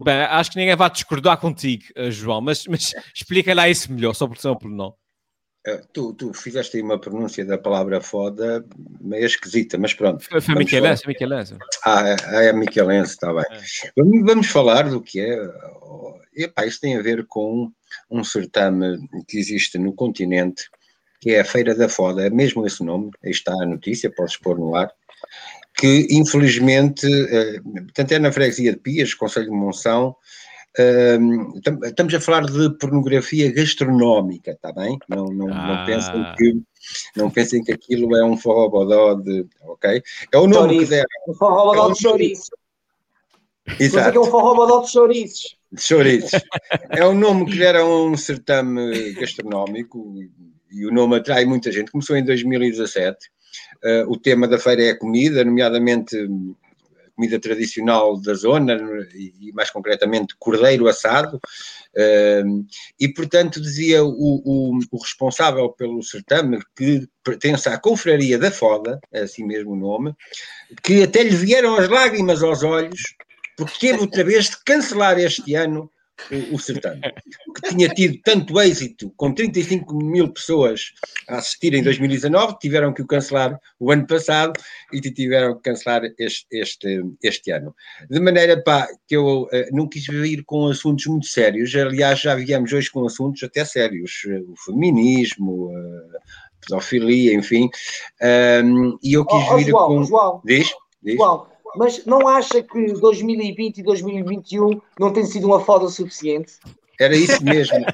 Bem, 0.00 0.14
acho 0.22 0.50
que 0.50 0.58
ninguém 0.58 0.74
vai 0.74 0.90
discordar 0.90 1.38
contigo, 1.38 1.84
uh, 1.96 2.10
João, 2.10 2.40
mas, 2.40 2.66
mas 2.66 2.92
explica 3.14 3.54
lá 3.54 3.68
isso 3.68 3.92
melhor, 3.92 4.14
só 4.14 4.26
por 4.26 4.36
por 4.36 4.70
não. 4.70 4.94
Eh, 5.64 5.80
Tu, 5.92 6.12
tu 6.14 6.34
fizeste 6.34 6.76
aí 6.76 6.82
uma 6.82 6.98
pronúncia 7.00 7.44
da 7.44 7.56
palavra 7.56 8.00
foda 8.00 8.64
meio 9.00 9.24
esquisita, 9.26 9.78
mas 9.78 9.94
pronto. 9.94 10.24
Foi, 10.24 10.40
foi 10.40 10.54
Michelense, 10.56 11.06
Michelense. 11.06 11.56
Ah, 11.84 12.16
é, 12.32 12.46
é 12.46 12.52
Michelense, 12.52 13.12
está 13.12 13.32
bem. 13.32 13.44
Vamos, 13.96 14.24
vamos 14.24 14.46
falar 14.48 14.88
do 14.88 15.00
que 15.00 15.20
é. 15.20 15.38
oh, 15.82 16.18
Epá, 16.34 16.66
isso 16.66 16.80
tem 16.80 16.96
a 16.96 17.02
ver 17.02 17.26
com 17.26 17.70
um 18.10 18.24
certame 18.24 18.98
que 19.28 19.38
existe 19.38 19.78
no 19.78 19.92
continente, 19.92 20.68
que 21.20 21.30
é 21.30 21.40
a 21.40 21.44
Feira 21.44 21.74
da 21.74 21.88
Foda, 21.88 22.26
é 22.26 22.30
mesmo 22.30 22.66
esse 22.66 22.82
nome, 22.82 23.10
aí 23.22 23.30
está 23.30 23.52
a 23.52 23.66
notícia, 23.66 24.10
podes 24.10 24.36
pôr 24.36 24.58
no 24.58 24.74
ar, 24.74 24.90
que 25.76 26.08
infelizmente, 26.10 27.06
eh, 27.06 27.60
portanto 27.62 28.12
é 28.12 28.18
na 28.18 28.32
freguesia 28.32 28.72
de 28.72 28.78
Pias, 28.78 29.14
Conselho 29.14 29.50
de 29.50 29.56
Monção, 29.56 30.16
Estamos 31.84 32.14
a 32.14 32.20
falar 32.20 32.46
de 32.46 32.70
pornografia 32.78 33.52
gastronómica, 33.52 34.52
está 34.52 34.72
bem? 34.72 34.98
Não, 35.08 35.26
não, 35.26 35.46
não, 35.48 35.52
Ah. 35.54 35.84
pensem 35.86 36.24
que, 36.36 36.62
não 37.16 37.30
pensem 37.30 37.62
que 37.62 37.72
aquilo 37.72 38.16
é 38.16 38.24
um 38.24 38.36
forrobodó 38.36 39.14
de. 39.14 39.46
Ok? 39.62 40.02
É 40.32 40.38
o 40.38 40.46
nome 40.46 40.78
que 40.78 40.86
deram. 40.86 41.06
Um 41.28 41.34
forrobodó 41.34 41.84
É 41.84 41.88
um 41.88 41.92
de 41.92 42.00
chouriço. 42.00 42.50
Mas 43.78 43.96
aqui 43.96 44.16
é 44.16 44.20
um 44.20 44.24
forrobodó 44.24 44.80
de 44.82 44.90
chouriços. 44.90 45.56
de 45.70 45.82
chouriços. 45.82 46.40
É 46.90 47.04
o 47.06 47.14
nome 47.14 47.46
que 47.46 47.56
deram 47.58 47.86
a 47.90 48.04
um 48.06 48.16
certame 48.16 49.12
gastronómico 49.12 50.14
e 50.70 50.86
o 50.86 50.90
nome 50.92 51.16
atrai 51.16 51.44
muita 51.44 51.70
gente. 51.70 51.90
Começou 51.92 52.16
em 52.16 52.24
2017. 52.24 53.30
Ah, 53.84 54.04
o 54.08 54.16
tema 54.18 54.48
da 54.48 54.58
feira 54.58 54.82
é 54.82 54.90
a 54.90 54.98
comida, 54.98 55.44
nomeadamente 55.44 56.16
comida 57.14 57.38
tradicional 57.38 58.20
da 58.20 58.34
zona 58.34 58.76
e, 59.14 59.52
mais 59.52 59.70
concretamente 59.70 60.34
cordeiro 60.38 60.88
assado. 60.88 61.38
Um, 62.44 62.66
e, 62.98 63.08
portanto, 63.08 63.60
dizia 63.60 64.02
o, 64.02 64.08
o- 64.44 64.78
o 64.90 64.98
responsável 64.98 65.68
pelo 65.70 66.02
certame, 66.02 66.58
que 66.74 67.06
pertence 67.22 67.68
à 67.68 67.78
Confraria 67.78 68.38
da 68.38 68.50
Foda, 68.50 68.98
assim 69.12 69.44
mesmo 69.44 69.72
o 69.72 69.76
nome, 69.76 70.14
que 70.82 71.02
até 71.02 71.22
lhe 71.22 71.36
vieram 71.36 71.76
as 71.76 71.88
lágrimas 71.88 72.42
aos 72.42 72.62
olhos, 72.62 73.14
porque 73.58 73.78
teve 73.88 74.00
outra 74.00 74.24
vez 74.24 74.46
de 74.48 74.56
cancelar 74.64 75.18
este 75.18 75.54
ano 75.54 75.90
o, 76.52 76.58
certame, 76.58 77.00
que 77.00 77.68
tinha 77.68 77.88
tido 77.88 78.18
tanto 78.24 78.60
êxito, 78.60 79.12
com 79.16 79.32
35 79.32 79.96
mil 79.96 80.32
pessoas 80.32 80.92
a 81.28 81.38
assistir 81.38 81.74
em 81.74 81.82
2019, 81.82 82.58
tiveram 82.60 82.92
que 82.92 83.02
o 83.02 83.06
cancelar 83.06 83.58
o 83.78 83.90
ano 83.90 84.06
passado 84.06 84.52
e 84.92 85.00
tiveram 85.00 85.56
que 85.56 85.62
cancelar 85.62 86.02
este, 86.18 86.46
este, 86.52 87.02
este 87.22 87.50
ano. 87.50 87.74
De 88.08 88.20
maneira 88.20 88.62
pá, 88.62 88.86
que 89.06 89.16
eu 89.16 89.48
eh, 89.52 89.68
não 89.72 89.88
quis 89.88 90.06
vir 90.06 90.44
com 90.44 90.66
assuntos 90.68 91.06
muito 91.06 91.26
sérios, 91.26 91.74
aliás, 91.74 92.20
já 92.20 92.34
viemos 92.34 92.72
hoje 92.72 92.90
com 92.90 93.04
assuntos 93.04 93.42
até 93.42 93.64
sérios, 93.64 94.22
eh, 94.28 94.42
o 94.46 94.56
feminismo, 94.56 95.70
a 95.74 96.66
pedofilia, 96.66 97.34
enfim, 97.34 97.68
Ahm, 98.20 98.96
e 99.02 99.14
eu 99.14 99.24
quis 99.24 99.38
Ó, 99.38 99.54
ó, 99.54 99.56
vir 99.56 99.66
João, 99.66 99.86
com. 99.88 100.04
João, 100.04 100.42
Diz? 100.44 100.70
Diz? 101.02 101.16
João, 101.16 101.46
mas 101.76 102.04
não 102.04 102.28
acha 102.28 102.62
que 102.62 102.92
2020 102.94 103.78
e 103.78 103.82
2021 103.82 104.80
não 104.98 105.12
tem 105.12 105.24
sido 105.24 105.46
uma 105.46 105.60
foda 105.60 105.88
suficiente? 105.88 106.54
Era 107.00 107.16
isso 107.16 107.42
mesmo. 107.42 107.84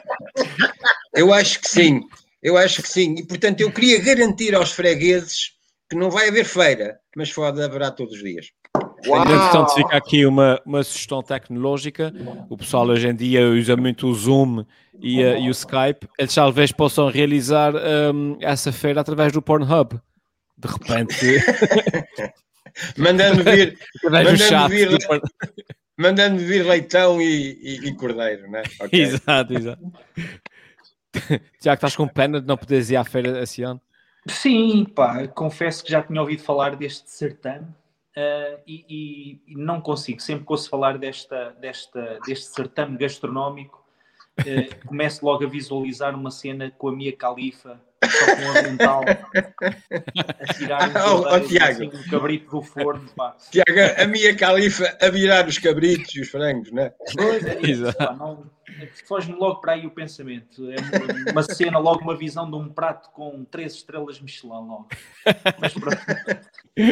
Eu 1.15 1.33
acho 1.33 1.61
que 1.61 1.69
sim, 1.69 2.03
eu 2.43 2.57
acho 2.57 2.83
que 2.83 2.89
sim, 2.89 3.15
e 3.19 3.27
portanto 3.27 3.61
eu 3.61 3.73
queria 3.73 4.01
garantir 4.03 4.55
aos 4.55 4.73
fregueses 4.73 5.53
que 5.89 5.97
não 5.97 6.11
vai 6.11 6.29
haver 6.29 6.45
feira, 6.45 6.99
mas 7.17 7.31
foda 7.31 7.65
haverá 7.65 7.91
todos 7.91 8.15
os 8.15 8.23
dias. 8.23 8.47
Entretanto, 9.05 9.75
fica 9.75 9.97
aqui 9.97 10.27
uma, 10.27 10.61
uma 10.67 10.83
sugestão 10.83 11.23
tecnológica. 11.23 12.13
O 12.51 12.57
pessoal 12.57 12.87
hoje 12.87 13.09
em 13.09 13.15
dia 13.15 13.49
usa 13.49 13.77
muito 13.77 14.07
o 14.07 14.15
Zoom 14.15 14.65
e, 15.01 15.23
eh, 15.23 15.41
e 15.41 15.49
o 15.49 15.51
Skype. 15.53 16.09
Eles 16.19 16.35
talvez 16.35 16.73
possam 16.73 17.09
realizar 17.09 17.73
hum, 17.75 18.37
essa 18.41 18.73
feira 18.73 19.01
através 19.01 19.33
do 19.33 19.41
Pornhub. 19.41 20.01
De 20.59 20.69
repente, 20.69 21.17
Mandando 22.97 23.43
vir, 23.45 23.79
Mandando 24.05 24.69
vir- 24.69 24.99
mandando 25.97 26.39
vir 26.39 26.65
leitão 26.65 27.21
e, 27.21 27.59
e- 27.61 27.89
e 27.89 27.95
cordeiro, 27.95 28.51
né? 28.51 28.63
Ok. 28.81 28.91
Exato, 29.01 29.55
exato. 29.55 29.83
Já 31.61 31.73
que 31.77 31.79
estás 31.79 31.97
com 31.97 32.07
pena 32.07 32.41
de 32.41 32.47
não 32.47 32.57
poderes 32.57 32.91
ir 32.91 32.97
à 32.97 33.05
feira 33.05 33.43
esse 33.43 33.63
ano. 33.63 33.81
Sim, 34.29 34.85
pá, 34.85 35.27
confesso 35.29 35.83
que 35.83 35.91
já 35.91 36.03
tinha 36.03 36.21
ouvido 36.21 36.43
falar 36.43 36.77
deste 36.77 37.11
certame 37.11 37.67
e, 38.67 38.85
e- 38.89 39.41
e 39.53 39.57
não 39.57 39.81
consigo. 39.81 40.21
Sempre 40.21 40.45
que 40.45 40.53
ouço 40.53 40.69
falar 40.69 40.99
desta, 40.99 41.51
desta, 41.61 42.19
deste 42.27 42.47
certame 42.55 42.99
gastronómico, 42.99 43.83
eh, 44.47 44.69
começo 44.87 45.25
logo 45.25 45.45
a 45.45 45.49
visualizar 45.49 46.15
uma 46.15 46.31
cena 46.31 46.71
com 46.77 46.89
a 46.89 46.93
Mia 46.93 47.15
Califa, 47.17 47.81
só 48.05 48.37
com 48.37 48.43
um 48.43 48.51
avental, 48.59 49.03
a 50.41 50.55
tirar 50.55 50.89
um, 50.89 50.93
Oh, 51.27 51.35
oh, 51.35 51.41
Tiago. 51.41 51.73
assim, 51.73 51.87
um 51.95 52.11
cabrito 52.11 52.51
do 52.51 52.63
forno. 52.63 53.09
Pá. 53.17 53.37
Tiago, 53.51 54.01
a 54.03 54.07
minha 54.07 54.35
califa 54.37 54.97
a 55.01 55.11
virar 55.11 55.47
os 55.49 55.59
cabritos 55.59 56.15
e 56.15 56.21
os 56.21 56.29
frangos, 56.29 56.71
né? 56.73 56.93
Pois 57.17 57.45
é, 57.45 57.61
isso, 57.63 57.93
pá, 57.97 58.15
não- 58.15 58.51
Foge-me 59.07 59.37
logo 59.39 59.61
para 59.61 59.73
aí 59.73 59.87
o 59.87 59.91
pensamento. 59.91 60.71
É 60.71 60.77
uma- 60.77 61.33
uma 61.33 61.43
cena, 61.43 61.79
logo 61.79 62.01
uma 62.03 62.15
visão 62.15 62.49
de 62.49 62.55
um 62.57 62.69
prato 62.69 63.11
com 63.11 63.45
três 63.45 63.73
estrelas 63.75 64.21
Michelin 64.21 64.51
logo. 64.53 64.89
Mas, 65.59 65.73
pronto. 65.75 65.97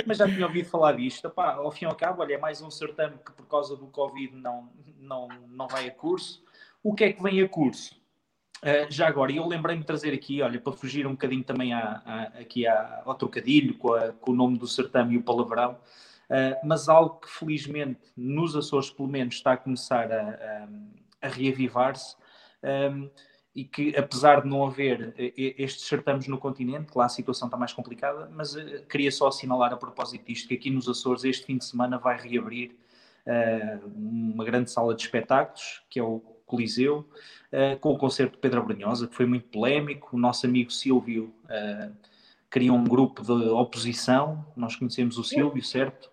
Mas 0.07 0.17
já 0.19 0.27
tinha 0.27 0.47
ouvido 0.47 0.69
falar 0.69 0.93
disto. 0.95 1.29
Epá, 1.29 1.53
ao 1.53 1.71
fim 1.71 1.85
e 1.85 1.89
ao 1.89 1.95
cabo, 1.95 2.23
olha, 2.23 2.35
é 2.35 2.39
mais 2.39 2.61
um 2.63 2.71
certame 2.71 3.17
que 3.25 3.31
por 3.31 3.47
causa 3.47 3.77
do 3.77 3.87
Covid 3.87 4.35
não, 4.35 4.69
não, 4.99 5.29
não 5.49 5.69
vai 5.69 5.87
a 5.87 5.91
curso. 5.93 6.43
O 6.89 6.95
que 6.95 7.03
é 7.03 7.13
que 7.13 7.21
vem 7.21 7.41
a 7.43 7.49
curso? 7.49 8.01
Uh, 8.63 8.87
já 8.89 9.09
agora, 9.09 9.33
eu 9.33 9.45
lembrei-me 9.45 9.81
de 9.81 9.87
trazer 9.89 10.15
aqui, 10.15 10.41
olha, 10.41 10.61
para 10.61 10.73
fugir 10.73 11.05
um 11.05 11.11
bocadinho 11.11 11.43
também 11.43 11.73
aqui 11.75 12.65
à- 12.65 13.03
ao 13.05 13.17
trocadilho 13.17 13.77
com, 13.77 13.93
a- 13.93 14.13
com 14.13 14.31
o 14.31 14.35
nome 14.37 14.57
do 14.57 14.69
certame 14.69 15.15
e 15.15 15.19
o 15.19 15.23
palavrão, 15.25 15.73
uh, 15.73 16.65
mas 16.65 16.89
algo 16.89 17.17
que 17.19 17.29
felizmente 17.29 17.99
nos 18.17 18.55
Açores, 18.55 18.89
pelo 18.89 19.09
menos, 19.09 19.35
está 19.35 19.55
a 19.55 19.57
começar 19.57 20.13
a, 20.13 20.21
a- 20.31 20.69
a 21.23 21.29
reavivar-se. 21.29 22.15
um, 22.63 23.11
e 23.55 23.65
que, 23.65 23.97
apesar 23.97 24.43
de 24.43 24.49
não 24.49 24.65
haver 24.67 25.15
estes 25.17 25.87
certames 25.89 26.29
no 26.29 26.37
continente, 26.39 26.91
lá 26.95 27.07
a 27.07 27.09
situação 27.09 27.47
está 27.49 27.57
mais 27.57 27.73
complicada, 27.73 28.31
mas 28.35 28.55
eh, 28.55 28.85
queria 28.89 29.11
só 29.11 29.29
assinalar 29.29 29.73
a 29.73 29.77
propósito 29.79 30.27
disto, 30.27 30.47
que 30.49 30.55
aqui 30.55 30.69
nos 30.71 30.87
Açores, 30.89 31.25
este 31.25 31.47
fim 31.47 31.57
de 31.57 31.65
semana, 31.65 31.97
vai 31.97 32.19
reabrir 32.21 32.77
uma 33.95 34.45
grande 34.45 34.71
sala 34.71 34.95
de 34.95 35.03
espetáculos, 35.03 35.83
que 35.89 35.99
é 35.99 36.03
o 36.03 36.36
Coliseu, 36.47 37.07
eh, 37.51 37.77
com 37.77 37.91
o 37.93 37.99
concerto 37.99 38.33
de 38.33 38.39
Pedro 38.39 38.63
Brunhosa, 38.63 39.07
que 39.07 39.15
foi 39.15 39.27
muito 39.27 39.47
polémico. 39.49 40.17
O 40.17 40.19
nosso 40.19 40.47
amigo 40.47 40.71
Silvio 40.71 41.35
eh, 41.49 41.91
criou 42.49 42.77
um 42.77 42.85
grupo 42.85 43.23
de 43.23 43.33
oposição, 43.51 44.47
nós 44.57 44.77
conhecemos 44.77 45.19
o 45.19 45.25
Silvio, 45.25 45.63
certo? 45.63 46.11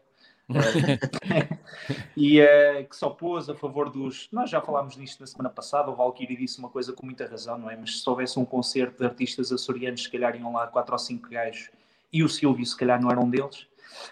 e 2.17 2.41
uh, 2.41 2.85
que 2.89 2.95
só 2.95 3.09
pôs 3.09 3.49
a 3.49 3.55
favor 3.55 3.89
dos. 3.89 4.27
Nós 4.31 4.49
já 4.49 4.59
falámos 4.61 4.97
nisto 4.97 5.21
na 5.21 5.25
semana 5.27 5.49
passada. 5.49 5.89
O 5.89 5.95
Valkyrie 5.95 6.35
disse 6.35 6.59
uma 6.59 6.69
coisa 6.69 6.91
com 6.91 7.05
muita 7.05 7.25
razão, 7.25 7.57
não 7.57 7.69
é? 7.69 7.77
Mas 7.77 8.01
se 8.01 8.09
houvesse 8.09 8.37
um 8.37 8.43
concerto 8.43 8.99
de 8.99 9.05
artistas 9.05 9.51
açorianos, 9.51 10.03
se 10.03 10.11
calhar 10.11 10.35
iam 10.35 10.51
lá 10.51 10.67
quatro 10.67 10.93
ou 10.93 10.99
cinco 10.99 11.29
gajos 11.29 11.69
e 12.11 12.23
o 12.23 12.29
Silvio, 12.29 12.65
se 12.65 12.77
calhar, 12.77 13.01
não 13.01 13.09
era 13.09 13.19
um 13.19 13.29
deles. 13.29 13.65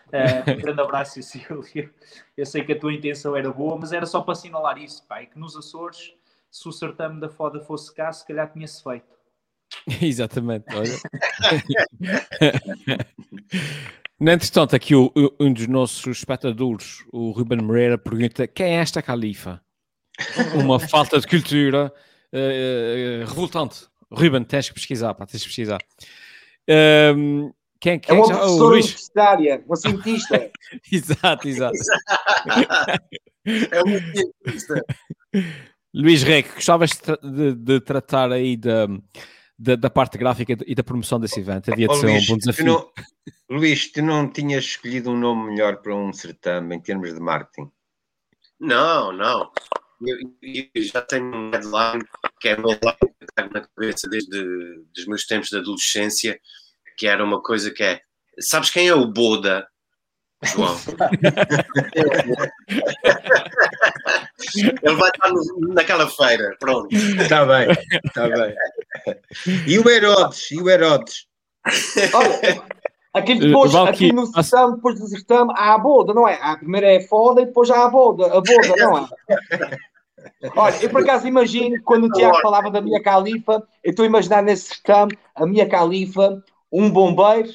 Uh, 0.07 0.51
um 0.51 0.61
grande 0.61 0.82
abraço, 0.82 1.21
Silvio. 1.21 1.93
Eu 2.36 2.45
sei 2.45 2.63
que 2.63 2.73
a 2.73 2.79
tua 2.79 2.93
intenção 2.93 3.36
era 3.36 3.51
boa, 3.51 3.77
mas 3.77 3.91
era 3.91 4.05
só 4.05 4.21
para 4.21 4.34
assinalar 4.34 4.77
isso, 4.77 5.05
pai, 5.07 5.25
que 5.25 5.39
nos 5.39 5.55
Açores, 5.55 6.13
se 6.49 6.67
o 6.67 6.71
certame 6.71 7.19
da 7.19 7.29
foda 7.29 7.61
fosse 7.61 7.93
cá, 7.93 8.11
se 8.11 8.25
calhar 8.25 8.51
tinha-se 8.51 8.84
feito. 8.84 9.21
Exatamente, 10.01 10.65
olha. 10.75 10.91
Entretanto, 14.29 14.75
aqui 14.75 14.93
o, 14.93 15.11
um 15.39 15.51
dos 15.51 15.67
nossos 15.67 16.19
espectadores, 16.19 17.03
o 17.11 17.32
Ruben 17.32 17.59
Moreira, 17.59 17.97
pergunta 17.97 18.47
quem 18.47 18.77
é 18.77 18.82
esta 18.82 19.01
califa? 19.01 19.61
Uma 20.53 20.77
falta 20.79 21.19
de 21.19 21.25
cultura 21.25 21.91
uh, 22.32 23.25
revoltante. 23.25 23.88
Ruben, 24.11 24.43
tens 24.43 24.67
que 24.67 24.75
pesquisar, 24.75 25.15
pá, 25.15 25.25
tens 25.25 25.41
que 25.41 25.47
pesquisar. 25.47 25.79
Um, 26.69 27.51
quem, 27.82 27.99
quem 27.99 28.15
é 28.15 28.19
uma 28.19 28.27
professora 28.27 28.75
universitária, 28.75 29.63
uma 29.65 29.75
cientista. 29.75 30.51
exato, 30.91 31.47
exato. 31.47 31.77
é 33.45 33.82
uma 33.82 33.99
cientista. 33.99 34.86
Luís 35.91 36.21
Reque, 36.21 36.53
gostavas 36.53 36.91
de, 36.91 37.55
de, 37.55 37.82
tratar 37.82 38.32
aí 38.32 38.55
da, 38.55 38.86
da, 39.57 39.75
da, 39.75 39.89
parte 39.89 40.19
gráfica 40.19 40.55
e 40.65 40.75
da 40.75 40.84
promoção 40.84 41.19
desse 41.19 41.39
evento? 41.39 41.73
Havia 41.73 41.88
de 41.88 41.93
oh, 41.93 41.97
ser 41.97 42.05
Luís, 42.05 42.23
um 42.23 42.27
bom 42.27 42.38
desafio. 42.38 42.65
Tu 42.65 42.71
não, 43.49 43.57
Luís, 43.57 43.91
tu 43.91 44.01
não 44.03 44.32
tinhas 44.32 44.63
escolhido 44.63 45.09
um 45.09 45.17
nome 45.17 45.49
melhor 45.49 45.77
para 45.82 45.95
um 45.95 46.13
certame 46.13 46.75
em 46.75 46.79
termos 46.79 47.11
de 47.11 47.19
marketing? 47.19 47.71
Não, 48.59 49.11
não. 49.11 49.51
Eu, 50.05 50.17
eu 50.73 50.84
já 50.84 51.01
tenho 51.01 51.25
um 51.25 51.49
headline 51.49 52.03
que 52.39 52.49
é 52.49 52.59
um 52.59 52.67
headline 52.67 52.97
que 53.19 53.25
trago 53.36 53.53
na 53.55 53.61
cabeça 53.61 54.07
desde 54.07 54.38
os 54.95 55.07
meus 55.07 55.25
tempos 55.25 55.49
de 55.49 55.57
adolescência 55.57 56.39
que 56.97 57.07
era 57.07 57.23
uma 57.23 57.41
coisa 57.41 57.71
que 57.71 57.83
é. 57.83 58.01
Sabes 58.39 58.69
quem 58.69 58.87
é 58.87 58.93
o 58.93 59.07
Boda, 59.07 59.67
João? 60.43 60.75
Ele 64.55 64.95
vai 64.95 65.09
estar 65.09 65.29
no, 65.29 65.73
naquela 65.73 66.09
feira, 66.09 66.55
pronto. 66.59 66.93
Está 66.93 67.45
bem, 67.45 67.67
está 68.05 68.27
bem. 68.27 68.55
E 69.67 69.77
o 69.77 69.89
Herodes? 69.89 70.51
E 70.51 70.61
o 70.61 70.69
Herodes? 70.69 71.27
Olha, 72.13 72.63
aqui 73.13 73.35
depois, 73.35 73.75
aqui 73.75 74.11
no 74.11 74.25
sertão, 74.25 74.75
depois 74.75 74.99
do 74.99 75.07
sertão, 75.07 75.51
há 75.51 75.75
a 75.75 75.77
boda, 75.77 76.13
não 76.13 76.27
é? 76.27 76.39
A 76.41 76.57
primeira 76.57 76.91
é 76.91 77.01
foda 77.01 77.41
e 77.41 77.45
depois 77.45 77.69
há 77.69 77.85
a 77.85 77.89
boda, 77.89 78.25
a 78.25 78.41
boda, 78.41 78.75
não 78.77 78.97
é? 78.97 79.07
Olha, 80.55 80.75
eu 80.81 80.89
por 80.89 81.01
acaso 81.01 81.27
imagino, 81.27 81.81
quando 81.83 82.05
o 82.05 82.11
Tiago 82.11 82.41
falava 82.41 82.69
da 82.69 82.81
minha 82.81 83.01
califa, 83.01 83.63
eu 83.83 83.91
estou 83.91 84.03
a 84.03 84.07
imaginar 84.07 84.41
nesse 84.41 84.69
sertão 84.69 85.07
a 85.35 85.45
minha 85.45 85.67
califa 85.67 86.43
um 86.72 86.89
bombeiro 86.89 87.49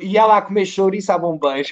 e 0.00 0.18
ela 0.18 0.36
a 0.36 0.42
comer 0.42 0.66
chouriço 0.66 1.10
a 1.12 1.18
bombeiro. 1.18 1.68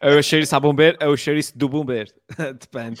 é 0.00 0.14
o 0.14 0.22
chouriço 0.22 0.54
a 0.54 0.60
bombeiro, 0.60 0.98
é 1.00 1.08
o 1.08 1.16
chouriço 1.16 1.56
do 1.56 1.68
bombeiro. 1.68 2.12
Depende. 2.60 3.00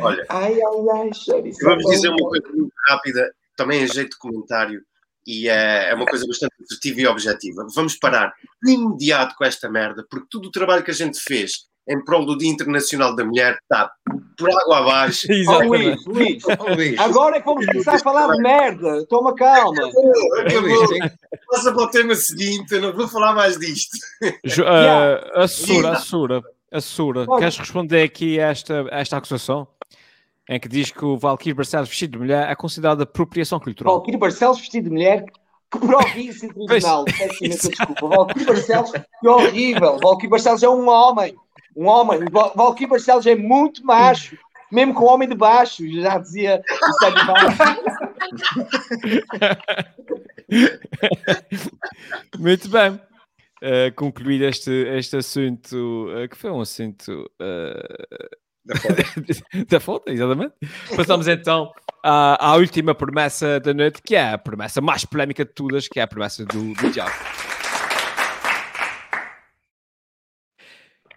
Olha, 0.00 0.24
ai, 0.28 0.52
ai, 0.52 0.98
ai, 0.98 1.10
chouriço 1.14 1.58
vamos 1.62 1.84
dizer 1.86 2.08
uma 2.08 2.28
coisa 2.28 2.48
muito 2.52 2.72
rápida, 2.88 3.34
também 3.56 3.82
em 3.82 3.88
jeito 3.88 4.10
de 4.10 4.18
comentário, 4.18 4.82
e 5.26 5.48
é, 5.48 5.90
é 5.90 5.94
uma 5.94 6.06
coisa 6.06 6.26
bastante 6.26 6.54
assertiva 6.62 7.00
e 7.00 7.06
objetiva. 7.06 7.66
Vamos 7.74 7.96
parar 7.96 8.34
de 8.62 8.72
imediato 8.72 9.34
com 9.36 9.44
esta 9.44 9.70
merda, 9.70 10.04
porque 10.08 10.28
todo 10.30 10.46
o 10.46 10.52
trabalho 10.52 10.84
que 10.84 10.90
a 10.90 10.94
gente 10.94 11.18
fez 11.18 11.66
em 11.88 12.04
prol 12.04 12.26
do 12.26 12.36
Dia 12.36 12.50
Internacional 12.50 13.14
da 13.14 13.24
Mulher 13.24 13.58
está 13.62 13.90
por 14.36 14.50
água 14.50 14.78
abaixo. 14.78 15.26
Oh, 15.48 15.62
Luís, 15.62 16.04
Luís, 16.06 16.42
oh, 16.44 16.74
Luís, 16.74 16.98
agora 16.98 17.36
é 17.36 17.40
que 17.40 17.46
vamos 17.46 17.66
começar 17.66 17.94
a 17.94 17.98
falar 17.98 18.34
de 18.34 18.42
merda. 18.42 19.06
Toma 19.06 19.34
calma. 19.34 19.90
Passa 21.50 21.72
para 21.72 21.82
o 21.82 21.90
tema 21.90 22.14
seguinte, 22.14 22.74
eu 22.74 22.80
não 22.80 22.92
vou 22.92 23.06
falar 23.06 23.34
mais 23.34 23.58
disto. 23.58 23.96
Uh, 24.22 25.40
a 25.40 25.46
Sura, 25.46 25.92
a 25.92 25.96
Sura, 25.96 26.42
a 26.72 26.80
Sura, 26.80 27.26
queres 27.38 27.56
responder 27.58 28.02
aqui 28.02 28.40
a 28.40 28.48
esta, 28.48 28.86
a 28.90 28.98
esta 28.98 29.16
acusação? 29.16 29.68
Em 30.48 30.58
que 30.58 30.68
diz 30.68 30.90
que 30.90 31.04
o 31.04 31.16
Valkyrie 31.16 31.54
Barcelos 31.54 31.88
vestido 31.88 32.12
de 32.12 32.18
mulher 32.18 32.48
é 32.50 32.54
considerado 32.54 33.02
apropriação 33.02 33.58
cultural. 33.60 33.94
Valkyrie 33.94 34.18
Barcelos 34.18 34.58
vestido 34.58 34.84
de 34.84 34.90
mulher 34.90 35.24
que 35.70 35.78
província 35.78 36.48
tribunal. 36.52 37.04
Peço 37.04 37.44
imensa 37.44 37.68
desculpa. 37.68 38.08
Valkyrie 38.08 38.46
Barcelos, 38.46 38.92
que 38.92 39.28
horrível. 39.28 39.98
Valkyrie 39.98 40.30
Barcelos 40.30 40.62
é 40.62 40.68
um 40.68 40.88
homem. 40.88 41.36
Um 41.76 41.86
homem. 41.86 42.20
O 42.20 42.30
Valkyrie 42.30 42.88
Barcelos 42.88 43.26
é 43.26 43.36
muito 43.36 43.84
macho. 43.84 44.38
Mesmo 44.72 44.94
com 44.94 45.04
o 45.04 45.08
homem 45.08 45.28
de 45.28 45.34
baixo, 45.34 45.86
já 46.00 46.18
dizia 46.18 46.60
o 46.82 46.92
Sandy 46.94 47.20
Muito 52.38 52.68
bem. 52.68 53.00
Uh, 53.62 53.94
concluído 53.94 54.44
este, 54.44 54.70
este 54.70 55.16
assunto, 55.16 56.08
uh, 56.08 56.28
que 56.28 56.36
foi 56.36 56.50
um 56.50 56.60
assunto 56.60 57.30
uh, 57.40 58.36
da 59.68 59.80
foto, 59.80 60.10
exatamente. 60.10 60.52
Passamos 60.94 61.26
então 61.26 61.72
à, 62.02 62.50
à, 62.50 62.56
última 62.56 62.94
promessa 62.94 63.58
da 63.60 63.72
noite, 63.72 64.02
que 64.02 64.14
é 64.14 64.32
a 64.32 64.38
promessa 64.38 64.80
mais 64.80 65.04
polémica 65.04 65.44
de 65.44 65.52
todas, 65.52 65.88
que 65.88 65.98
é 65.98 66.02
a 66.02 66.06
promessa 66.06 66.44
do, 66.44 66.74
do 66.74 66.90
diabo. 66.90 67.14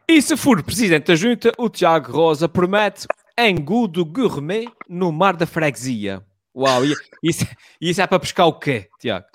E 0.09 0.23
se 0.23 0.35
for 0.35 0.63
presidente 0.63 1.05
da 1.05 1.15
junta, 1.15 1.51
o 1.55 1.69
Tiago 1.69 2.11
Rosa 2.11 2.49
promete 2.49 3.05
engudo 3.37 4.03
gourmet 4.03 4.65
no 4.89 5.11
mar 5.11 5.35
da 5.35 5.45
freguesia. 5.45 6.25
Uau, 6.55 6.81
isso, 7.21 7.45
isso 7.79 8.01
é 8.01 8.07
para 8.07 8.19
pescar 8.19 8.47
o 8.47 8.57
quê, 8.57 8.89
Tiago? 8.99 9.27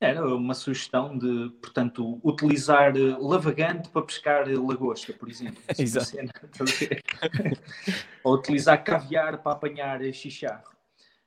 Era 0.00 0.26
uma 0.26 0.54
sugestão 0.54 1.18
de, 1.18 1.50
portanto, 1.60 2.18
utilizar 2.24 2.96
eh, 2.96 3.14
lavagante 3.20 3.90
para 3.90 4.00
pescar 4.00 4.48
lagosta, 4.48 5.12
por 5.12 5.28
exemplo. 5.28 5.62
Exato. 5.78 6.06
Cena, 6.06 6.32
Ou 8.24 8.36
utilizar 8.36 8.82
caviar 8.82 9.42
para 9.42 9.52
apanhar 9.52 10.00
xixá. 10.14 10.62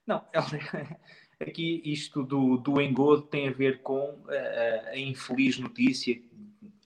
Não, 0.03 0.25
aqui 1.39 1.79
isto 1.85 2.23
do, 2.23 2.57
do 2.57 2.81
engodo 2.81 3.21
tem 3.21 3.49
a 3.49 3.51
ver 3.51 3.83
com 3.83 4.23
a, 4.27 4.33
eh, 4.33 4.91
a 4.93 4.97
infeliz 4.97 5.59
notícia, 5.59 6.19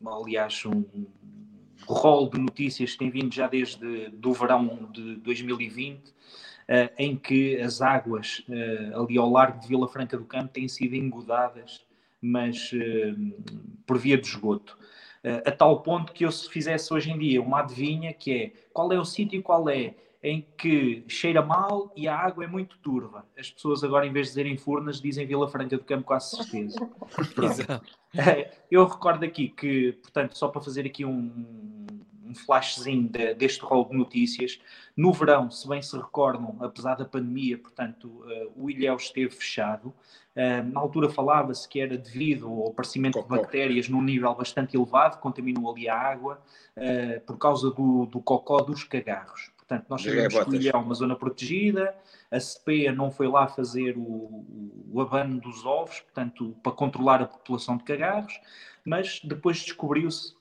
aliás, 0.05 0.65
um, 0.65 0.83
rol 1.87 2.29
de 2.29 2.39
notícias 2.39 2.93
que 2.93 2.99
tem 2.99 3.09
vindo 3.09 3.33
já 3.33 3.47
desde 3.47 4.09
do 4.09 4.33
verão 4.33 4.89
de 4.91 5.15
2020, 5.17 5.97
uh, 5.97 6.13
eh, 6.67 6.93
em 6.97 7.15
que 7.15 7.59
as 7.59 7.81
águas 7.81 8.43
uh, 8.47 9.01
ali 9.01 9.17
ao 9.17 9.29
largo 9.29 9.59
de 9.59 9.67
Vila 9.67 9.87
Franca 9.87 10.17
do 10.17 10.25
Campo 10.25 10.53
têm 10.53 10.67
sido 10.67 10.95
engodadas, 10.95 11.85
mas 12.21 12.71
uh, 12.73 13.43
por 13.85 13.97
via 13.97 14.17
de 14.17 14.27
esgoto. 14.27 14.77
a 15.45 15.51
tal 15.51 15.81
ponto 15.81 16.13
que 16.13 16.25
eu 16.25 16.31
se 16.31 16.49
fizesse 16.49 16.93
hoje 16.93 17.11
em 17.11 17.17
dia 17.17 17.41
uma 17.41 17.59
adivinha 17.61 18.13
que 18.13 18.31
é 18.31 18.51
qual 18.73 18.91
é 18.91 18.99
o 18.99 19.05
sítio 19.05 19.39
e 19.39 19.41
qual 19.41 19.69
é 19.69 19.93
em 20.23 20.47
que 20.57 21.03
cheira 21.05 21.41
mal 21.41 21.91
e 21.97 22.07
a 22.07 22.17
água 22.17 22.45
é 22.45 22.47
muito 22.47 22.77
turva. 22.77 23.25
As 23.37 23.51
pessoas 23.51 23.83
agora, 23.83 24.07
em 24.07 24.13
vez 24.13 24.27
de 24.27 24.31
dizerem 24.31 24.57
Furnas, 24.57 25.01
dizem 25.01 25.27
Vila 25.27 25.49
Franca 25.49 25.77
do 25.77 25.83
Campo, 25.83 26.05
quase 26.05 26.37
certeza. 26.37 26.79
Eu 28.71 28.87
recordo 28.87 29.25
aqui 29.25 29.49
que, 29.49 29.91
portanto, 30.01 30.37
só 30.37 30.47
para 30.47 30.61
fazer 30.61 30.85
aqui 30.85 31.03
um, 31.03 31.85
um 32.25 32.33
flashzinho 32.33 33.09
de, 33.09 33.33
deste 33.33 33.61
rol 33.61 33.85
de 33.85 33.97
notícias, 33.97 34.61
no 34.95 35.11
verão, 35.11 35.51
se 35.51 35.67
bem 35.67 35.81
se 35.81 35.95
recordam, 35.97 36.55
apesar 36.61 36.95
da 36.95 37.03
pandemia, 37.03 37.57
portanto, 37.57 38.07
uh, 38.07 38.51
o 38.55 38.69
Ilhéu 38.69 38.95
esteve 38.95 39.29
fechado. 39.29 39.93
Uh, 40.35 40.63
na 40.71 40.79
altura 40.79 41.09
falava-se 41.09 41.67
que 41.67 41.79
era 41.79 41.97
devido 41.97 42.47
ao 42.47 42.69
aparecimento 42.69 43.15
cocó. 43.15 43.35
de 43.35 43.41
bactérias 43.41 43.89
num 43.89 44.01
nível 44.01 44.33
bastante 44.33 44.77
elevado, 44.77 45.19
contaminou 45.19 45.69
ali 45.71 45.89
a 45.89 45.97
água, 45.97 46.41
uh, 46.77 47.19
por 47.25 47.37
causa 47.37 47.69
do, 47.71 48.05
do 48.05 48.21
cocó 48.21 48.61
dos 48.61 48.83
cagarros. 48.83 49.52
Portanto, 49.73 49.89
nós 49.89 50.03
sabemos 50.03 50.33
que 50.33 50.49
o 50.49 50.55
Ilhéu 50.55 50.73
é 50.73 50.77
uma 50.77 50.93
zona 50.93 51.15
protegida, 51.15 51.95
a 52.29 52.39
CPEA 52.39 52.91
não 52.91 53.09
foi 53.09 53.27
lá 53.27 53.47
fazer 53.47 53.97
o, 53.97 54.45
o 54.91 55.01
abano 55.01 55.39
dos 55.39 55.65
ovos, 55.65 55.99
portanto, 56.01 56.55
para 56.61 56.71
controlar 56.71 57.21
a 57.21 57.25
população 57.25 57.77
de 57.77 57.83
cagarros, 57.83 58.39
mas 58.85 59.19
depois 59.23 59.59
descobriu-se 59.63 60.35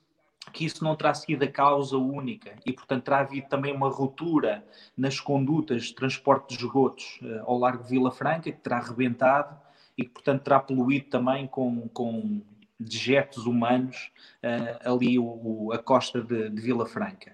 que 0.52 0.64
isso 0.64 0.82
não 0.84 0.96
terá 0.96 1.14
sido 1.14 1.44
a 1.44 1.48
causa 1.48 1.96
única 1.96 2.56
e, 2.66 2.72
portanto, 2.72 3.04
terá 3.04 3.20
havido 3.20 3.48
também 3.48 3.74
uma 3.74 3.88
ruptura 3.88 4.64
nas 4.96 5.20
condutas 5.20 5.84
de 5.84 5.94
transporte 5.94 6.48
de 6.48 6.62
esgotos 6.62 7.20
uh, 7.22 7.44
ao 7.46 7.58
largo 7.58 7.84
de 7.84 7.90
Vila 7.90 8.10
Franca, 8.10 8.50
que 8.50 8.60
terá 8.60 8.80
rebentado 8.80 9.56
e 9.96 10.04
que, 10.04 10.10
portanto, 10.10 10.42
terá 10.42 10.58
poluído 10.58 11.06
também 11.08 11.46
com, 11.46 11.88
com 11.88 12.42
dejetos 12.82 13.46
humanos 13.46 14.12
uh, 14.42 14.92
ali 14.92 15.18
o, 15.18 15.24
o, 15.24 15.72
a 15.72 15.78
costa 15.78 16.20
de, 16.20 16.50
de 16.50 16.60
Vila 16.60 16.86
Franca. 16.86 17.32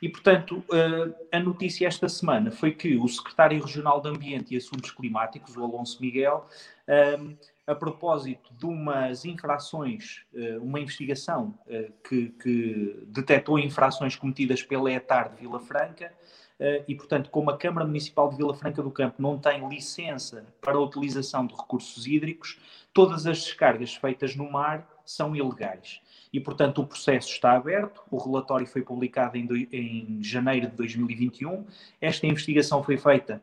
E, 0.00 0.08
portanto, 0.08 0.62
uh, 0.70 1.14
a 1.32 1.40
notícia 1.40 1.86
esta 1.86 2.08
semana 2.08 2.50
foi 2.50 2.72
que 2.72 2.96
o 2.96 3.08
secretário 3.08 3.62
regional 3.62 4.00
de 4.00 4.08
Ambiente 4.08 4.54
e 4.54 4.56
Assuntos 4.56 4.90
Climáticos, 4.90 5.56
o 5.56 5.64
Alonso 5.64 6.00
Miguel, 6.00 6.46
uh, 6.88 7.36
a 7.66 7.74
propósito 7.74 8.54
de 8.54 8.64
umas 8.64 9.24
infrações, 9.24 10.24
uma 10.62 10.78
investigação 10.78 11.58
que, 12.08 12.28
que 12.40 13.04
detectou 13.08 13.58
infrações 13.58 14.14
cometidas 14.14 14.62
pela 14.62 14.88
ETAR 14.92 15.30
de 15.30 15.40
Vila 15.40 15.58
Franca 15.58 16.12
e, 16.86 16.94
portanto, 16.94 17.28
como 17.28 17.50
a 17.50 17.58
Câmara 17.58 17.84
Municipal 17.84 18.30
de 18.30 18.36
Vila 18.36 18.54
Franca 18.54 18.80
do 18.80 18.90
Campo 18.92 19.20
não 19.20 19.36
tem 19.36 19.68
licença 19.68 20.46
para 20.60 20.76
a 20.76 20.80
utilização 20.80 21.44
de 21.44 21.56
recursos 21.56 22.06
hídricos, 22.06 22.56
todas 22.96 23.26
as 23.26 23.44
descargas 23.44 23.94
feitas 23.94 24.34
no 24.34 24.50
mar 24.50 24.88
são 25.04 25.36
ilegais. 25.36 26.00
E, 26.32 26.40
portanto, 26.40 26.80
o 26.80 26.86
processo 26.86 27.28
está 27.28 27.52
aberto, 27.52 28.02
o 28.10 28.16
relatório 28.16 28.66
foi 28.66 28.80
publicado 28.80 29.36
em, 29.36 29.44
do, 29.44 29.54
em 29.54 30.18
janeiro 30.22 30.70
de 30.70 30.76
2021, 30.76 31.66
esta 32.00 32.26
investigação 32.26 32.82
foi 32.82 32.96
feita 32.96 33.42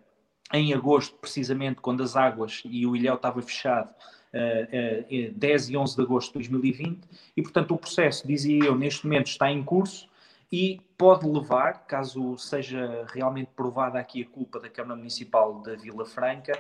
em 0.52 0.74
agosto, 0.74 1.16
precisamente 1.22 1.82
quando 1.82 2.02
as 2.02 2.16
águas 2.16 2.64
e 2.66 2.88
o 2.88 2.96
ilhéu 2.96 3.14
estava 3.14 3.44
fechado, 3.44 3.92
uh, 4.34 5.30
uh, 5.30 5.34
10 5.36 5.70
e 5.70 5.78
11 5.78 5.96
de 5.96 6.02
agosto 6.02 6.28
de 6.30 6.34
2020, 6.34 7.08
e 7.38 7.42
portanto 7.44 7.76
o 7.76 7.78
processo, 7.78 8.28
dizia 8.28 8.66
eu, 8.66 8.76
neste 8.76 9.06
momento 9.06 9.28
está 9.28 9.52
em 9.52 9.64
curso 9.64 10.08
e 10.54 10.80
pode 10.96 11.28
levar, 11.28 11.88
caso 11.88 12.38
seja 12.38 13.08
realmente 13.12 13.50
provada 13.56 13.98
aqui 13.98 14.22
a 14.22 14.28
culpa 14.28 14.60
da 14.60 14.70
Câmara 14.70 14.96
Municipal 14.96 15.64
da 15.64 15.76
Vila 15.76 16.06
Franca, 16.06 16.54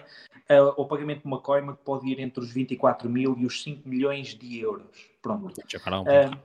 uh, 0.49 0.73
ao 0.75 0.87
pagamento 0.87 1.19
de 1.19 1.27
uma 1.27 1.39
coima 1.39 1.77
que 1.77 1.83
pode 1.83 2.09
ir 2.09 2.19
entre 2.19 2.43
os 2.43 2.51
24 2.51 3.07
mil 3.07 3.37
e 3.37 3.45
os 3.45 3.61
5 3.61 3.87
milhões 3.87 4.29
de 4.29 4.59
euros. 4.59 5.11
Pronto. 5.21 5.53
Uh, 5.59 6.35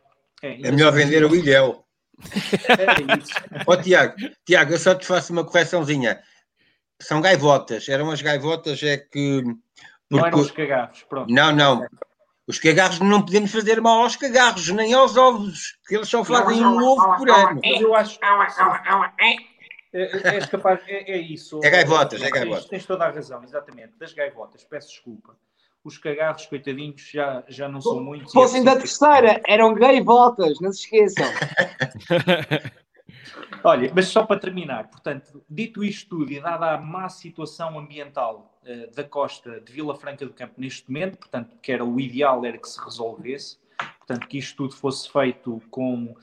é, 0.43 0.61
é 0.61 0.71
melhor 0.71 0.93
vender 0.93 1.25
o 1.25 1.35
ilhéu. 1.35 1.83
é 2.29 3.19
isso. 3.19 3.33
oh, 3.67 3.77
Tiago, 3.79 4.15
Tiago, 4.45 4.73
eu 4.75 4.79
só 4.79 4.95
te 4.95 5.07
faço 5.07 5.33
uma 5.33 5.43
correçãozinha 5.43 6.23
são 7.01 7.21
gaivotas. 7.21 7.89
Eram 7.89 8.11
as 8.11 8.21
gaivotas 8.21 8.83
é 8.83 8.97
que. 8.97 9.43
Porque... 9.43 9.59
Não 10.11 10.27
eram 10.27 10.41
os 10.41 10.51
cagarros, 10.51 11.03
pronto. 11.05 11.33
Não, 11.33 11.55
não. 11.55 11.87
Os 12.49 12.59
cagarros 12.59 12.99
não 13.01 13.21
podemos 13.21 13.53
fazer 13.53 13.79
mal 13.79 14.03
aos 14.03 14.17
cagarros, 14.17 14.71
nem 14.71 14.95
aos 14.95 15.19
ovos, 15.19 15.79
que 15.87 15.95
eles 15.95 16.09
só 16.09 16.25
fazem 16.25 16.65
um 16.65 16.83
ovo 16.83 17.17
por 17.19 17.29
ano. 17.29 17.61
Mas 17.63 17.81
eu 17.81 17.95
acho. 17.95 18.19
É, 19.93 20.37
é, 20.37 20.47
capaz, 20.47 20.81
é, 20.87 21.13
é 21.13 21.19
isso. 21.19 21.61
É 21.63 21.69
gaivotas, 21.69 22.23
é 22.23 22.31
gaivotas. 22.31 22.61
Tens, 22.63 22.71
tens 22.71 22.87
toda 22.87 23.05
a 23.05 23.11
razão, 23.11 23.45
exatamente. 23.45 23.93
Das 23.99 24.15
gaivotas, 24.15 24.65
peço 24.65 24.89
desculpa. 24.89 25.37
Os 25.85 25.99
cagarros, 25.99 26.47
coitadinhos, 26.47 27.03
já, 27.13 27.45
já 27.49 27.69
não 27.69 27.83
são 27.83 28.03
muitos. 28.03 28.33
Fossem 28.33 28.65
da 28.65 28.77
terceira, 28.77 29.43
eram 29.47 29.75
gaivotas, 29.75 30.59
não 30.61 30.73
se 30.73 30.85
esqueçam. 30.85 31.27
Olha, 33.63 33.93
mas 33.95 34.09
só 34.09 34.25
para 34.25 34.41
terminar, 34.41 34.89
portanto, 34.89 35.45
dito 35.49 35.85
isto 35.85 36.09
tudo 36.09 36.33
e 36.33 36.41
dada 36.41 36.73
a 36.73 36.79
má 36.79 37.09
situação 37.09 37.79
ambiental 37.79 38.58
uh, 38.69 38.95
da 38.95 39.03
costa 39.05 39.61
de 39.61 39.73
Vila 39.73 39.97
Franca 39.97 40.27
do 40.27 40.33
Campo 40.33 40.55
neste 40.59 40.91
momento, 40.91 41.19
portanto, 41.19 41.57
que 41.61 41.73
era 41.73 41.85
o 41.85 41.99
ideal 41.99 42.45
era 42.45 42.59
que 42.59 42.69
se 42.69 42.79
resolvesse, 42.83 43.59
portanto, 43.99 44.29
que 44.29 44.39
isto 44.39 44.57
tudo 44.57 44.75
fosse 44.75 45.11
feito 45.11 45.63
com, 45.71 46.15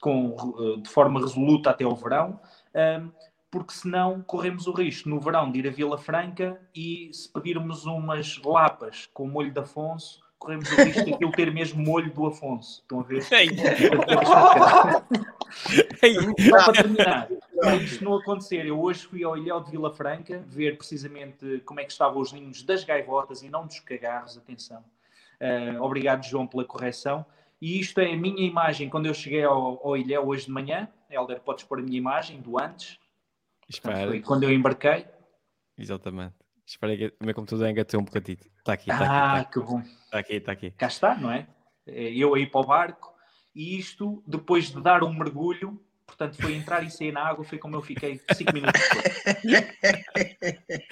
com, 0.00 0.36
uh, 0.36 0.80
de 0.80 0.88
forma 0.88 1.20
resoluta 1.20 1.70
até 1.70 1.86
o 1.86 1.94
verão, 1.94 2.40
uh, 2.74 3.12
porque 3.50 3.72
senão 3.72 4.20
corremos 4.22 4.66
o 4.66 4.72
risco 4.72 5.08
no 5.08 5.20
verão 5.20 5.50
de 5.50 5.60
ir 5.60 5.68
a 5.68 5.70
Vila 5.70 5.96
Franca 5.96 6.60
e 6.74 7.08
se 7.12 7.32
pedirmos 7.32 7.86
umas 7.86 8.40
lapas 8.44 9.08
com 9.14 9.28
molho 9.28 9.52
de 9.52 9.60
Afonso, 9.60 10.24
corremos 10.38 10.70
o 10.70 10.74
risco 10.74 11.04
de 11.04 11.14
aquilo 11.14 11.32
ter 11.32 11.52
mesmo 11.52 11.82
molho 11.82 12.12
do 12.12 12.26
Afonso. 12.26 12.82
Estão 12.82 13.00
a 13.00 13.02
ver? 13.04 13.22
Só 16.48 16.64
para 16.64 16.72
terminar, 16.72 17.28
para 17.64 17.76
isto 17.76 18.04
não 18.04 18.14
acontecer, 18.14 18.66
eu 18.66 18.80
hoje 18.80 19.06
fui 19.06 19.24
ao 19.24 19.36
Ilhéu 19.36 19.60
de 19.60 19.70
Vila 19.70 19.92
Franca 19.92 20.44
ver 20.46 20.76
precisamente 20.76 21.60
como 21.64 21.80
é 21.80 21.84
que 21.84 21.92
estavam 21.92 22.20
os 22.20 22.32
ninhos 22.32 22.62
das 22.62 22.84
gaivotas 22.84 23.42
e 23.42 23.48
não 23.48 23.66
dos 23.66 23.80
cagarros, 23.80 24.36
atenção. 24.36 24.84
Uh, 25.40 25.82
obrigado, 25.82 26.24
João, 26.24 26.46
pela 26.46 26.64
correção. 26.64 27.24
E 27.60 27.80
isto 27.80 27.98
é 28.00 28.12
a 28.12 28.16
minha 28.16 28.46
imagem 28.46 28.88
quando 28.88 29.06
eu 29.06 29.14
cheguei 29.14 29.42
ao, 29.42 29.86
ao 29.86 29.96
Ilhéu 29.96 30.26
hoje 30.26 30.46
de 30.46 30.52
manhã. 30.52 30.88
Helder, 31.08 31.40
podes 31.40 31.64
pôr 31.64 31.78
a 31.78 31.82
minha 31.82 31.96
imagem 31.96 32.40
do 32.40 32.58
antes. 32.58 32.98
Espera. 33.68 34.08
Foi 34.08 34.20
quando 34.20 34.42
eu 34.42 34.52
embarquei. 34.52 35.06
Exatamente. 35.78 36.34
Espera 36.66 36.96
que 36.96 37.14
o 37.20 37.24
meu 37.24 37.34
computador 37.34 37.68
engatou 37.68 38.00
um 38.00 38.04
bocadinho. 38.04 38.38
Está 38.58 38.74
aqui, 38.74 38.90
está 38.90 39.10
ah, 39.10 39.40
aqui. 39.40 39.44
Tá 39.44 39.50
que 39.52 39.66
bom. 39.66 39.80
Está 39.80 40.18
aqui, 40.18 40.34
está 40.34 40.52
aqui. 40.52 40.70
Cá 40.72 40.86
está, 40.86 41.14
não 41.14 41.30
é? 41.30 41.46
é? 41.86 42.12
Eu 42.12 42.34
aí 42.34 42.46
para 42.46 42.60
o 42.60 42.64
barco 42.64 43.14
e 43.54 43.78
isto, 43.78 44.22
depois 44.26 44.70
de 44.70 44.82
dar 44.82 45.04
um 45.04 45.12
mergulho, 45.12 45.80
portanto, 46.06 46.40
foi 46.40 46.54
entrar 46.54 46.82
e 46.84 46.90
sair 46.90 47.12
na 47.12 47.22
água, 47.22 47.44
foi 47.44 47.58
como 47.58 47.76
eu 47.76 47.82
fiquei 47.82 48.20
5 48.32 48.52
minutos 48.52 48.80
depois. 49.42 49.74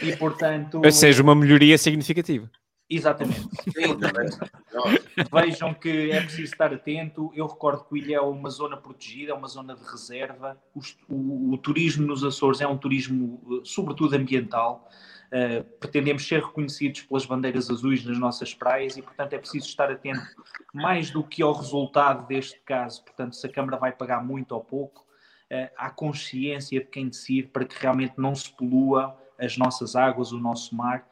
E 0.02 0.16
portanto. 0.16 0.80
Ou 0.84 0.92
seja, 0.92 1.22
uma 1.22 1.34
melhoria 1.34 1.78
significativa. 1.78 2.50
Exatamente. 2.94 3.48
Vejam 5.32 5.72
que 5.72 6.10
é 6.10 6.20
preciso 6.20 6.52
estar 6.52 6.72
atento. 6.74 7.32
Eu 7.34 7.46
recordo 7.46 7.84
que 7.84 7.94
o 7.94 7.96
Ilha 7.96 8.16
é 8.16 8.20
uma 8.20 8.50
zona 8.50 8.76
protegida, 8.76 9.32
é 9.32 9.34
uma 9.34 9.48
zona 9.48 9.74
de 9.74 9.82
reserva. 9.82 10.60
O, 10.74 10.80
o, 11.08 11.54
o 11.54 11.58
turismo 11.58 12.06
nos 12.06 12.22
Açores 12.22 12.60
é 12.60 12.66
um 12.66 12.76
turismo, 12.76 13.40
eh, 13.50 13.62
sobretudo 13.64 14.14
ambiental. 14.14 14.90
Uh, 15.32 15.64
pretendemos 15.80 16.28
ser 16.28 16.42
reconhecidos 16.42 17.00
pelas 17.02 17.24
bandeiras 17.24 17.70
azuis 17.70 18.04
nas 18.04 18.18
nossas 18.18 18.52
praias 18.52 18.98
e, 18.98 19.02
portanto, 19.02 19.32
é 19.32 19.38
preciso 19.38 19.66
estar 19.66 19.90
atento 19.90 20.20
mais 20.74 21.10
do 21.10 21.24
que 21.24 21.42
ao 21.42 21.54
resultado 21.54 22.26
deste 22.26 22.60
caso. 22.60 23.02
Portanto, 23.02 23.34
se 23.34 23.46
a 23.46 23.50
Câmara 23.50 23.78
vai 23.78 23.92
pagar 23.92 24.22
muito 24.22 24.52
ou 24.52 24.62
pouco, 24.62 25.00
uh, 25.00 25.70
há 25.74 25.88
consciência 25.88 26.80
de 26.80 26.86
quem 26.86 27.08
decide 27.08 27.48
para 27.48 27.64
que 27.64 27.74
realmente 27.80 28.12
não 28.18 28.34
se 28.34 28.54
polua 28.54 29.18
as 29.38 29.56
nossas 29.56 29.96
águas, 29.96 30.32
o 30.32 30.38
nosso 30.38 30.76
mar, 30.76 31.08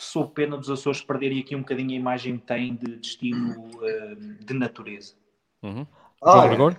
sob 0.00 0.32
pena 0.34 0.56
dos 0.56 0.68
Açores 0.68 1.00
perderem 1.00 1.38
aqui 1.38 1.54
um 1.54 1.60
bocadinho 1.60 1.92
a 1.92 1.94
imagem 1.94 2.38
que 2.38 2.46
têm 2.46 2.74
de 2.74 2.96
destino 2.96 3.68
uh, 3.76 4.44
de 4.44 4.52
natureza. 4.52 5.14
Uhum. 5.62 5.86
João 6.56 6.76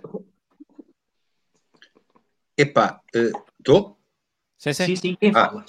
Epá, 2.58 3.02
estou? 3.14 3.92
Uh, 3.92 3.96
sim, 4.58 4.74
sim. 4.74 4.86
sim, 4.88 4.96
sim 4.98 5.16
quem 5.16 5.30
ah. 5.30 5.34
fala? 5.34 5.66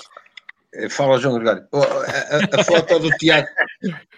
Fala, 0.91 1.19
João 1.19 1.37
Gregário. 1.37 1.67
Oh, 1.73 1.83
a, 1.83 1.85
a, 1.85 2.61
a, 2.61 2.65
foto 2.65 2.99
do 2.99 3.11
Tiago, 3.11 3.49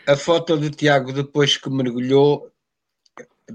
a 0.07 0.17
foto 0.17 0.57
do 0.57 0.71
Tiago 0.71 1.13
depois 1.13 1.57
que 1.57 1.71
mergulhou 1.71 2.51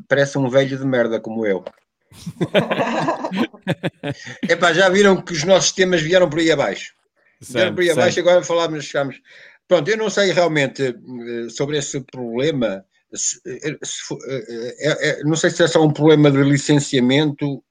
parece 0.08 0.38
um 0.38 0.50
velho 0.50 0.78
de 0.78 0.86
merda 0.86 1.20
como 1.20 1.46
eu. 1.46 1.64
Epá, 4.48 4.74
já 4.74 4.90
viram 4.90 5.22
que 5.22 5.34
os 5.34 5.44
nossos 5.44 5.72
temas 5.72 6.02
vieram 6.02 6.30
por 6.30 6.40
aí 6.40 6.52
abaixo. 6.52 6.94
Vieram 7.42 7.74
por 7.74 7.82
aí 7.82 7.90
abaixo, 7.90 8.20
agora 8.20 8.44
falámos, 8.44 8.86
chegamos. 8.86 9.20
Pronto, 9.68 9.90
eu 9.90 9.98
não 9.98 10.10
sei 10.10 10.32
realmente 10.32 10.84
eh, 10.84 11.50
sobre 11.50 11.78
esse 11.78 12.00
problema. 12.02 12.86
Se, 13.14 13.40
eh, 13.46 13.78
se, 13.84 14.14
eh, 14.28 14.76
é, 14.80 15.10
é, 15.10 15.24
não 15.24 15.36
sei 15.36 15.50
se 15.50 15.64
é 15.64 15.68
só 15.68 15.84
um 15.84 15.92
problema 15.92 16.32
de 16.32 16.44
licenciamento 16.44 17.64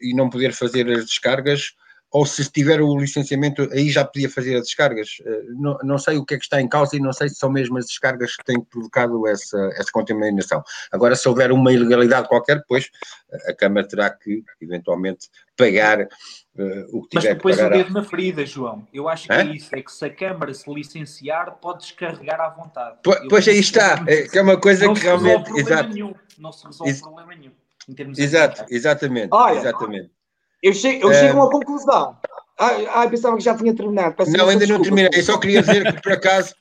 e 0.00 0.14
não 0.14 0.30
poder 0.30 0.52
fazer 0.52 0.90
as 0.90 1.06
descargas 1.06 1.74
ou 2.12 2.26
se 2.26 2.50
tiver 2.50 2.80
o 2.80 2.98
licenciamento, 2.98 3.68
aí 3.72 3.88
já 3.88 4.04
podia 4.04 4.28
fazer 4.28 4.56
as 4.56 4.64
descargas. 4.64 5.18
Eh, 5.24 5.42
não, 5.50 5.78
não, 5.84 5.98
sei 5.98 6.16
o 6.16 6.24
que 6.24 6.34
é 6.34 6.38
que 6.38 6.44
está 6.44 6.60
em 6.60 6.68
causa 6.68 6.96
e 6.96 7.00
não 7.00 7.12
sei 7.12 7.28
se 7.28 7.36
são 7.36 7.50
mesmo 7.50 7.78
as 7.78 7.86
descargas 7.86 8.36
que 8.36 8.44
têm 8.44 8.60
provocado 8.60 9.28
essa, 9.28 9.58
essa 9.76 9.90
contaminação. 9.92 10.62
Agora, 10.90 11.14
se 11.14 11.28
houver 11.28 11.52
uma 11.52 11.72
ilegalidade 11.72 12.26
qualquer, 12.26 12.56
depois 12.56 12.90
a 13.46 13.54
Câmara 13.54 13.86
terá 13.86 14.10
que, 14.10 14.42
eventualmente, 14.60 15.28
pagar 15.56 16.00
uh, 16.00 16.98
o 16.98 17.02
que 17.02 17.10
tiver 17.10 17.28
Mas 17.28 17.36
depois 17.36 17.56
que 17.56 17.62
pagar. 17.62 17.74
o 17.74 17.78
dedo 17.78 17.94
na 17.94 18.02
ferida, 18.02 18.44
João. 18.44 18.88
Eu 18.92 19.08
acho 19.08 19.28
que 19.28 19.32
é? 19.32 19.42
é 19.42 19.44
isso, 19.44 19.76
é 19.76 19.80
que 19.80 19.92
se 19.92 20.04
a 20.04 20.10
Câmara 20.10 20.52
se 20.52 20.72
licenciar, 20.72 21.58
pode 21.60 21.84
descarregar 21.84 22.40
à 22.40 22.48
vontade. 22.48 22.98
Pois, 23.04 23.20
pois 23.28 23.48
aí 23.48 23.60
está, 23.60 24.04
é, 24.08 24.22
que 24.22 24.36
é 24.36 24.42
uma 24.42 24.60
coisa 24.60 24.86
não 24.86 24.94
que 24.94 25.00
realmente... 25.00 25.50
Exato. 25.56 25.90
Nenhum. 25.90 26.14
Não 26.38 26.50
se 26.50 26.66
resolve 26.66 26.90
Ex 26.90 27.00
problema 27.00 27.34
nenhum. 27.36 27.52
Exato, 28.16 28.64
exatamente, 28.70 29.28
Olha, 29.32 29.58
exatamente. 29.58 30.10
Eu 30.62 30.72
chego, 30.72 31.08
eu 31.08 31.14
chego 31.14 31.38
a 31.38 31.42
uma 31.42 31.50
conclusão. 31.50 32.16
Ah, 32.58 33.08
pensava 33.08 33.36
que 33.36 33.42
já 33.42 33.56
tinha 33.56 33.74
terminado. 33.74 34.14
Peço 34.16 34.32
não, 34.32 34.48
ainda 34.48 34.66
desculpa. 34.66 34.90
não 34.90 34.96
terminei. 34.96 35.22
Só 35.22 35.38
queria 35.38 35.62
dizer 35.62 35.94
que 35.94 36.02
por 36.02 36.12
acaso, 36.12 36.54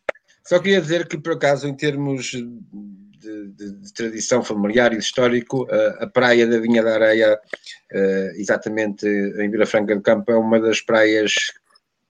só 0.47 0.59
queria 0.59 0.81
dizer 0.81 1.07
que 1.07 1.17
por 1.17 1.33
acaso, 1.33 1.67
em 1.67 1.75
termos 1.75 2.25
de, 2.27 3.47
de, 3.49 3.73
de 3.73 3.93
tradição 3.93 4.41
familiar 4.41 4.93
e 4.93 4.97
histórico, 4.97 5.67
a, 5.69 6.05
a 6.05 6.07
praia 6.07 6.47
da 6.47 6.57
Vinha 6.59 6.81
da 6.81 6.93
Areia, 6.93 7.35
uh, 7.35 8.39
exatamente 8.39 9.05
em 9.05 9.51
Vila 9.51 9.65
Franca 9.65 9.93
do 9.93 10.01
Campo, 10.01 10.31
é 10.31 10.37
uma 10.37 10.59
das 10.59 10.79
praias 10.79 11.33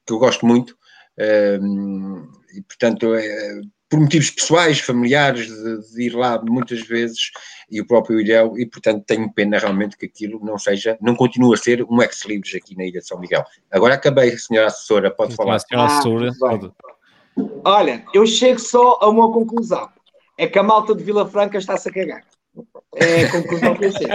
que 0.05 0.13
eu 0.13 0.19
gosto 0.19 0.45
muito. 0.45 0.77
Uh, 1.17 2.29
e 2.55 2.61
portanto, 2.61 3.15
é, 3.15 3.61
por 3.89 3.99
motivos 3.99 4.29
pessoais, 4.29 4.79
familiares, 4.79 5.47
de, 5.47 5.93
de, 5.93 6.03
ir 6.03 6.15
lá 6.15 6.39
muitas 6.41 6.81
vezes, 6.81 7.31
e 7.69 7.81
o 7.81 7.87
próprio 7.87 8.21
Ilhéu, 8.21 8.57
e 8.57 8.65
portanto 8.65 9.03
tenho 9.05 9.31
pena 9.33 9.57
realmente 9.57 9.97
que 9.97 10.05
aquilo 10.05 10.39
não 10.43 10.57
seja, 10.59 10.97
não 11.01 11.15
continue 11.15 11.55
a 11.55 11.57
ser 11.57 11.83
um 11.83 12.01
ex-libris 12.01 12.53
aqui 12.55 12.77
na 12.77 12.85
Ilha 12.85 12.99
de 12.99 13.07
São 13.07 13.19
Miguel. 13.19 13.43
Agora 13.71 13.95
acabei, 13.95 14.37
senhora 14.37 14.67
assessora, 14.67 15.09
pode 15.09 15.35
falar. 15.35 15.59
Senhora 15.59 15.87
assessora, 15.87 16.29
ah, 16.29 16.39
pode. 16.39 16.71
Olha, 17.65 18.05
eu 18.13 18.25
chego 18.27 18.59
só 18.59 18.99
a 19.01 19.09
uma 19.09 19.31
conclusão, 19.31 19.89
é 20.37 20.45
que 20.47 20.59
a 20.59 20.63
malta 20.63 20.93
de 20.93 21.03
Vila 21.03 21.27
Franca 21.27 21.57
está-se 21.57 21.89
a 21.89 21.91
cagar. 21.91 22.23
É 22.95 23.23
a 23.23 23.31
conclusão 23.31 23.75
que 23.75 23.85
eu 23.85 23.91
chego. 23.91 24.13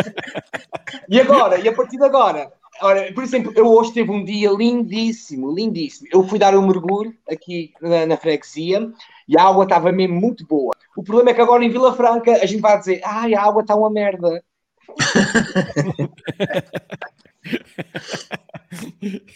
E 1.09 1.21
agora, 1.21 1.59
e 1.59 1.69
a 1.69 1.73
partir 1.73 1.97
de 1.97 2.05
agora, 2.05 2.53
Ora, 2.83 3.13
por 3.13 3.23
exemplo, 3.23 3.53
eu 3.55 3.67
hoje 3.67 3.93
tive 3.93 4.11
um 4.11 4.25
dia 4.25 4.51
lindíssimo, 4.51 5.53
lindíssimo. 5.53 6.09
Eu 6.13 6.27
fui 6.27 6.39
dar 6.39 6.57
um 6.57 6.67
mergulho 6.67 7.15
aqui 7.29 7.73
na, 7.81 8.07
na 8.07 8.17
freguesia 8.17 8.91
e 9.29 9.39
a 9.39 9.45
água 9.45 9.65
estava 9.65 9.93
mesmo 9.93 10.21
muito 10.21 10.47
boa. 10.47 10.75
O 10.97 11.03
problema 11.03 11.31
é 11.31 11.35
que 11.35 11.41
agora 11.41 11.65
em 11.65 11.71
Vila 11.71 11.95
Franca 11.95 12.33
a 12.33 12.47
gente 12.47 12.61
vai 12.61 12.79
dizer, 12.79 13.01
ai, 13.05 13.35
a 13.35 13.43
água 13.43 13.63
está 13.63 13.75
uma 13.75 13.91
merda. 13.91 14.43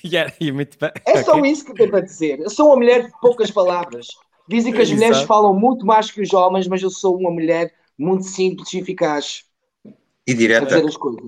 Yeah, 0.05 0.33
muito 0.53 0.79
bem. 0.79 0.91
É 1.07 1.23
só 1.23 1.39
isso 1.45 1.65
que 1.65 1.75
tem 1.75 1.89
para 1.89 2.01
dizer. 2.01 2.41
Eu 2.41 2.51
sou 2.51 2.67
uma 2.69 2.77
mulher 2.77 3.05
de 3.07 3.13
poucas 3.21 3.51
palavras. 3.51 4.09
Dizem 4.49 4.73
que 4.73 4.81
as 4.81 4.89
Exato. 4.89 4.97
mulheres 4.97 5.27
falam 5.27 5.55
muito 5.55 5.85
mais 5.87 6.11
que 6.11 6.21
os 6.23 6.33
homens, 6.33 6.67
mas 6.67 6.83
eu 6.83 6.91
sou 6.91 7.17
uma 7.17 7.31
mulher 7.31 7.73
muito 7.99 8.25
simples 8.25 8.73
e 8.73 8.79
eficaz 8.79 9.45
E 10.27 10.33
a 10.33 10.35
direta. 10.35 10.67
dizer 10.67 10.87
as 10.87 10.97
coisas. 10.97 11.21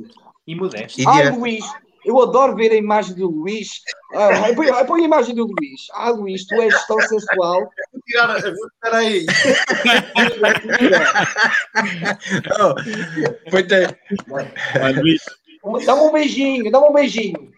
E. 0.47 0.55
E 0.55 1.07
Ai, 1.07 1.23
direta. 1.23 1.37
Luís, 1.37 1.65
eu 2.05 2.21
adoro 2.21 2.57
ver 2.57 2.73
a 2.73 2.77
imagem 2.77 3.15
do 3.15 3.29
Luís. 3.29 3.81
Ah, 4.15 4.29
põe, 4.55 4.87
põe 4.87 5.03
a 5.03 5.05
imagem 5.05 5.35
do 5.35 5.47
Luís. 5.47 5.83
Ah, 5.93 6.11
Luís, 6.11 6.47
tu 6.47 6.61
és 6.61 6.75
tão 6.87 7.01
sensual. 7.03 7.71
Vou 7.93 8.03
tirar, 8.07 8.41
tirar 8.43 8.95
aí. 8.95 9.27
Oh, 12.59 12.75
Olha, 14.83 15.01
Luís, 15.01 15.23
Dá-me 15.87 16.01
um 16.03 16.13
beijinho, 16.13 16.71
dá-me 16.71 16.87
um 16.89 16.93
beijinho. 16.93 17.53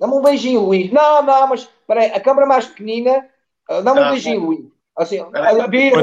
Dá-me 0.00 0.14
um 0.14 0.22
beijinho, 0.22 0.60
Luís. 0.60 0.92
Não, 0.92 1.22
não, 1.22 1.48
mas 1.48 1.60
espera 1.62 2.00
aí, 2.02 2.10
a 2.12 2.20
câmera 2.20 2.46
mais 2.46 2.66
pequenina. 2.66 3.26
ah, 3.68 3.80
Dá-me 3.80 4.00
um 4.00 4.04
Ah, 4.04 4.10
beijinho, 4.10 4.40
Luís. 4.44 4.64
Assim, 4.96 5.22
Espera 5.22 5.54
vou- 5.54 5.68
bem. 5.68 5.90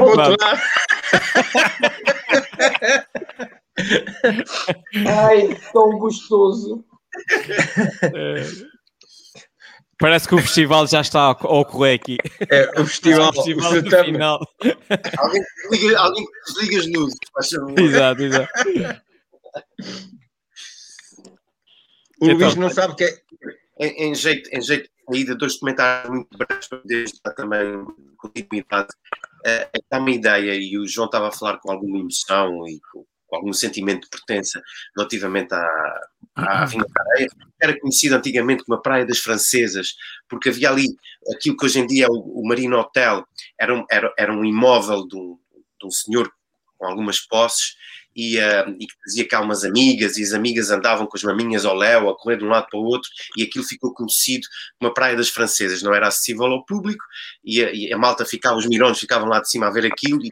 Ai, 5.08 5.48
tão 5.72 5.98
gostoso. 5.98 6.84
Parece 9.98 10.28
que 10.28 10.34
o 10.34 10.38
festival 10.42 10.86
já 10.86 11.00
está 11.00 11.20
a 11.22 11.30
ocorrer 11.30 11.94
aqui. 11.98 12.18
É, 12.50 12.80
o 12.80 12.84
festival. 12.86 13.30
o 13.30 13.32
festival 13.32 13.72
o 13.72 13.74
no 13.76 13.80
certame. 13.80 14.12
final. 14.12 14.40
Alguém 15.18 15.42
desliga, 15.70 15.98
alguém 15.98 16.26
desliga 16.46 16.78
as 16.80 16.86
luzes. 16.92 17.18
faz 17.32 17.48
favor. 17.48 17.78
Exato, 17.80 18.22
exato. 18.22 18.52
O 22.20 22.26
Luís 22.26 22.36
Então. 22.52 22.54
não 22.56 22.70
sabe 22.70 22.92
o 22.92 22.96
que 22.96 23.04
é. 23.04 23.18
Em, 23.78 24.10
em 24.10 24.14
jeito, 24.14 24.48
em 24.52 24.60
jeito 24.60 24.84
de 24.84 24.90
saída, 25.14 25.34
dois 25.34 25.56
comentários 25.58 26.10
muito 26.10 26.36
breves 26.36 26.66
para 26.68 26.78
poder 26.78 27.04
dar 27.24 27.32
também 27.32 27.86
continuidade. 28.18 28.88
Eh, 29.46 29.70
Dá 29.90 29.98
uma 29.98 30.10
ideia, 30.10 30.54
e 30.54 30.78
o 30.78 30.86
João 30.86 31.06
estava 31.06 31.28
a 31.28 31.32
falar 31.32 31.58
com 31.58 31.70
alguma 31.70 31.98
emoção 31.98 32.66
e 32.66 32.80
com, 32.92 33.00
com 33.00 33.06
algum 33.36 33.52
sentimento 33.52 34.04
de 34.04 34.10
pertença 34.10 34.60
relativamente 34.96 35.54
à, 35.54 36.00
à 36.34 36.64
Vinha 36.64 36.84
da 36.84 37.12
Areia. 37.12 37.28
Era 37.60 37.78
conhecido 37.78 38.14
antigamente 38.14 38.64
como 38.64 38.78
a 38.78 38.82
Praia 38.82 39.06
das 39.06 39.18
Francesas, 39.18 39.94
porque 40.28 40.48
havia 40.48 40.70
ali 40.70 40.86
aquilo 41.34 41.56
que 41.56 41.64
hoje 41.64 41.80
em 41.80 41.86
dia 41.86 42.06
é 42.06 42.08
o, 42.08 42.14
o 42.14 42.46
Marino 42.46 42.78
Hotel, 42.78 43.24
era 43.58 43.74
um, 43.74 43.84
era, 43.90 44.12
era 44.18 44.32
um 44.32 44.44
imóvel 44.44 45.06
de 45.06 45.16
um, 45.16 45.38
de 45.80 45.86
um 45.86 45.90
senhor 45.90 46.30
com 46.76 46.86
algumas 46.86 47.20
posses 47.20 47.74
e, 48.16 48.38
eh, 48.38 48.64
e 48.80 48.86
que 48.86 48.94
fazia 49.04 49.28
cá 49.28 49.40
umas 49.42 49.62
amigas, 49.62 50.16
e 50.16 50.22
as 50.22 50.32
amigas 50.32 50.70
andavam 50.70 51.06
com 51.06 51.16
as 51.16 51.22
maminhas 51.22 51.66
ao 51.66 51.74
léu, 51.76 52.08
a 52.08 52.16
correr 52.16 52.38
de 52.38 52.44
um 52.44 52.48
lado 52.48 52.66
para 52.70 52.80
o 52.80 52.82
outro, 52.82 53.10
e 53.36 53.42
aquilo 53.42 53.64
ficou 53.64 53.92
conhecido 53.92 54.46
como 54.78 54.90
a 54.90 54.94
Praia 54.94 55.14
das 55.14 55.28
Francesas, 55.28 55.82
não 55.82 55.94
era 55.94 56.08
acessível 56.08 56.46
ao 56.46 56.64
público, 56.64 57.04
e 57.44 57.62
a, 57.62 57.70
e 57.72 57.92
a 57.92 57.98
malta 57.98 58.24
ficava, 58.24 58.56
os 58.56 58.66
mirões 58.66 58.98
ficavam 58.98 59.28
lá 59.28 59.40
de 59.40 59.50
cima 59.50 59.66
a 59.66 59.70
ver 59.70 59.84
aquilo, 59.84 60.24
e 60.24 60.30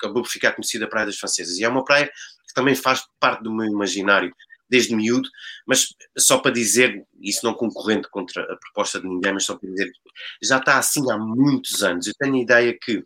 acabou 0.00 0.22
por 0.22 0.30
ficar 0.30 0.52
conhecida 0.52 0.88
Praia 0.88 1.06
das 1.06 1.18
Francesas. 1.18 1.58
E 1.58 1.64
é 1.64 1.68
uma 1.68 1.84
praia 1.84 2.06
que 2.06 2.54
também 2.54 2.74
faz 2.74 3.02
parte 3.20 3.42
do 3.42 3.52
meu 3.52 3.66
imaginário 3.66 4.32
desde 4.68 4.94
miúdo, 4.94 5.28
mas 5.66 5.94
só 6.18 6.38
para 6.38 6.50
dizer, 6.50 7.02
isso 7.20 7.44
não 7.44 7.54
concorrente 7.54 8.08
contra 8.10 8.42
a 8.42 8.56
proposta 8.56 9.00
de 9.00 9.08
ninguém, 9.08 9.32
mas 9.32 9.44
só 9.44 9.56
para 9.56 9.68
dizer, 9.70 9.90
já 10.42 10.58
está 10.58 10.78
assim 10.78 11.10
há 11.10 11.16
muitos 11.16 11.82
anos. 11.82 12.06
Eu 12.06 12.14
tenho 12.18 12.34
a 12.34 12.42
ideia 12.42 12.78
que 12.80 13.04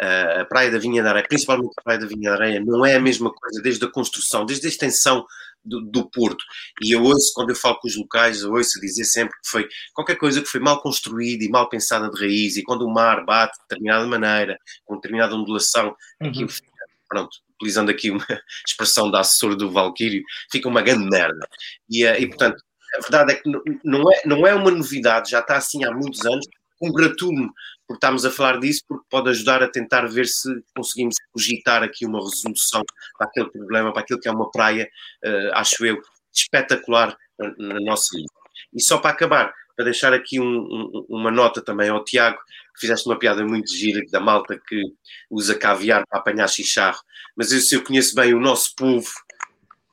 Uh, 0.00 0.40
a 0.40 0.44
Praia 0.46 0.70
da 0.70 0.78
Vinha 0.78 1.02
da 1.02 1.10
Areia, 1.10 1.26
principalmente 1.28 1.74
a 1.76 1.82
Praia 1.82 1.98
da 1.98 2.06
Vinha 2.06 2.30
da 2.30 2.36
Areia, 2.36 2.60
não 2.64 2.86
é 2.86 2.94
a 2.94 3.00
mesma 3.00 3.30
coisa 3.30 3.60
desde 3.60 3.84
a 3.84 3.90
construção, 3.90 4.46
desde 4.46 4.66
a 4.66 4.70
extensão 4.70 5.26
do, 5.64 5.80
do 5.82 6.10
Porto. 6.10 6.44
E 6.82 6.92
eu 6.92 7.02
ouço, 7.02 7.32
quando 7.34 7.50
eu 7.50 7.56
falo 7.56 7.78
com 7.78 7.88
os 7.88 7.96
locais, 7.96 8.42
eu 8.42 8.52
ouço 8.52 8.80
dizer 8.80 9.04
sempre 9.04 9.34
que 9.42 9.48
foi 9.50 9.68
qualquer 9.94 10.16
coisa 10.16 10.40
que 10.40 10.48
foi 10.48 10.60
mal 10.60 10.80
construída 10.80 11.44
e 11.44 11.48
mal 11.48 11.68
pensada 11.68 12.10
de 12.10 12.18
raiz, 12.20 12.56
e 12.56 12.62
quando 12.62 12.82
o 12.82 12.92
mar 12.92 13.24
bate 13.24 13.56
de 13.58 13.62
determinada 13.68 14.06
maneira, 14.06 14.58
com 14.84 14.96
determinada 14.96 15.34
ondulação, 15.34 15.94
aquilo 16.20 16.48
fica, 16.48 16.70
pronto, 17.08 17.30
utilizando 17.56 17.90
aqui 17.90 18.10
uma 18.10 18.24
expressão 18.66 19.10
da 19.10 19.20
assessora 19.20 19.54
do 19.56 19.70
Valquírio, 19.70 20.22
fica 20.50 20.68
uma 20.68 20.82
grande 20.82 21.08
merda. 21.08 21.46
E, 21.88 22.04
uh, 22.06 22.14
e 22.18 22.26
portanto, 22.26 22.62
a 22.96 23.00
verdade 23.00 23.32
é 23.32 23.34
que 23.36 23.48
não- 23.48 23.62
não 23.84 24.12
é, 24.12 24.22
não 24.26 24.46
é 24.46 24.54
uma 24.54 24.70
novidade, 24.70 25.30
já 25.30 25.40
está 25.40 25.56
assim 25.56 25.84
há 25.84 25.92
muitos 25.92 26.24
anos. 26.26 26.46
Congratulo-me 26.78 27.50
por 27.90 27.94
estarmos 27.94 28.24
a 28.24 28.30
falar 28.30 28.60
disso, 28.60 28.84
porque 28.86 29.04
pode 29.10 29.30
ajudar 29.30 29.64
a 29.64 29.68
tentar 29.68 30.06
ver 30.06 30.24
se 30.24 30.48
conseguimos 30.76 31.16
cogitar 31.32 31.82
aqui 31.82 32.06
uma 32.06 32.20
resolução 32.20 32.84
para 33.18 33.26
aquele 33.26 33.50
problema, 33.50 33.92
para 33.92 34.02
aquilo 34.02 34.20
que 34.20 34.28
é 34.28 34.30
uma 34.30 34.48
praia, 34.48 34.88
eh, 35.24 35.50
acho 35.54 35.84
eu, 35.84 36.00
espetacular 36.32 37.16
na 37.58 37.80
nossa 37.80 38.16
ilha. 38.16 38.28
E 38.72 38.80
só 38.80 38.98
para 38.98 39.10
acabar, 39.10 39.52
para 39.74 39.86
deixar 39.86 40.12
aqui 40.14 40.38
um- 40.38 40.44
um- 40.44 41.06
uma 41.08 41.32
nota 41.32 41.60
também 41.60 41.88
ao 41.88 42.04
Tiago, 42.04 42.38
que 42.74 42.80
fizeste 42.82 43.08
uma 43.08 43.18
piada 43.18 43.44
muito 43.44 43.74
gira 43.74 44.00
da 44.12 44.20
malta 44.20 44.56
que 44.68 44.80
usa 45.28 45.58
caviar 45.58 46.04
para 46.08 46.20
apanhar 46.20 46.46
chicharro, 46.48 47.00
mas 47.36 47.50
eu, 47.50 47.58
se 47.58 47.74
eu 47.74 47.82
conheço 47.82 48.14
bem 48.14 48.32
o 48.34 48.40
nosso 48.40 48.72
povo, 48.76 49.10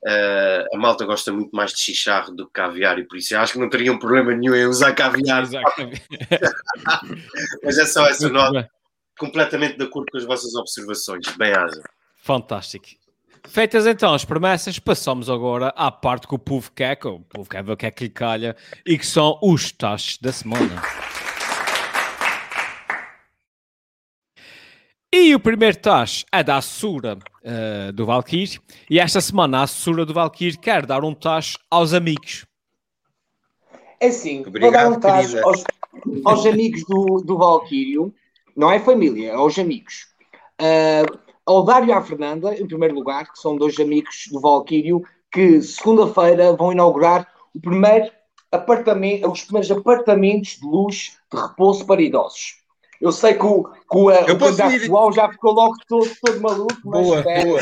eh, 0.09 0.65
a 0.73 0.77
malta 0.77 1.03
gosta 1.03 1.33
muito 1.33 1.53
mais 1.53 1.73
de 1.73 1.81
chicharro 1.81 2.33
do 2.33 2.45
que 2.45 2.53
caviar, 2.53 2.97
e 2.97 3.05
por 3.05 3.17
isso 3.17 3.33
eu 3.33 3.41
acho 3.41 3.51
que 3.51 3.59
não 3.59 3.69
teria 3.69 3.91
um 3.91 3.99
problema 3.99 4.33
nenhum 4.33 4.55
em 4.55 4.65
usar 4.65 4.93
caviar, 4.93 5.45
mas 7.61 7.77
é 7.77 7.85
só 7.85 8.07
essa 8.07 8.23
Muito 8.23 8.33
nota, 8.33 8.53
bem. 8.53 8.69
completamente 9.19 9.77
de 9.77 9.83
acordo 9.83 10.09
com 10.09 10.17
as 10.17 10.23
vossas 10.23 10.55
observações. 10.55 11.27
Bem, 11.35 11.51
haja. 11.51 11.83
Fantástico. 12.23 12.85
Feitas 13.49 13.85
então 13.85 14.13
as 14.13 14.23
promessas, 14.23 14.79
passamos 14.79 15.29
agora 15.29 15.73
à 15.75 15.91
parte 15.91 16.25
que 16.25 16.35
o 16.35 16.39
povo 16.39 16.71
quer, 16.71 16.95
que 16.95 17.07
o 17.07 17.19
povo 17.19 17.49
quer 17.49 17.61
ver 17.61 17.73
o 17.73 17.77
que 17.77 17.85
é 17.85 17.91
que 17.91 18.05
lhe 18.05 18.09
calha, 18.09 18.55
e 18.85 18.97
que 18.97 19.05
são 19.05 19.37
os 19.43 19.73
taxos 19.73 20.17
da 20.19 20.31
semana. 20.31 20.81
E 25.13 25.33
o 25.33 25.39
primeiro 25.39 25.77
tacho 25.77 26.25
é 26.31 26.43
da 26.43 26.57
assessora 26.57 27.17
eh, 27.43 27.91
do 27.93 28.05
Valkyrie, 28.05 28.59
e 28.89 28.99
esta 28.99 29.21
semana 29.21 29.59
a 29.59 29.63
assessora 29.63 30.05
do 30.05 30.13
Valkyrie 30.13 30.57
quer 30.57 30.85
dar 30.85 31.03
um 31.03 31.13
tacho 31.13 31.57
aos 31.71 31.93
amigos. 31.93 32.45
É 33.99 34.09
Obrigado, 34.45 34.61
vou 34.61 34.71
dar 34.71 34.89
um 34.89 34.99
querida. 34.99 35.43
aos, 35.43 35.63
aos 36.25 36.45
amigos 36.45 36.83
do, 36.83 37.21
do 37.25 37.37
Valquírio, 37.37 38.13
não 38.55 38.69
é 38.69 38.79
família, 38.79 39.31
é 39.31 39.33
aos 39.33 39.57
amigos. 39.57 40.07
Ah, 40.59 41.05
ao 41.45 41.63
Dário 41.63 41.87
e 41.87 41.91
à 41.93 42.01
Fernanda, 42.01 42.53
em 42.53 42.67
primeiro 42.67 42.93
lugar, 42.93 43.31
que 43.31 43.39
são 43.39 43.55
dois 43.55 43.79
amigos 43.79 44.27
do 44.29 44.41
Valquírio, 44.41 45.01
que 45.31 45.61
segunda-feira 45.61 46.51
vão 46.53 46.73
inaugurar 46.73 47.25
o 47.55 47.61
primeiro 47.61 48.11
apartamento, 48.51 49.31
os 49.31 49.43
primeiros 49.43 49.71
apartamentos 49.71 50.57
de 50.59 50.65
luz 50.65 51.17
de 51.31 51.39
repouso 51.39 51.85
para 51.85 52.01
idosos. 52.01 52.66
Eu 53.01 53.11
sei 53.11 53.33
que 53.33 53.45
o, 53.45 53.63
que 53.63 53.97
o, 53.97 54.11
Eu 54.11 54.35
o 54.35 54.39
candidato 54.39 55.11
já 55.13 55.29
ficou 55.29 55.53
logo 55.53 55.75
todo, 55.87 56.09
todo 56.21 56.41
maluco, 56.41 56.73
mas 56.85 57.05
Boa. 57.05 57.23
João. 57.23 57.59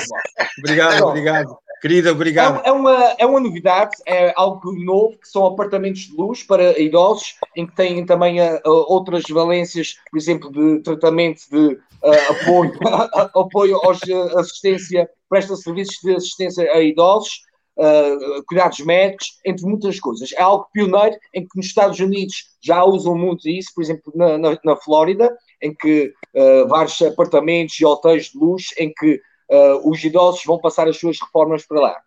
Obrigado, 0.60 0.98
Pronto. 0.98 1.10
obrigado. 1.10 1.58
Querida, 1.82 2.10
É, 2.10 2.12
obrigado. 2.12 2.62
é 2.66 2.72
uma, 2.72 3.16
é 3.20 3.26
uma 3.26 3.40
novidade, 3.40 3.92
é 4.08 4.34
algo 4.36 4.72
novo, 4.74 5.18
que 5.20 5.28
são 5.28 5.46
apartamentos 5.46 6.02
de 6.02 6.16
luz 6.16 6.42
para 6.42 6.80
idosos, 6.80 7.36
em 7.56 7.68
que 7.68 7.76
têm 7.76 8.06
também 8.06 8.40
ah, 8.40 8.60
ah, 8.66 8.70
outras 8.70 9.24
valências, 9.30 9.96
por 10.10 10.18
exemplo, 10.18 10.52
de 10.52 10.80
tratamento 10.82 11.42
de 11.52 11.78
ah, 12.04 12.32
apoio, 12.32 12.74
apoio 13.36 13.76
aos, 13.84 14.00
assistência, 14.38 15.08
presta 15.30 15.56
serviços 15.56 16.00
de 16.02 16.16
assistência 16.16 16.72
a 16.72 16.82
idosos, 16.82 17.42
ah, 17.78 18.42
cuidados 18.48 18.80
médicos, 18.80 19.38
entre 19.46 19.66
muitas 19.66 20.00
coisas. 20.00 20.32
É 20.34 20.42
algo 20.42 20.68
pioneiro 20.72 21.18
em 21.34 21.42
que 21.42 21.58
nos 21.58 21.66
Estados 21.66 22.00
Unidos 22.00 22.56
já 22.62 22.84
usam 22.86 23.16
muito 23.16 23.50
isso, 23.50 23.72
por 23.76 23.84
exemplo, 23.84 24.14
na, 24.16 24.38
na, 24.38 24.58
na 24.64 24.76
Flórida, 24.78 25.36
em 25.62 25.74
que 25.74 26.14
ah, 26.36 26.66
vários 26.68 27.02
apartamentos 27.02 27.80
e 27.80 27.86
hotéis 27.86 28.28
de 28.28 28.38
luz, 28.38 28.68
em 28.78 28.94
que 28.94 29.20
ah, 29.52 29.80
os 29.84 30.04
idosos 30.04 30.44
vão 30.46 30.60
passar 30.60 30.88
as 30.88 30.98
suas 30.98 31.20
reformas 31.20 31.66
para 31.68 31.82
lá. 31.82 31.98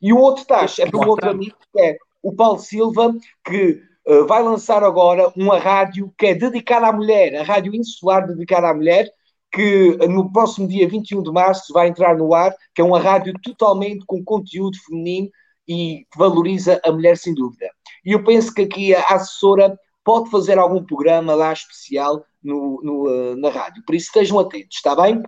E 0.00 0.12
o 0.12 0.18
outro 0.18 0.44
taxa 0.44 0.82
é 0.82 0.86
para 0.90 0.98
um 0.98 1.08
outro 1.08 1.28
amigo, 1.28 1.56
que 1.72 1.80
é 1.80 1.98
o 2.22 2.34
Paulo 2.34 2.58
Silva, 2.58 3.14
que 3.44 3.82
vai 4.26 4.42
lançar 4.42 4.82
agora 4.82 5.30
uma 5.36 5.58
rádio 5.58 6.10
que 6.16 6.28
é 6.28 6.34
dedicada 6.34 6.86
à 6.86 6.92
mulher, 6.92 7.34
a 7.36 7.42
Rádio 7.42 7.74
Insular 7.74 8.26
dedicada 8.26 8.68
à 8.68 8.74
mulher, 8.74 9.12
que 9.50 9.96
no 10.08 10.30
próximo 10.32 10.68
dia 10.68 10.88
21 10.88 11.22
de 11.22 11.30
março 11.30 11.72
vai 11.72 11.88
entrar 11.88 12.16
no 12.16 12.34
ar, 12.34 12.54
que 12.74 12.80
é 12.80 12.84
uma 12.84 13.00
rádio 13.00 13.32
totalmente 13.42 14.04
com 14.06 14.22
conteúdo 14.22 14.76
feminino 14.84 15.30
e 15.66 16.06
que 16.10 16.18
valoriza 16.18 16.80
a 16.84 16.92
mulher 16.92 17.16
sem 17.16 17.34
dúvida. 17.34 17.70
E 18.04 18.12
eu 18.12 18.24
penso 18.24 18.52
que 18.52 18.62
aqui 18.62 18.94
a 18.94 19.02
assessora 19.08 19.78
pode 20.04 20.30
fazer 20.30 20.58
algum 20.58 20.82
programa 20.82 21.34
lá 21.34 21.52
especial 21.52 22.24
no, 22.42 22.80
no, 22.82 23.06
ah, 23.06 23.36
na 23.36 23.50
rádio. 23.50 23.82
Por 23.84 23.94
isso 23.94 24.06
estejam 24.06 24.38
atentos, 24.38 24.76
está 24.76 24.96
bem? 24.96 25.22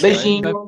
Beijinho. 0.00 0.66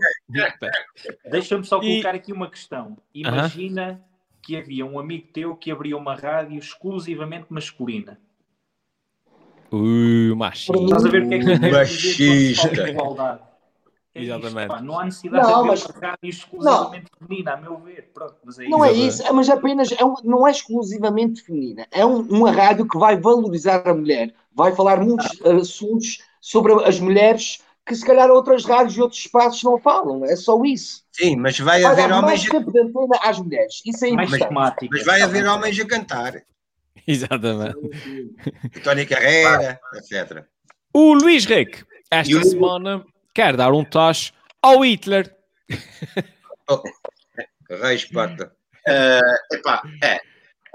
Deixa-me 1.31 1.65
só 1.65 1.79
E- 1.79 2.03
colocar 2.03 2.15
aqui 2.15 2.33
uma 2.33 2.51
questão. 2.51 2.97
Imagina 3.15 4.05
que 4.43 4.57
havia 4.57 4.85
um 4.85 4.99
amigo 4.99 5.29
teu 5.33 5.57
que 5.57 5.71
abria 5.71 5.97
uma 5.97 6.15
rádio 6.15 6.59
exclusivamente 6.59 7.47
masculina. 7.49 8.21
Ui, 9.83 10.35
macho. 10.35 10.73
Estás 10.75 11.05
a 11.05 11.09
ver 11.09 11.23
o 11.25 11.29
que 11.29 11.35
é 11.35 11.39
que 11.39 11.53
a 11.67 11.71
Machista. 11.73 12.89
igualdade? 12.91 13.41
É 14.15 14.23
isto, 14.23 14.33
Exatamente. 14.33 14.69
pá, 14.69 14.81
não 14.81 14.99
há 14.99 15.05
necessidade 15.05 15.43
Não, 15.43 15.49
de 15.49 15.55
haver 15.59 15.69
mas- 15.69 16.19
exclusivamente 16.23 17.07
feminina, 17.19 17.53
a 17.53 17.57
meu 17.59 17.77
ver. 17.79 18.11
Pronto, 18.15 18.35
mas 18.45 18.59
é 18.59 18.69
Não 18.69 18.83
é 18.85 18.91
isso, 18.93 19.23
é, 19.27 19.31
mas 19.33 19.49
apenas 19.51 19.93
é 19.93 20.03
um- 20.05 20.15
não 20.25 20.47
é 20.49 20.51
exclusivamente 20.51 21.43
feminina. 21.43 21.87
É 21.91 22.05
um- 22.07 22.23
uma 22.23 22.51
rádio 22.51 22.89
que 22.89 22.97
vai 22.99 23.17
valorizar 23.21 23.87
a 23.87 23.93
mulher, 23.95 24.33
vai 24.55 24.75
falar 24.75 25.01
muitos 25.03 25.39
assuntos 25.45 26.23
sobre 26.41 26.73
as 26.85 26.99
mulheres 26.99 27.59
que 27.85 27.95
se 27.95 28.05
calhar 28.07 28.31
outras 28.31 28.65
rádios 28.65 28.97
e 28.97 29.03
outros 29.03 29.21
espaços 29.21 29.63
não 29.63 29.79
falam. 29.79 30.25
É 30.25 30.35
só 30.35 30.61
isso. 30.65 31.03
Sim, 31.13 31.37
mas 31.37 31.59
vai 31.59 31.83
Vai 31.83 31.93
haver 31.93 32.09
mais 32.09 32.23
homens, 32.23 32.47
a- 32.47 32.51
tempo 32.51 32.73
de 32.73 32.81
antena 32.81 33.19
às 33.23 33.39
mulheres. 33.39 33.83
Isso 33.85 34.05
é 34.07 34.11
mais 34.13 34.29
importante. 34.29 34.49
temática. 34.49 34.89
mas 34.91 35.05
vai 35.05 35.19
Tá 35.19 35.25
haver 35.27 35.47
homens 35.47 35.79
a 35.79 35.87
cantar. 35.87 36.43
Exatamente. 37.07 37.77
Tony 38.83 39.07
Carreira, 39.07 39.79
etc. 39.95 40.45
O 40.93 41.15
Luís 41.15 41.45
Rick, 41.45 41.85
esta 42.11 42.37
o- 42.37 42.45
semana, 42.45 43.05
quer 43.35 43.57
dar 43.57 43.73
um 43.73 43.85
tacho 43.85 44.33
ao 44.63 44.85
Hitler. 44.85 45.35
Reis 47.71 48.05
Pata. 48.07 48.53
Eh, 48.87 49.21
epá, 49.53 49.83
é, 50.03 50.21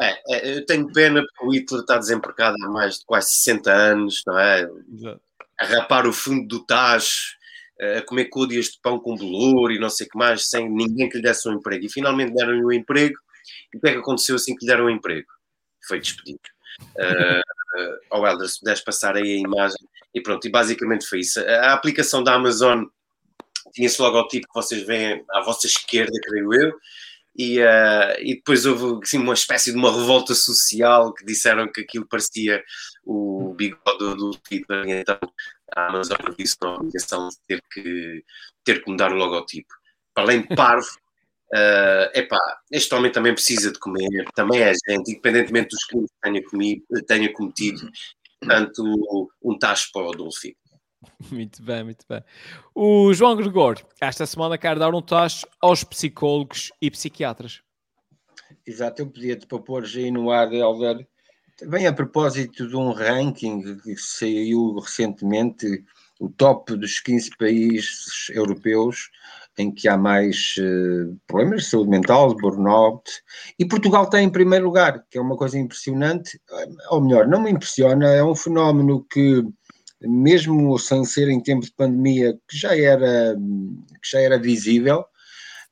é, 0.01 0.21
é, 0.29 0.57
eu 0.57 0.65
tenho 0.65 0.91
pena 0.91 1.21
porque 1.21 1.45
o 1.45 1.53
Hitler 1.53 1.81
está 1.81 1.97
desempregado 1.97 2.55
há 2.63 2.69
mais 2.69 2.99
de 2.99 3.05
quase 3.05 3.31
60 3.31 3.71
anos, 3.71 4.21
não 4.27 4.37
é? 4.37 4.67
A 5.59 5.65
rapar 5.65 6.05
o 6.05 6.11
fundo 6.13 6.45
do 6.47 6.65
tacho, 6.65 7.35
eh, 7.79 7.99
a 7.99 8.01
comer 8.01 8.25
côdeas 8.25 8.65
de 8.65 8.79
pão 8.81 8.99
com 8.99 9.15
bolor 9.15 9.71
e 9.71 9.79
não 9.79 9.89
sei 9.89 10.07
o 10.07 10.09
que 10.09 10.17
mais, 10.17 10.47
sem 10.49 10.69
ninguém 10.69 11.07
que 11.07 11.17
lhe 11.17 11.23
desse 11.23 11.47
um 11.47 11.53
emprego. 11.53 11.85
E 11.85 11.89
finalmente 11.89 12.33
deram-lhe 12.33 12.65
um 12.65 12.71
emprego. 12.71 13.15
E 13.73 13.77
o 13.77 13.81
que 13.81 13.89
é 13.89 13.93
que 13.93 13.99
aconteceu 13.99 14.35
assim 14.35 14.55
que 14.55 14.65
lhe 14.65 14.71
deram 14.71 14.85
um 14.85 14.89
emprego? 14.89 15.27
Foi 15.87 15.99
despedido. 15.99 16.39
Uh, 16.95 17.39
uh, 17.79 17.97
oh, 18.11 18.47
se 18.47 18.59
puderes 18.59 18.81
passar 18.81 19.15
aí 19.15 19.33
a 19.33 19.39
imagem. 19.39 19.87
E 20.13 20.21
pronto, 20.21 20.45
e 20.45 20.51
basicamente 20.51 21.07
foi 21.07 21.19
isso. 21.19 21.39
A, 21.39 21.73
aplicação 21.73 22.23
da 22.23 22.33
Amazon 22.33 22.85
tinha 23.73 23.87
esse 23.87 24.01
logotipo 24.01 24.47
que 24.47 24.53
vocês 24.53 24.83
veem 24.83 25.23
à 25.31 25.41
vossa 25.41 25.67
esquerda, 25.67 26.11
creio 26.23 26.53
eu. 26.53 26.73
E, 27.37 27.59
uh, 27.59 28.19
e 28.19 28.35
depois 28.35 28.65
houve 28.65 29.01
assim, 29.01 29.17
uma 29.17 29.33
espécie 29.33 29.71
de 29.71 29.77
uma 29.77 29.91
revolta 29.91 30.35
social 30.35 31.13
que 31.13 31.25
disseram 31.25 31.71
que 31.71 31.81
aquilo 31.81 32.05
parecia 32.05 32.61
o 33.05 33.53
bigode 33.55 34.17
do 34.17 34.37
Hitler, 34.49 34.89
então 34.89 35.17
a 35.73 35.87
Amazon 35.87 36.17
disse 36.37 36.57
na 36.61 36.75
obrigação 36.75 37.29
de 37.29 37.37
ter 37.47 37.63
que, 37.71 38.25
ter 38.65 38.83
que 38.83 38.91
mudar 38.91 39.13
o 39.13 39.15
logotipo. 39.15 39.73
Para 40.13 40.23
além 40.23 40.41
de 40.41 40.53
parvo, 40.55 40.89
uh, 41.53 42.17
epá, 42.17 42.39
este 42.71 42.93
homem 42.93 43.11
também 43.11 43.33
precisa 43.33 43.71
de 43.71 43.79
comer, 43.79 44.25
também 44.35 44.61
é 44.61 44.73
gente, 44.73 45.11
independentemente 45.11 45.69
dos 45.69 45.83
crimes 45.85 46.09
que 46.11 46.21
tenha, 46.21 46.43
comido, 46.43 46.83
tenha 47.07 47.33
cometido, 47.33 47.89
portanto, 48.39 49.29
um 49.41 49.57
tacho 49.57 49.89
para 49.93 50.07
o 50.07 50.11
Adolfo. 50.11 50.47
Muito 51.31 51.63
bem, 51.63 51.83
muito 51.83 52.05
bem. 52.07 52.23
O 52.75 53.13
João 53.13 53.35
Gregor, 53.35 53.81
esta 53.99 54.25
semana 54.25 54.57
quer 54.57 54.77
dar 54.77 54.93
um 54.93 55.01
tacho 55.01 55.47
aos 55.59 55.83
psicólogos 55.83 56.71
e 56.81 56.91
psiquiatras. 56.91 57.61
Exato, 58.65 59.01
eu 59.01 59.07
podia-te 59.07 59.47
propor 59.47 59.83
aí 59.83 60.11
no 60.11 60.29
ar, 60.29 60.51
Helder, 60.53 61.07
também 61.57 61.87
a 61.87 61.93
propósito 61.93 62.67
de 62.67 62.75
um 62.75 62.91
ranking 62.91 63.77
que 63.77 63.95
saiu 63.95 64.79
recentemente, 64.79 65.83
o 66.19 66.29
top 66.29 66.75
dos 66.75 66.99
15 66.99 67.31
países 67.37 68.29
europeus 68.29 69.09
em 69.57 69.71
que 69.71 69.87
há 69.87 69.97
mais 69.97 70.55
uh, 70.59 71.17
problemas 71.27 71.63
de 71.63 71.69
saúde 71.69 71.89
mental, 71.89 72.35
burnout, 72.35 73.03
e 73.59 73.65
Portugal 73.65 74.05
está 74.05 74.21
em 74.21 74.29
primeiro 74.29 74.65
lugar, 74.65 75.03
que 75.09 75.17
é 75.17 75.21
uma 75.21 75.35
coisa 75.35 75.59
impressionante, 75.59 76.39
ou 76.89 77.01
melhor, 77.01 77.27
não 77.27 77.41
me 77.41 77.51
impressiona, 77.51 78.09
é 78.09 78.23
um 78.23 78.35
fenómeno 78.35 79.05
que 79.11 79.43
mesmo 80.01 80.77
sem 80.79 81.05
ser 81.05 81.29
em 81.29 81.39
tempo 81.39 81.65
de 81.65 81.73
pandemia, 81.73 82.33
que 82.47 82.57
já 82.57 82.75
era, 82.75 83.35
que 84.01 84.09
já 84.09 84.19
era 84.19 84.39
visível, 84.39 85.05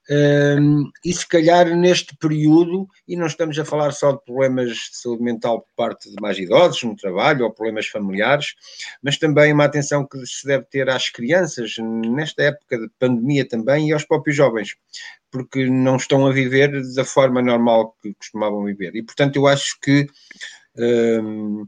um, 0.09 0.89
e 1.05 1.13
se 1.13 1.27
calhar 1.27 1.67
neste 1.75 2.17
período, 2.17 2.87
e 3.07 3.15
não 3.15 3.27
estamos 3.27 3.57
a 3.59 3.65
falar 3.65 3.91
só 3.91 4.13
de 4.13 4.23
problemas 4.25 4.69
de 4.71 4.97
saúde 4.97 5.21
mental 5.21 5.61
por 5.61 5.69
parte 5.75 6.09
de 6.09 6.15
mais 6.19 6.37
idosos 6.39 6.81
no 6.81 6.95
trabalho 6.95 7.45
ou 7.45 7.53
problemas 7.53 7.87
familiares, 7.87 8.55
mas 9.03 9.17
também 9.17 9.53
uma 9.53 9.65
atenção 9.65 10.05
que 10.05 10.25
se 10.25 10.47
deve 10.47 10.65
ter 10.65 10.89
às 10.89 11.09
crianças 11.09 11.75
nesta 11.79 12.43
época 12.43 12.79
de 12.79 12.89
pandemia 12.97 13.47
também 13.47 13.89
e 13.89 13.93
aos 13.93 14.03
próprios 14.03 14.35
jovens, 14.35 14.75
porque 15.29 15.69
não 15.69 15.97
estão 15.97 16.25
a 16.25 16.31
viver 16.31 16.71
da 16.95 17.05
forma 17.05 17.41
normal 17.41 17.95
que 18.01 18.13
costumavam 18.15 18.63
viver. 18.65 18.95
E 18.95 19.03
portanto 19.03 19.35
eu 19.35 19.45
acho 19.45 19.79
que 19.79 20.07
um, 20.75 21.67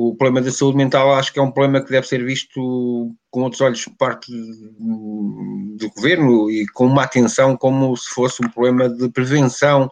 o 0.00 0.14
problema 0.14 0.40
da 0.40 0.52
saúde 0.52 0.76
mental 0.76 1.12
acho 1.12 1.32
que 1.32 1.40
é 1.40 1.42
um 1.42 1.50
problema 1.50 1.84
que 1.84 1.90
deve 1.90 2.06
ser 2.06 2.24
visto 2.24 3.12
com 3.32 3.42
outros 3.42 3.60
olhos 3.60 3.84
por 3.84 3.96
parte 3.96 4.30
do 4.30 5.90
governo 5.96 6.48
e 6.48 6.64
com 6.68 6.86
uma 6.86 7.02
atenção 7.02 7.56
como 7.56 7.96
se 7.96 8.08
fosse 8.10 8.40
um 8.40 8.48
problema 8.48 8.88
de 8.88 9.08
prevenção 9.08 9.90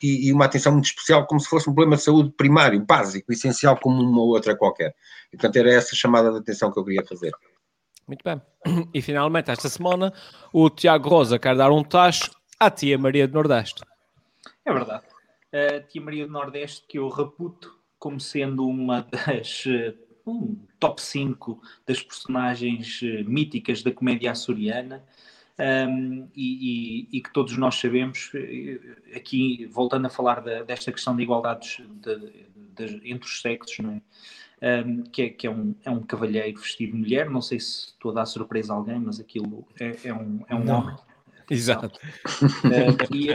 e, 0.00 0.28
e, 0.28 0.32
uma 0.32 0.44
atenção 0.44 0.70
muito 0.70 0.84
especial 0.84 1.26
como 1.26 1.40
se 1.40 1.48
fosse 1.48 1.68
um 1.68 1.74
problema 1.74 1.96
de 1.96 2.04
saúde 2.04 2.32
primário, 2.36 2.78
básico, 2.86 3.32
essencial 3.32 3.76
como 3.76 4.00
uma 4.00 4.22
outra 4.22 4.56
qualquer. 4.56 4.94
E, 5.32 5.36
portanto, 5.36 5.56
era 5.56 5.72
essa 5.72 5.96
chamada 5.96 6.30
de 6.30 6.38
atenção 6.38 6.70
que 6.70 6.78
eu 6.78 6.84
queria 6.84 7.04
fazer. 7.04 7.32
Muito 8.06 8.22
bem. 8.22 8.40
E 8.94 9.02
finalmente, 9.02 9.50
esta 9.50 9.68
semana, 9.68 10.12
o 10.52 10.70
Tiago 10.70 11.08
Rosa 11.08 11.36
quer 11.36 11.56
dar 11.56 11.72
um 11.72 11.82
tacho 11.82 12.30
à 12.60 12.70
tia 12.70 12.96
Maria 12.96 13.26
do 13.26 13.34
Nordeste. 13.34 13.82
É 14.64 14.72
verdade. 14.72 15.02
A 15.52 15.80
tia 15.80 16.00
Maria 16.00 16.26
do 16.26 16.32
Nordeste 16.32 16.84
que 16.88 17.00
eu 17.00 17.08
reputo 17.08 17.77
como 17.98 18.20
sendo 18.20 18.66
uma 18.66 19.02
das 19.10 19.64
um, 20.26 20.56
top 20.78 21.00
5 21.00 21.60
das 21.86 22.02
personagens 22.02 23.00
uh, 23.02 23.28
míticas 23.28 23.82
da 23.82 23.90
comédia 23.90 24.30
açoriana 24.30 25.04
um, 25.58 26.28
e, 26.36 27.08
e, 27.10 27.16
e, 27.18 27.20
que 27.20 27.32
todos 27.32 27.56
nós 27.56 27.74
sabemos, 27.74 28.30
aqui 29.14 29.66
voltando 29.66 30.06
a 30.06 30.10
falar 30.10 30.40
da, 30.40 30.62
desta 30.62 30.92
questão 30.92 31.16
de 31.16 31.22
igualdades 31.24 31.82
de, 32.00 32.46
de, 32.76 33.10
entre 33.10 33.28
os 33.28 33.40
sexos, 33.40 33.78
é? 33.80 34.00
Um, 34.60 35.02
que, 35.04 35.22
é, 35.22 35.28
que 35.30 35.46
é, 35.46 35.50
um, 35.50 35.74
é 35.84 35.90
um 35.90 36.02
cavalheiro 36.02 36.60
vestido 36.60 36.92
de 36.92 36.98
mulher, 36.98 37.30
não 37.30 37.40
sei 37.40 37.60
se 37.60 37.88
estou 37.88 38.10
a 38.10 38.14
dar 38.14 38.26
surpresa 38.26 38.72
a 38.72 38.76
alguém, 38.76 38.98
mas 38.98 39.20
aquilo 39.20 39.64
é, 39.78 39.96
é 40.04 40.12
um, 40.12 40.44
é 40.48 40.54
um 40.54 40.64
não. 40.64 40.80
homem. 40.80 40.96
Exato. 41.50 41.98
Uh, 42.42 43.14
e, 43.14 43.28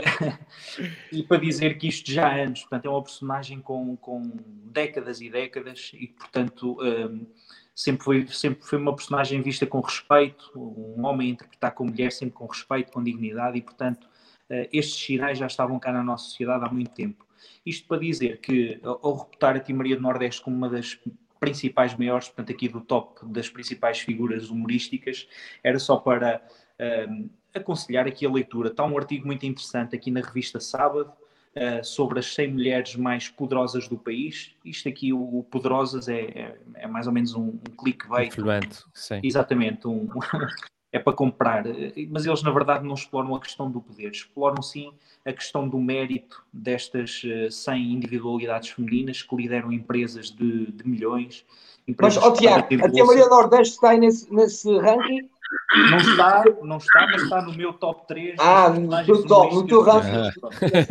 e, 1.18 1.22
para 1.24 1.38
dizer 1.38 1.78
que 1.78 1.88
isto 1.88 2.10
já 2.10 2.28
há 2.28 2.34
anos, 2.34 2.60
portanto, 2.60 2.86
é 2.86 2.90
uma 2.90 3.02
personagem 3.02 3.60
com, 3.60 3.96
com 3.96 4.22
décadas 4.66 5.20
e 5.20 5.28
décadas 5.28 5.90
e, 5.94 6.08
portanto, 6.08 6.78
um, 6.80 7.26
sempre, 7.74 8.04
foi, 8.04 8.26
sempre 8.28 8.64
foi 8.64 8.78
uma 8.78 8.94
personagem 8.94 9.42
vista 9.42 9.66
com 9.66 9.80
respeito, 9.80 10.52
um 10.54 11.04
homem 11.04 11.30
interpretar 11.30 11.72
com 11.72 11.84
mulher 11.86 12.12
sempre 12.12 12.34
com 12.34 12.46
respeito, 12.46 12.92
com 12.92 13.02
dignidade 13.02 13.58
e, 13.58 13.62
portanto, 13.62 14.04
uh, 14.04 14.68
estes 14.72 15.04
sinais 15.04 15.38
já 15.38 15.46
estavam 15.46 15.78
cá 15.80 15.92
na 15.92 16.02
nossa 16.02 16.26
sociedade 16.26 16.64
há 16.64 16.68
muito 16.68 16.92
tempo. 16.92 17.26
Isto 17.66 17.88
para 17.88 17.98
dizer 17.98 18.38
que, 18.40 18.80
ao 18.84 19.16
reputar 19.16 19.56
a 19.56 19.60
Tia 19.60 19.74
Maria 19.74 19.96
do 19.96 20.02
Nordeste 20.02 20.40
como 20.40 20.56
uma 20.56 20.68
das 20.68 20.98
principais 21.40 21.94
maiores, 21.96 22.28
portanto, 22.28 22.52
aqui 22.52 22.68
do 22.68 22.80
top 22.80 23.26
das 23.26 23.50
principais 23.50 23.98
figuras 23.98 24.50
humorísticas, 24.50 25.26
era 25.64 25.80
só 25.80 25.96
para... 25.96 26.40
Um, 27.08 27.28
aconselhar 27.54 28.06
aqui 28.06 28.26
a 28.26 28.30
leitura. 28.30 28.68
Está 28.68 28.84
um 28.84 28.98
artigo 28.98 29.26
muito 29.26 29.46
interessante 29.46 29.94
aqui 29.94 30.10
na 30.10 30.20
revista 30.20 30.58
Sábado 30.60 31.12
uh, 31.54 31.84
sobre 31.84 32.18
as 32.18 32.34
100 32.34 32.52
mulheres 32.52 32.96
mais 32.96 33.28
poderosas 33.28 33.88
do 33.88 33.96
país. 33.96 34.52
Isto 34.64 34.88
aqui, 34.88 35.12
o, 35.12 35.38
o 35.38 35.44
Poderosas, 35.44 36.08
é, 36.08 36.20
é, 36.20 36.58
é, 36.74 36.86
mais 36.86 37.06
ou 37.06 37.12
menos 37.12 37.34
um, 37.34 37.48
um 37.48 37.76
clickbait. 37.78 38.28
Influente, 38.28 38.84
sim. 38.92 39.20
Exatamente. 39.22 39.86
Um, 39.86 40.08
é 40.92 40.98
para 40.98 41.12
comprar. 41.12 41.64
Mas 42.10 42.26
eles, 42.26 42.42
na 42.42 42.50
verdade, 42.50 42.84
não 42.84 42.94
exploram 42.94 43.34
a 43.34 43.40
questão 43.40 43.70
do 43.70 43.80
poder. 43.80 44.10
Exploram, 44.10 44.62
sim, 44.62 44.92
a 45.24 45.32
questão 45.32 45.68
do 45.68 45.78
mérito 45.78 46.44
destas 46.52 47.22
uh, 47.24 47.50
100 47.50 47.92
individualidades 47.92 48.70
femininas 48.70 49.22
que 49.22 49.36
lideram 49.36 49.72
empresas 49.72 50.30
de, 50.30 50.72
de 50.72 50.88
milhões. 50.88 51.44
Mas, 52.00 52.16
ó 52.16 52.28
oh, 52.28 52.32
Tiago, 52.32 52.66
a 52.82 52.90
Tia 52.90 53.04
Maria 53.04 53.28
Nordeste 53.28 53.74
está 53.74 53.90
aí 53.90 53.98
nesse, 53.98 54.32
nesse 54.32 54.74
ranking? 54.78 55.28
Não 55.90 55.98
está, 55.98 56.44
não 56.62 56.76
está, 56.76 57.06
mas 57.06 57.22
está 57.22 57.42
no 57.42 57.54
meu 57.54 57.72
top 57.72 58.06
3. 58.06 58.36
Ah, 58.38 58.70
no 58.70 59.04
teu 59.04 59.26
top, 59.26 59.54
no 59.54 59.66
teu 59.66 59.82
ranking. 59.82 60.40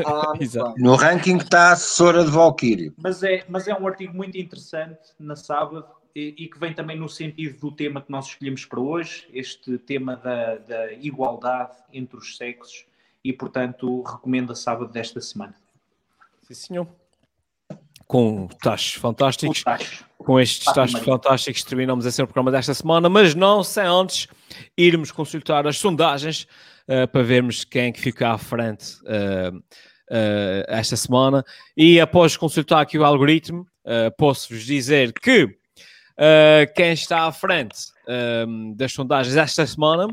Ah, 0.06 0.34
no 0.78 0.96
ranking 0.96 1.38
está 1.38 1.70
a 1.70 1.72
assessora 1.74 2.24
de 2.24 2.32
Valkyrie. 2.32 2.94
Mas 2.98 3.24
é, 3.24 3.46
mas 3.48 3.68
é 3.68 3.74
um 3.74 3.88
artigo 3.88 4.16
muito 4.16 4.38
interessante 4.38 5.00
na 5.20 5.36
sábado 5.36 5.86
e, 6.16 6.36
e, 6.38 6.48
que 6.48 6.60
vem 6.60 6.74
também 6.74 6.98
no 6.98 7.10
sentido 7.10 7.60
do 7.60 7.72
tema 7.72 8.02
que 8.02 8.12
nós 8.12 8.28
escolhemos 8.28 8.66
para 8.66 8.80
hoje, 8.80 9.28
este 9.34 9.78
tema 9.80 10.16
da, 10.16 10.58
da 10.58 10.94
igualdade 10.94 11.76
entre 11.92 12.18
os 12.18 12.38
sexos, 12.38 12.86
e 13.24 13.34
portanto 13.34 14.02
recomendo 14.04 14.52
a 14.52 14.56
sábado 14.56 14.92
desta 14.92 15.20
semana. 15.22 15.56
Sim, 16.44 16.54
senhor. 16.54 16.88
Com 18.14 18.48
tachos 18.62 18.94
fantásticos. 18.94 19.64
Tacho. 19.64 20.06
Com 20.20 20.40
estes 20.40 20.72
tachos 20.72 21.00
fantásticos 21.00 21.64
terminamos 21.64 22.06
assim 22.06 22.22
o 22.22 22.28
programa 22.28 22.52
desta 22.52 22.72
semana, 22.72 23.10
mas 23.10 23.34
não 23.34 23.64
sem 23.64 23.86
antes 23.86 24.28
irmos 24.78 25.12
consultar 25.12 25.66
as 25.66 25.80
sondagens 25.80 26.46
uh, 26.88 27.08
para 27.08 27.24
vermos 27.24 27.64
quem 27.64 27.86
é 27.86 27.92
que 27.92 28.00
fica 28.00 28.30
à 28.30 28.38
frente 28.38 28.98
uh, 29.02 29.60
eh, 30.12 30.66
esta 30.68 30.96
semana. 30.96 31.44
E 31.76 32.00
após 32.00 32.38
consultar 32.38 32.82
aqui 32.82 33.00
o 33.00 33.04
algoritmo, 33.04 33.66
posso-vos 34.16 34.64
dizer 34.64 35.12
que 35.12 35.50
quem 36.76 36.94
está 36.94 37.26
à 37.26 37.32
frente 37.32 37.78
das 38.76 38.94
sondagens 38.94 39.36
esta 39.36 39.66
semana, 39.66 40.08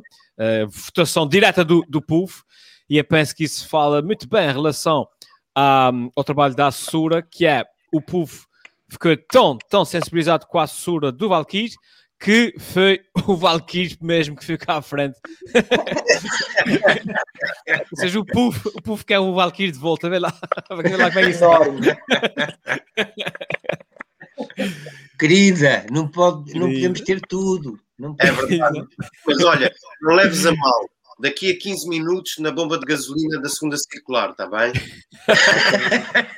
votação 0.71 1.29
direta 1.29 1.63
do, 1.63 1.85
do 1.87 2.01
povo, 2.01 2.43
e 2.89 2.97
eu 2.97 3.05
penso 3.05 3.37
que 3.37 3.45
isso 3.45 3.69
fala 3.69 4.01
muito 4.01 4.27
bem 4.27 4.49
em 4.49 4.53
relação 4.53 5.07
ao 5.55 6.25
trabalho 6.25 6.55
da 6.55 6.69
assessora, 6.69 7.21
que 7.21 7.45
é 7.45 7.67
o 7.93 8.01
povo 8.01 8.47
ficou 8.89 9.17
tão, 9.31 9.59
tão 9.69 9.85
sensibilizado 9.85 10.47
com 10.47 10.59
a 10.59 10.65
assessora 10.65 11.13
do 11.13 11.29
Valkyrie 11.29 11.75
que 12.21 12.55
foi 12.59 13.01
o 13.27 13.35
Valkyrie 13.35 13.97
mesmo 14.01 14.37
que 14.37 14.45
ficou 14.45 14.75
à 14.75 14.83
frente. 14.83 15.19
Ou 17.91 17.97
seja, 17.97 18.21
o 18.21 18.27
povo, 18.27 18.71
o 18.75 18.83
povo 18.83 19.03
quer 19.05 19.19
o 19.19 19.35
Valkyrie 19.35 19.73
de 19.73 19.79
volta. 19.79 20.09
Vê 20.11 20.19
lá, 20.19 20.31
vê 20.83 20.97
lá 20.97 21.11
como 21.11 21.21
é 21.21 21.31
isso. 21.31 21.45
Querida, 25.19 25.87
não, 25.91 26.07
pode, 26.07 26.53
não 26.55 26.69
podemos 26.69 27.01
ter 27.01 27.21
tudo. 27.23 27.81
Não 27.99 28.15
É 28.19 28.31
verdade. 28.31 28.87
Mas 29.27 29.43
olha, 29.45 29.75
não 30.03 30.15
leves 30.15 30.45
a 30.47 30.55
mal. 30.55 30.89
Daqui 31.21 31.51
a 31.51 31.59
15 31.59 31.87
minutos 31.87 32.39
na 32.39 32.51
bomba 32.51 32.79
de 32.79 32.87
gasolina 32.87 33.39
da 33.41 33.49
segunda 33.51 33.77
circular, 33.77 34.31
está 34.31 34.47
bem? 34.47 34.73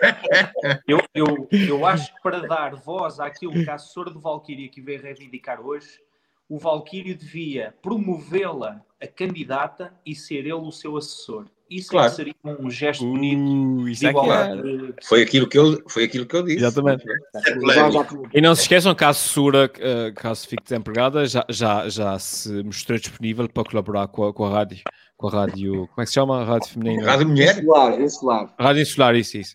Eu, 0.87 0.99
eu, 1.15 1.49
eu 1.51 1.87
acho 1.87 2.15
que 2.15 2.23
para 2.23 2.47
dar 2.47 2.75
voz 2.75 3.21
àquilo 3.21 3.53
que 3.53 3.69
a 3.69 3.75
assessora 3.75 4.11
do 4.11 4.21
Valkyrie 4.21 4.69
que 4.69 4.81
veio 4.81 5.03
reivindicar 5.03 5.61
hoje, 5.61 6.01
o 6.49 6.59
Valkyrie 6.59 7.15
devia 7.15 7.75
promovê-la 7.83 8.85
a 9.01 9.07
candidata 9.07 9.95
e 10.05 10.15
ser 10.15 10.39
ele 10.39 10.53
o 10.53 10.71
seu 10.71 10.97
assessor. 10.97 11.47
Isso 11.79 11.89
é 11.89 11.91
Claro. 11.93 12.11
que 12.11 12.17
seria 12.17 12.35
um 12.45 12.71
gesto 12.71 13.05
bonito 13.05 13.41
Uh, 13.41 13.85
de 13.85 13.91
isso 13.93 14.07
é 14.07 14.13
que 14.13 14.19
é. 14.19 14.23
igualdade. 14.23 14.95
Foi 15.05 15.23
aquilo 15.23 15.49
que 15.49 15.59
eu, 15.59 15.83
foi 15.89 16.05
aquilo 16.05 16.27
que 16.27 16.37
eu 16.37 16.43
disse. 16.43 16.59
Exatamente. 16.59 17.05
É 17.09 18.39
E 18.39 18.41
não 18.41 18.55
se 18.55 18.63
esqueçam 18.63 18.95
que 18.95 19.05
a 19.05 19.09
assessora, 19.09 19.71
eh, 19.79 20.13
caso 20.15 20.47
fique 20.47 20.63
desempregada, 20.63 21.27
já, 21.27 21.45
já, 21.49 21.89
já 21.89 22.19
se 22.19 22.63
mostrou 22.63 22.99
disponível 22.99 23.49
para 23.49 23.65
colaborar 23.69 24.09
com 24.09 24.27
a, 24.27 24.33
com 24.33 24.45
a 24.45 24.51
rádio. 24.51 24.79
Com 25.17 25.29
a 25.29 25.31
rádio. 25.31 25.73
Como 25.89 26.01
é 26.01 26.03
que 26.03 26.07
se 26.07 26.15
chama? 26.15 26.43
A 26.43 26.45
rádio 26.45 26.69
feminina? 26.69 27.05
Rádio 27.07 27.29
Mulher, 27.29 27.59
insular, 27.59 28.01
insular. 28.01 28.55
Rádio 28.59 28.83
Insular, 28.83 29.15
isso, 29.17 29.39
isso. 29.39 29.55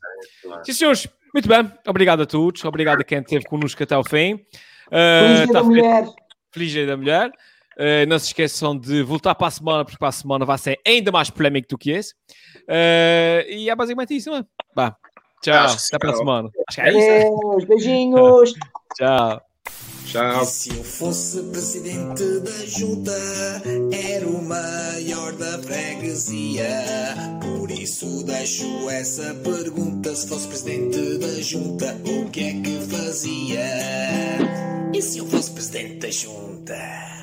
Sim, 0.64 0.74
senhores, 0.74 1.08
muito 1.34 1.48
bem. 1.48 1.72
Obrigado 1.88 2.22
a 2.22 2.26
todos. 2.26 2.64
Obrigado 2.66 3.02
a 3.02 3.04
quem 3.04 3.20
esteve 3.20 3.46
connosco 3.46 3.82
até 3.84 3.94
ao 3.96 4.04
fim. 4.04 4.40
Eh, 4.92 5.22
Feliz 5.22 5.38
Dia 5.38 5.48
tá 5.48 5.54
da 5.54 5.64
mulher. 5.64 6.06
Feliz 6.52 6.72
Dia 6.72 6.88
da 6.88 6.98
Mulher. 6.98 7.32
Eh, 7.80 8.08
não 8.08 8.18
se 8.18 8.28
esqueçam 8.28 8.76
de 8.78 9.04
voltar 9.04 9.36
para 9.36 9.48
a 9.48 9.52
semana, 9.52 9.86
porque 9.86 10.00
para 10.00 10.08
a 10.08 10.12
semana 10.12 10.46
vai 10.46 10.58
ser 10.58 10.80
ainda 10.86 11.12
mais 11.12 11.30
polémico 11.30 11.68
do 11.70 11.78
que 11.78 11.92
esse. 11.92 12.14
Eh, 12.68 13.46
e 13.50 13.70
é 13.70 13.76
basicamente 13.76 14.16
isso, 14.16 14.32
não 14.32 14.38
é? 14.38 14.44
Vá. 14.76 14.96
Tchau. 15.44 15.66
Até 15.66 16.00
para 16.00 16.12
a 16.12 16.16
semana. 16.16 16.50
Acho 16.68 16.82
que 16.82 16.88
é 16.88 17.22
isso. 17.22 17.68
Beijinhos. 17.68 18.54
Tchau. 18.98 19.42
tchau. 20.08 20.42
E 20.42 20.46
se 20.46 20.76
eu 20.76 20.84
fosse 20.84 21.44
presidente 21.52 22.40
da 22.40 22.66
junta, 22.66 23.12
era 23.94 24.28
o 24.28 24.42
maior 24.44 25.34
da 25.34 25.60
freguesia. 25.60 26.66
Por 27.40 27.70
isso 27.70 28.24
deixo 28.24 28.90
essa 28.90 29.36
pergunta: 29.36 30.16
se 30.16 30.28
fosse 30.28 30.48
presidente 30.48 31.20
da 31.20 31.42
junta, 31.42 31.96
o 32.06 32.28
que 32.32 32.40
é 32.40 32.54
que 32.62 32.80
fazia? 32.88 33.68
E 34.94 35.00
se 35.00 35.20
eu 35.20 35.28
fosse 35.28 35.52
presidente 35.52 36.00
da 36.00 36.10
junta? 36.10 37.17